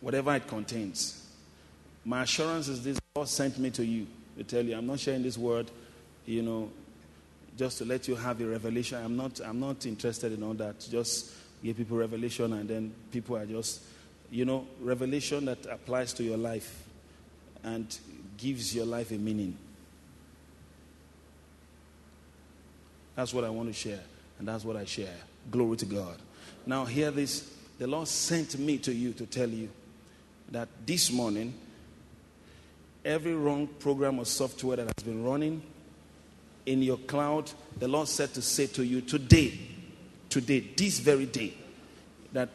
whatever 0.01 0.34
it 0.34 0.46
contains, 0.46 1.26
my 2.05 2.22
assurance 2.22 2.68
is 2.68 2.82
this 2.82 2.98
God 3.14 3.28
sent 3.28 3.59
me 3.59 3.70
to 3.70 3.84
you 3.84 4.07
to 4.38 4.44
tell 4.44 4.64
you. 4.64 4.76
I'm 4.76 4.86
not 4.86 5.01
sharing 5.01 5.22
this 5.22 5.36
word, 5.36 5.70
you 6.26 6.42
know, 6.42 6.70
just 7.61 7.77
to 7.77 7.85
let 7.85 8.09
you 8.09 8.17
have 8.17 8.41
a 8.41 8.47
revelation. 8.47 8.97
I'm 9.05 9.19
not, 9.19 9.39
I'm 9.45 9.61
not 9.61 9.85
interested 9.85 10.33
in 10.33 10.43
all 10.43 10.55
that. 10.55 10.81
Just 10.91 11.31
give 11.63 11.77
people 11.77 11.99
revelation 11.99 12.55
and 12.55 12.67
then 12.67 12.91
people 13.13 13.37
are 13.37 13.45
just, 13.45 13.83
you 14.31 14.47
know, 14.47 14.67
revelation 14.81 15.45
that 15.45 15.67
applies 15.67 16.15
to 16.15 16.23
your 16.23 16.39
life 16.39 16.83
and 17.63 17.99
gives 18.39 18.75
your 18.75 18.87
life 18.87 19.11
a 19.11 19.19
meaning. 19.19 19.59
That's 23.15 23.35
what 23.35 23.45
I 23.45 23.51
want 23.51 23.69
to 23.69 23.75
share, 23.75 24.01
and 24.39 24.49
that's 24.49 24.65
what 24.65 24.77
I 24.77 24.87
share. 24.87 25.17
Glory 25.51 25.77
to 25.77 25.85
God. 25.85 26.17
Now, 26.65 26.87
hear 26.87 27.11
this. 27.11 27.53
The 27.79 27.87
Lord 27.87 28.09
sent 28.09 28.59
me 28.59 28.79
to 28.79 28.95
you 28.95 29.13
to 29.13 29.27
tell 29.27 29.51
you 29.51 29.69
that 30.51 30.69
this 30.87 31.13
morning, 31.13 31.53
every 33.05 33.35
wrong 33.35 33.67
program 33.67 34.19
or 34.19 34.25
software 34.25 34.79
that 34.79 34.87
has 34.87 35.05
been 35.05 35.23
running 35.23 35.61
in 36.71 36.83
your 36.83 36.99
cloud, 36.99 37.51
the 37.79 37.89
Lord 37.89 38.07
said 38.07 38.33
to 38.35 38.43
say 38.43 38.66
to 38.68 38.85
you 38.85 39.01
today, 39.01 39.59
today, 40.29 40.61
this 40.77 41.01
very 41.01 41.27
day, 41.27 41.55
that 42.33 42.49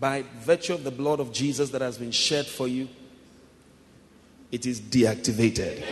by 0.00 0.24
virtue 0.40 0.72
of 0.72 0.82
the 0.82 0.90
blood 0.90 1.20
of 1.20 1.32
Jesus 1.32 1.70
that 1.70 1.82
has 1.82 1.98
been 1.98 2.10
shed 2.10 2.46
for 2.46 2.66
you, 2.66 2.88
it 4.50 4.64
is 4.64 4.80
deactivated. 4.80 5.82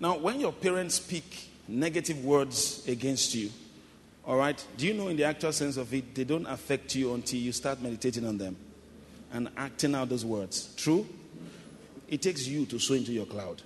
Now, 0.00 0.16
when 0.18 0.40
your 0.40 0.52
parents 0.52 0.96
speak 0.96 1.50
negative 1.66 2.24
words 2.24 2.86
against 2.86 3.34
you, 3.34 3.50
all 4.24 4.36
right, 4.36 4.62
do 4.76 4.86
you 4.86 4.94
know 4.94 5.08
in 5.08 5.16
the 5.16 5.24
actual 5.24 5.52
sense 5.52 5.76
of 5.76 5.92
it, 5.94 6.14
they 6.14 6.24
don't 6.24 6.46
affect 6.46 6.94
you 6.94 7.14
until 7.14 7.38
you 7.38 7.52
start 7.52 7.80
meditating 7.80 8.26
on 8.26 8.36
them 8.38 8.56
and 9.32 9.48
acting 9.56 9.94
out 9.94 10.08
those 10.08 10.24
words? 10.24 10.74
True? 10.76 11.06
It 12.08 12.22
takes 12.22 12.46
you 12.46 12.64
to 12.66 12.78
sow 12.78 12.94
into 12.94 13.12
your 13.12 13.26
cloud, 13.26 13.62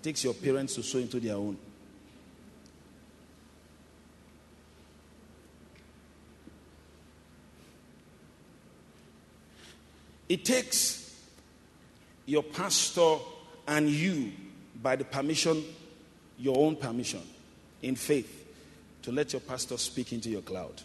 it 0.00 0.02
takes 0.02 0.22
your 0.22 0.34
parents 0.34 0.74
to 0.74 0.82
sow 0.82 0.98
into 0.98 1.18
their 1.18 1.36
own. 1.36 1.56
It 10.28 10.44
takes 10.44 11.12
your 12.24 12.44
pastor 12.44 13.16
and 13.66 13.88
you, 13.88 14.30
by 14.80 14.94
the 14.94 15.04
permission, 15.04 15.64
your 16.38 16.56
own 16.56 16.76
permission, 16.76 17.22
in 17.82 17.96
faith, 17.96 18.46
to 19.02 19.10
let 19.10 19.32
your 19.32 19.40
pastor 19.40 19.76
speak 19.76 20.12
into 20.12 20.30
your 20.30 20.42
cloud. 20.42 20.82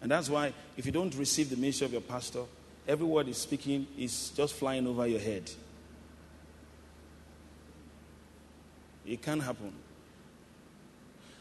And 0.00 0.12
that's 0.12 0.30
why, 0.30 0.52
if 0.76 0.86
you 0.86 0.92
don't 0.92 1.12
receive 1.16 1.50
the 1.50 1.56
ministry 1.56 1.86
of 1.86 1.92
your 1.92 2.02
pastor, 2.02 2.42
every 2.86 3.06
word 3.06 3.26
he's 3.26 3.38
speaking 3.38 3.86
is 3.98 4.30
just 4.30 4.54
flying 4.54 4.86
over 4.86 5.06
your 5.06 5.20
head. 5.20 5.50
It 9.06 9.22
can't 9.22 9.42
happen. 9.42 9.72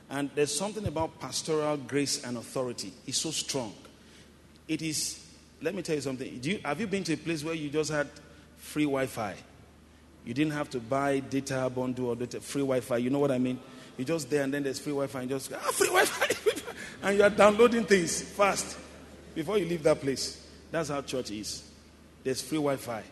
And 0.10 0.30
there's 0.36 0.54
something 0.54 0.86
about 0.86 1.20
pastoral 1.20 1.78
grace 1.78 2.24
and 2.24 2.38
authority. 2.38 2.92
It's 3.08 3.20
so 3.20 3.32
strong. 3.32 3.74
It 4.68 4.82
is 4.82 5.22
let 5.62 5.76
me 5.76 5.82
tell 5.82 5.96
you 5.96 6.02
something. 6.02 6.40
You, 6.42 6.60
have 6.66 6.80
you 6.80 6.88
been 6.88 7.04
to 7.04 7.14
a 7.14 7.18
place 7.18 7.44
where 7.44 7.54
you 7.54 7.70
just 7.70 7.92
had 7.92 8.08
free 8.58 8.86
Wi 8.86 9.06
Fi? 9.06 9.36
You 10.26 10.34
didn't 10.34 10.54
have 10.54 10.70
to 10.72 10.80
buy 10.80 11.20
data 11.20 11.72
bundle 11.74 12.08
or 12.08 12.16
data, 12.16 12.42
free 12.42 12.62
Wi 12.62 12.80
Fi. 12.80 12.98
You 12.98 13.10
know 13.12 13.20
what 13.20 13.32
I 13.32 13.38
mean? 13.38 13.60
You're 13.98 14.08
just 14.08 14.30
there 14.30 14.44
and 14.44 14.54
then 14.54 14.64
there's 14.64 14.80
free 14.80 14.92
Wi 14.94 15.08
Fi 15.08 15.22
and 15.22 15.30
just, 15.30 15.54
ah, 15.54 15.58
free 15.58 15.88
Wi 15.88 16.06
Fi. 16.06 16.64
and 17.04 17.18
you 17.18 17.24
are 17.24 17.30
downloading 17.30 17.84
things 17.84 18.22
fast 18.22 18.78
before 19.36 19.60
you 19.60 19.66
leave 19.66 19.84
that 19.84 20.02
place. 20.02 20.41
That's 20.72 20.90
how 20.90 21.02
church 21.02 21.32
is. 21.32 21.70
There's 22.24 22.42
free 22.42 22.58
Wi 22.58 22.78
Fi. 22.78 23.04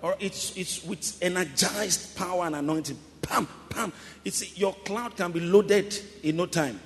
Or 0.00 0.16
it's, 0.18 0.56
it's 0.56 0.84
with 0.84 1.18
energized 1.22 2.16
power 2.16 2.46
and 2.46 2.56
anointing. 2.56 2.98
Pam, 3.20 3.46
pam. 3.68 3.92
It's, 4.24 4.58
your 4.58 4.74
cloud 4.84 5.16
can 5.16 5.30
be 5.30 5.40
loaded 5.40 5.96
in 6.22 6.36
no 6.36 6.46
time 6.46 6.80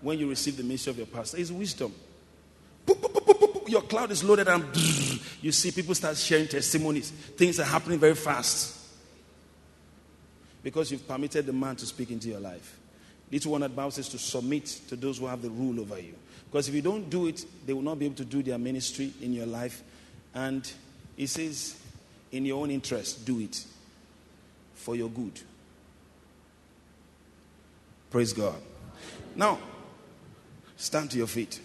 when 0.00 0.18
you 0.18 0.28
receive 0.28 0.56
the 0.56 0.62
ministry 0.62 0.90
of 0.90 0.98
your 0.98 1.06
pastor 1.06 1.36
is 1.36 1.52
wisdom. 1.52 1.92
Your 3.66 3.82
cloud 3.82 4.12
is 4.12 4.22
loaded 4.22 4.46
and 4.46 4.64
you 5.42 5.50
see 5.50 5.72
people 5.72 5.96
start 5.96 6.16
sharing 6.16 6.46
testimonies. 6.46 7.10
Things 7.10 7.58
are 7.58 7.64
happening 7.64 7.98
very 7.98 8.14
fast. 8.14 8.78
Because 10.62 10.92
you've 10.92 11.06
permitted 11.06 11.46
the 11.46 11.52
man 11.52 11.74
to 11.76 11.86
speak 11.86 12.12
into 12.12 12.28
your 12.28 12.38
life. 12.38 12.78
Little 13.30 13.52
one 13.52 13.60
that 13.62 13.92
says 13.92 14.08
to 14.10 14.18
submit 14.18 14.66
to 14.88 14.96
those 14.96 15.18
who 15.18 15.26
have 15.26 15.42
the 15.42 15.50
rule 15.50 15.80
over 15.80 15.98
you. 15.98 16.14
Because 16.50 16.68
if 16.68 16.74
you 16.74 16.82
don't 16.82 17.10
do 17.10 17.26
it, 17.26 17.44
they 17.66 17.72
will 17.72 17.82
not 17.82 17.98
be 17.98 18.06
able 18.06 18.14
to 18.16 18.24
do 18.24 18.42
their 18.42 18.58
ministry 18.58 19.12
in 19.20 19.32
your 19.32 19.46
life. 19.46 19.82
And 20.34 20.70
he 21.16 21.26
says, 21.26 21.80
in 22.30 22.44
your 22.44 22.62
own 22.62 22.70
interest, 22.70 23.24
do 23.26 23.40
it 23.40 23.64
for 24.74 24.94
your 24.94 25.08
good. 25.08 25.40
Praise 28.10 28.32
God. 28.32 28.54
Now, 29.34 29.58
Stand 30.76 31.10
to 31.12 31.18
your 31.18 31.26
feet. 31.26 31.60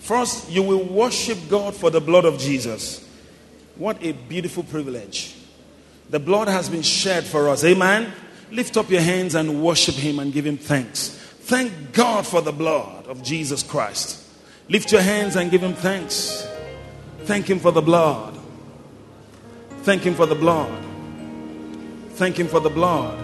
First, 0.00 0.50
you 0.50 0.62
will 0.62 0.84
worship 0.84 1.38
God 1.48 1.74
for 1.74 1.90
the 1.90 2.00
blood 2.00 2.24
of 2.24 2.38
Jesus. 2.38 3.06
What 3.76 4.02
a 4.02 4.12
beautiful 4.12 4.62
privilege. 4.62 5.34
The 6.10 6.18
blood 6.18 6.48
has 6.48 6.68
been 6.68 6.82
shed 6.82 7.24
for 7.24 7.48
us. 7.48 7.64
Amen. 7.64 8.12
Lift 8.50 8.76
up 8.76 8.90
your 8.90 9.02
hands 9.02 9.34
and 9.34 9.62
worship 9.62 9.94
Him 9.94 10.18
and 10.18 10.32
give 10.32 10.46
Him 10.46 10.56
thanks. 10.56 11.08
Thank 11.08 11.92
God 11.92 12.26
for 12.26 12.40
the 12.40 12.52
blood 12.52 13.06
of 13.06 13.22
Jesus 13.22 13.62
Christ. 13.62 14.24
Lift 14.68 14.92
your 14.92 15.02
hands 15.02 15.36
and 15.36 15.50
give 15.50 15.62
Him 15.62 15.74
thanks. 15.74 16.46
Thank 17.20 17.48
Him 17.48 17.58
for 17.58 17.72
the 17.72 17.82
blood. 17.82 18.38
Thank 19.82 20.02
Him 20.02 20.14
for 20.14 20.26
the 20.26 20.34
blood. 20.34 20.84
Thank 22.12 22.38
Him 22.38 22.48
for 22.48 22.60
the 22.60 22.70
blood. 22.70 23.18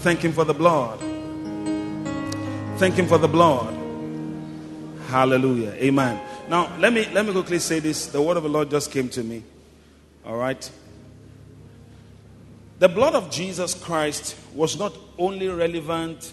Thank 0.00 0.24
Him 0.24 0.32
for 0.32 0.44
the 0.44 0.54
blood. 0.54 0.98
Thank 2.78 2.94
Him 2.94 3.06
for 3.06 3.18
the 3.18 3.28
blood. 3.28 3.74
Hallelujah. 5.08 5.72
Amen. 5.72 6.20
Now, 6.48 6.74
let 6.78 6.92
me, 6.92 7.06
let 7.12 7.26
me 7.26 7.32
quickly 7.32 7.58
say 7.58 7.78
this. 7.78 8.06
The 8.06 8.20
word 8.20 8.38
of 8.38 8.42
the 8.42 8.48
Lord 8.48 8.70
just 8.70 8.90
came 8.90 9.08
to 9.10 9.22
me. 9.22 9.42
All 10.26 10.36
right. 10.36 10.70
The 12.82 12.88
blood 12.88 13.14
of 13.14 13.30
Jesus 13.30 13.74
Christ 13.74 14.36
was 14.56 14.76
not 14.76 14.92
only 15.16 15.46
relevant 15.46 16.32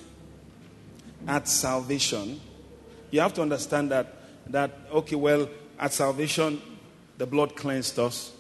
at 1.28 1.48
salvation. 1.48 2.42
You 3.12 3.20
have 3.20 3.36
to 3.36 3.44
understand 3.44 3.92
that, 3.92 4.16
that 4.48 4.72
okay, 4.92 5.16
well, 5.16 5.48
at 5.80 5.94
salvation, 5.94 6.60
the 7.20 7.28
blood 7.28 7.56
cleansed 7.56 8.00
us. 8.00 8.32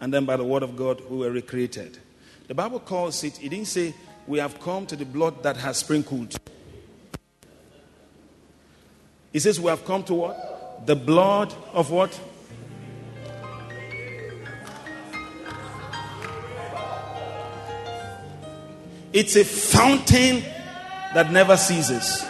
And 0.00 0.14
then 0.14 0.26
by 0.26 0.36
the 0.36 0.44
word 0.44 0.62
of 0.62 0.76
God, 0.76 1.02
we 1.10 1.16
were 1.16 1.32
recreated. 1.32 1.98
The 2.46 2.54
Bible 2.54 2.78
calls 2.78 3.24
it, 3.24 3.42
it 3.42 3.48
didn't 3.48 3.66
say 3.66 3.92
we 4.28 4.38
have 4.38 4.60
come 4.60 4.86
to 4.86 4.94
the 4.94 5.04
blood 5.04 5.42
that 5.42 5.56
has 5.56 5.78
sprinkled. 5.78 6.36
He 9.32 9.40
says, 9.40 9.58
We 9.58 9.70
have 9.70 9.84
come 9.84 10.04
to 10.04 10.14
what? 10.14 10.86
The 10.86 10.94
blood 10.94 11.52
of 11.72 11.90
what? 11.90 12.16
It's 19.18 19.34
a 19.34 19.44
fountain 19.44 20.42
that 21.14 21.32
never 21.32 21.56
ceases. 21.56 22.22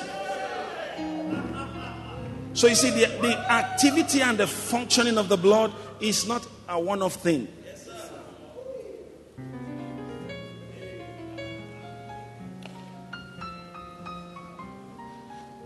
So 2.52 2.68
you 2.68 2.76
see, 2.76 2.90
the, 2.90 3.06
the 3.20 3.36
activity 3.50 4.22
and 4.22 4.38
the 4.38 4.46
functioning 4.46 5.18
of 5.18 5.28
the 5.28 5.36
blood 5.36 5.72
is 5.98 6.28
not 6.28 6.46
a 6.68 6.78
one 6.78 7.02
off 7.02 7.14
thing. 7.14 7.48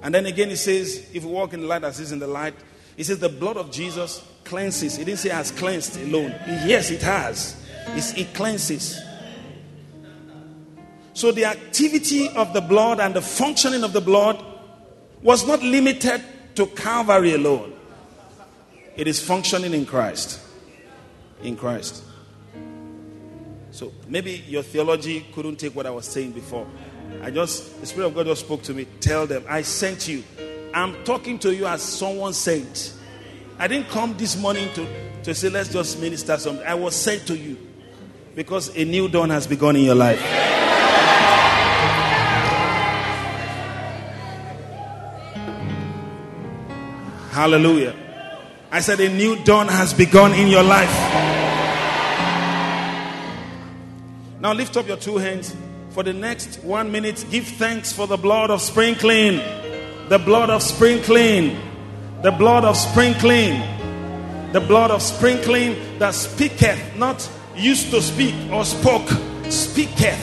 And 0.02 0.14
then 0.14 0.24
again, 0.24 0.48
he 0.48 0.56
says, 0.56 1.06
if 1.12 1.22
we 1.22 1.30
walk 1.30 1.52
in 1.52 1.60
the 1.60 1.66
light 1.66 1.84
as 1.84 2.00
is 2.00 2.12
in 2.12 2.18
the 2.18 2.26
light, 2.26 2.54
he 2.96 3.02
says 3.02 3.18
the 3.18 3.28
blood 3.28 3.58
of 3.58 3.70
Jesus 3.70 4.26
cleanses. 4.44 4.96
He 4.96 5.04
didn't 5.04 5.18
say 5.18 5.28
has 5.28 5.50
cleansed 5.50 6.00
alone. 6.00 6.30
Yes, 6.64 6.90
it 6.90 7.02
has. 7.02 7.62
It's, 7.88 8.14
it 8.14 8.32
cleanses. 8.32 8.98
So 11.12 11.32
the 11.32 11.44
activity 11.44 12.28
of 12.28 12.52
the 12.52 12.60
blood 12.60 13.00
and 13.00 13.14
the 13.14 13.22
functioning 13.22 13.84
of 13.84 13.92
the 13.92 14.00
blood 14.00 14.42
was 15.22 15.46
not 15.46 15.62
limited 15.62 16.22
to 16.54 16.66
Calvary 16.66 17.34
alone. 17.34 17.72
It 18.96 19.08
is 19.08 19.22
functioning 19.22 19.72
in 19.74 19.86
Christ. 19.86 20.40
In 21.42 21.56
Christ. 21.56 22.04
So 23.70 23.92
maybe 24.08 24.44
your 24.46 24.62
theology 24.62 25.26
couldn't 25.32 25.56
take 25.56 25.74
what 25.74 25.86
I 25.86 25.90
was 25.90 26.06
saying 26.06 26.32
before. 26.32 26.66
I 27.22 27.30
just, 27.30 27.80
the 27.80 27.86
Spirit 27.86 28.08
of 28.08 28.14
God 28.14 28.26
just 28.26 28.42
spoke 28.42 28.62
to 28.64 28.74
me. 28.74 28.86
Tell 29.00 29.26
them, 29.26 29.44
I 29.48 29.62
sent 29.62 30.08
you. 30.08 30.22
I'm 30.72 31.02
talking 31.04 31.38
to 31.40 31.54
you 31.54 31.66
as 31.66 31.82
someone 31.82 32.32
sent. 32.32 32.94
I 33.58 33.68
didn't 33.68 33.88
come 33.88 34.16
this 34.16 34.36
morning 34.36 34.72
to, 34.74 34.86
to 35.24 35.34
say, 35.34 35.48
let's 35.48 35.72
just 35.72 36.00
minister 36.00 36.36
something. 36.38 36.64
I 36.66 36.74
was 36.74 36.94
sent 36.94 37.26
to 37.26 37.36
you 37.36 37.58
because 38.34 38.74
a 38.76 38.84
new 38.84 39.08
dawn 39.08 39.30
has 39.30 39.46
begun 39.46 39.76
in 39.76 39.82
your 39.82 39.96
life. 39.96 40.59
Hallelujah. 47.30 47.94
I 48.72 48.80
said, 48.80 49.00
a 49.00 49.08
new 49.08 49.36
dawn 49.44 49.68
has 49.68 49.94
begun 49.94 50.32
in 50.34 50.48
your 50.48 50.62
life. 50.62 50.90
Now 54.40 54.52
lift 54.52 54.76
up 54.76 54.88
your 54.88 54.96
two 54.96 55.18
hands 55.18 55.54
for 55.90 56.02
the 56.02 56.12
next 56.12 56.62
one 56.62 56.92
minute, 56.92 57.24
give 57.30 57.46
thanks 57.46 57.92
for 57.92 58.06
the 58.06 58.16
blood 58.16 58.50
of 58.50 58.60
sprinkling. 58.62 59.36
The 60.08 60.18
blood 60.18 60.50
of 60.50 60.62
sprinkling. 60.62 61.56
The 62.22 62.30
blood 62.30 62.64
of 62.64 62.76
sprinkling. 62.76 63.60
The 64.52 64.60
blood 64.60 64.90
of 64.90 65.02
sprinkling 65.02 65.76
that 65.98 66.14
speaketh, 66.14 66.96
not 66.96 67.28
used 67.56 67.90
to 67.90 68.00
speak 68.02 68.34
or 68.50 68.64
spoke, 68.64 69.08
speaketh. 69.48 70.18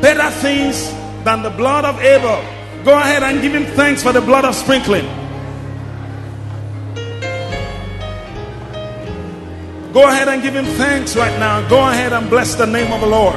Better 0.00 0.30
things 0.40 0.90
than 1.24 1.42
the 1.42 1.50
blood 1.50 1.84
of 1.84 2.00
Abel. 2.00 2.55
Go 2.86 2.96
ahead 2.96 3.24
and 3.24 3.42
give 3.42 3.52
him 3.52 3.64
thanks 3.74 4.00
for 4.00 4.12
the 4.12 4.20
blood 4.20 4.44
of 4.44 4.54
sprinkling. 4.54 5.06
Go 9.92 10.06
ahead 10.06 10.28
and 10.28 10.40
give 10.40 10.54
him 10.54 10.66
thanks 10.76 11.16
right 11.16 11.36
now. 11.40 11.68
Go 11.68 11.80
ahead 11.88 12.12
and 12.12 12.30
bless 12.30 12.54
the 12.54 12.64
name 12.64 12.92
of 12.92 13.00
the 13.00 13.08
Lord. 13.08 13.34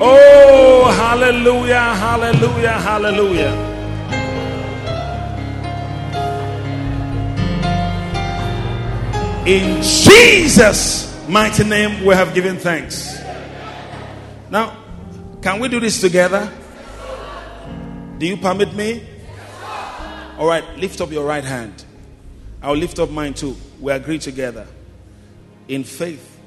Oh, 0.00 0.92
hallelujah, 0.96 1.94
hallelujah, 1.96 2.78
hallelujah. 2.78 3.52
In 9.44 9.82
Jesus' 9.82 11.26
mighty 11.28 11.64
name, 11.64 12.06
we 12.06 12.14
have 12.14 12.32
given 12.32 12.58
thanks. 12.58 13.20
Now, 14.48 14.81
can 15.42 15.58
we 15.58 15.68
do 15.68 15.80
this 15.80 16.00
together? 16.00 16.50
Do 18.18 18.26
you 18.26 18.36
permit 18.36 18.72
me? 18.74 19.04
All 20.38 20.46
right, 20.46 20.64
lift 20.76 21.00
up 21.00 21.10
your 21.10 21.26
right 21.26 21.44
hand. 21.44 21.84
I'll 22.62 22.76
lift 22.76 22.98
up 23.00 23.10
mine 23.10 23.34
too. 23.34 23.56
We 23.80 23.92
agree 23.92 24.20
together. 24.20 24.66
In 25.66 25.82
faith, 25.82 26.38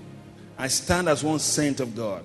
I 0.57 0.69
stand 0.69 1.09
as 1.09 1.23
one 1.23 1.39
saint 1.39 1.81
of 1.81 1.95
God. 1.95 2.23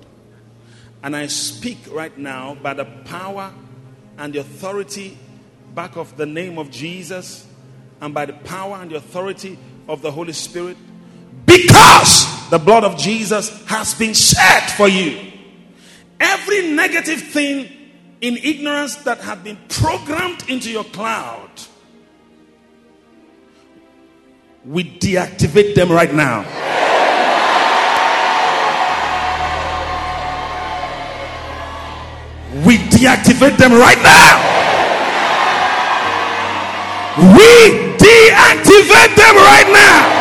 And 1.03 1.16
I 1.16 1.27
speak 1.27 1.79
right 1.91 2.16
now 2.16 2.55
by 2.55 2.75
the 2.75 2.85
power 2.85 3.53
and 4.18 4.33
the 4.33 4.39
authority 4.39 5.18
back 5.75 5.97
of 5.97 6.16
the 6.16 6.27
name 6.27 6.59
of 6.59 6.71
Jesus 6.71 7.47
and 8.01 8.14
by 8.14 8.27
the 8.27 8.33
power 8.33 8.77
and 8.77 8.91
the 8.91 8.97
authority 8.97 9.59
of 9.89 10.03
the 10.03 10.11
Holy 10.11 10.33
Spirit 10.33 10.77
because 11.47 12.51
the 12.51 12.59
blood 12.59 12.85
of 12.85 12.97
Jesus 12.97 13.64
has 13.66 13.95
been 13.95 14.14
shed 14.14 14.71
for 14.77 14.89
you. 14.89 15.30
Every 16.21 16.71
negative 16.73 17.21
thing 17.21 17.68
in 18.21 18.37
ignorance 18.37 18.97
that 18.97 19.18
had 19.18 19.43
been 19.43 19.59
programmed 19.68 20.49
into 20.49 20.71
your 20.71 20.85
cloud 20.85 21.51
we 24.64 24.85
deactivate 24.85 25.75
them 25.75 25.91
right 25.91 26.12
now. 26.12 26.43
We 32.66 32.77
deactivate 32.77 33.57
them 33.57 33.73
right 33.73 34.03
now. 34.03 34.37
We 37.37 37.97
deactivate 37.97 39.16
them 39.16 39.37
right 39.37 39.71
now. 39.73 40.20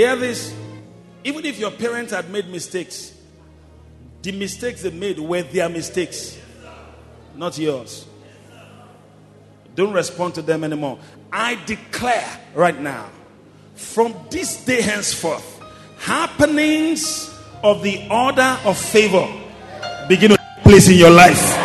Hear 0.00 0.16
this. 0.16 0.54
Even 1.24 1.44
if 1.44 1.58
your 1.58 1.70
parents 1.70 2.10
had 2.10 2.30
made 2.30 2.48
mistakes, 2.48 3.12
the 4.22 4.32
mistakes 4.32 4.80
they 4.80 4.88
made 4.88 5.18
were 5.18 5.42
their 5.42 5.68
mistakes, 5.68 6.38
not 7.36 7.58
yours. 7.58 8.06
Don't 9.74 9.92
respond 9.92 10.36
to 10.36 10.40
them 10.40 10.64
anymore. 10.64 10.98
I 11.30 11.62
declare 11.66 12.26
right 12.54 12.80
now, 12.80 13.10
from 13.74 14.14
this 14.30 14.64
day 14.64 14.80
henceforth, 14.80 15.60
happenings 15.98 17.38
of 17.62 17.82
the 17.82 18.08
order 18.10 18.56
of 18.64 18.78
favor 18.78 19.28
begin 20.08 20.30
to 20.30 20.38
take 20.38 20.64
place 20.64 20.88
in 20.88 20.96
your 20.96 21.10
life. 21.10 21.56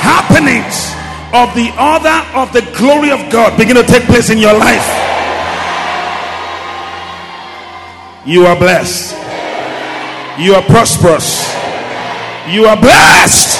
Happenings 0.00 0.94
of 1.34 1.54
the 1.54 1.68
order 1.78 2.40
of 2.40 2.54
the 2.54 2.62
glory 2.78 3.10
of 3.10 3.30
God 3.30 3.58
begin 3.58 3.76
to 3.76 3.82
take 3.82 4.04
place 4.04 4.30
in 4.30 4.38
your 4.38 4.58
life. 4.58 5.09
You 8.26 8.44
are 8.46 8.56
blessed. 8.56 9.14
You 10.38 10.54
are 10.54 10.62
prosperous. 10.62 11.48
You 12.48 12.66
are 12.66 12.76
blessed. 12.76 13.58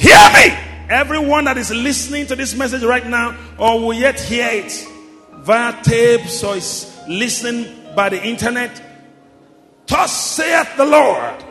Hear 0.00 0.30
me. 0.34 0.58
Everyone 0.88 1.44
that 1.44 1.56
is 1.58 1.70
listening 1.70 2.26
to 2.26 2.36
this 2.36 2.54
message 2.54 2.82
right 2.82 3.06
now, 3.06 3.36
or 3.56 3.80
will 3.80 3.94
yet 3.94 4.18
hear 4.18 4.48
it 4.50 4.86
via 5.34 5.80
tapes 5.82 6.42
or 6.42 6.56
is 6.56 6.92
listening 7.08 7.94
by 7.94 8.08
the 8.08 8.22
internet, 8.22 8.82
thus 9.86 10.34
saith 10.34 10.76
the 10.76 10.84
Lord, 10.84 11.44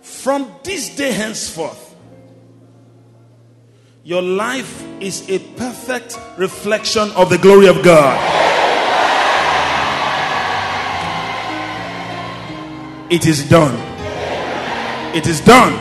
from 0.00 0.52
this 0.62 0.94
day 0.94 1.10
henceforth, 1.10 1.96
your 4.04 4.22
life 4.22 4.84
is 5.00 5.28
a 5.28 5.40
perfect 5.56 6.18
reflection 6.38 7.10
of 7.12 7.30
the 7.30 7.38
glory 7.38 7.66
of 7.66 7.82
God. 7.82 8.45
It 13.08 13.24
is 13.24 13.48
done. 13.48 13.76
It 15.14 15.28
is 15.28 15.40
done. 15.40 15.74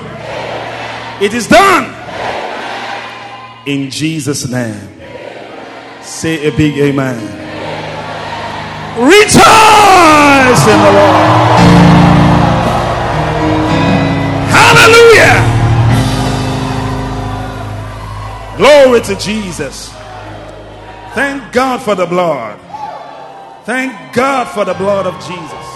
It 1.20 1.34
is 1.34 1.48
done. 1.48 1.92
In 3.66 3.90
Jesus' 3.90 4.48
name. 4.48 4.90
Say 6.04 6.46
a 6.46 6.52
big 6.56 6.78
amen. 6.78 7.18
Rejoice 9.00 10.68
in 10.68 10.80
the 10.86 10.92
Lord. 10.94 11.26
Hallelujah. 14.54 15.42
Glory 18.58 19.02
to 19.02 19.16
Jesus. 19.16 19.90
Thank 21.16 21.52
God 21.52 21.82
for 21.82 21.96
the 21.96 22.06
blood. 22.06 22.60
Thank 23.66 24.14
God 24.14 24.48
for 24.54 24.64
the 24.64 24.76
blood 24.76 25.08
of 25.08 25.16
Jesus. 25.26 25.75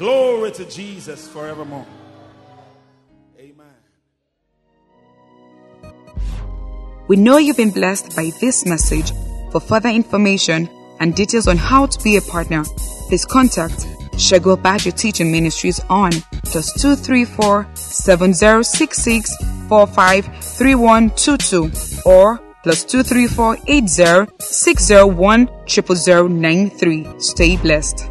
Glory 0.00 0.50
to 0.52 0.64
Jesus 0.64 1.28
forevermore. 1.28 1.86
Amen. 3.38 3.66
We 7.06 7.16
know 7.16 7.36
you've 7.36 7.58
been 7.58 7.70
blessed 7.70 8.16
by 8.16 8.30
this 8.40 8.64
message. 8.64 9.12
For 9.52 9.60
further 9.60 9.90
information 9.90 10.70
and 11.00 11.14
details 11.14 11.46
on 11.46 11.58
how 11.58 11.84
to 11.84 12.02
be 12.02 12.16
a 12.16 12.22
partner, 12.22 12.64
please 13.08 13.26
contact 13.26 13.86
Segun 14.16 14.56
Obadje 14.56 14.96
Teaching 14.96 15.30
Ministries 15.30 15.80
on 15.90 16.12
plus 16.44 16.72
234 16.80 17.66
7066 17.74 19.36
453122 19.68 21.70
or 22.06 22.40
plus 22.62 22.84
234 22.84 23.58
80 23.66 24.32
601 24.38 25.46
00093. 25.68 27.20
Stay 27.20 27.58
blessed. 27.58 28.10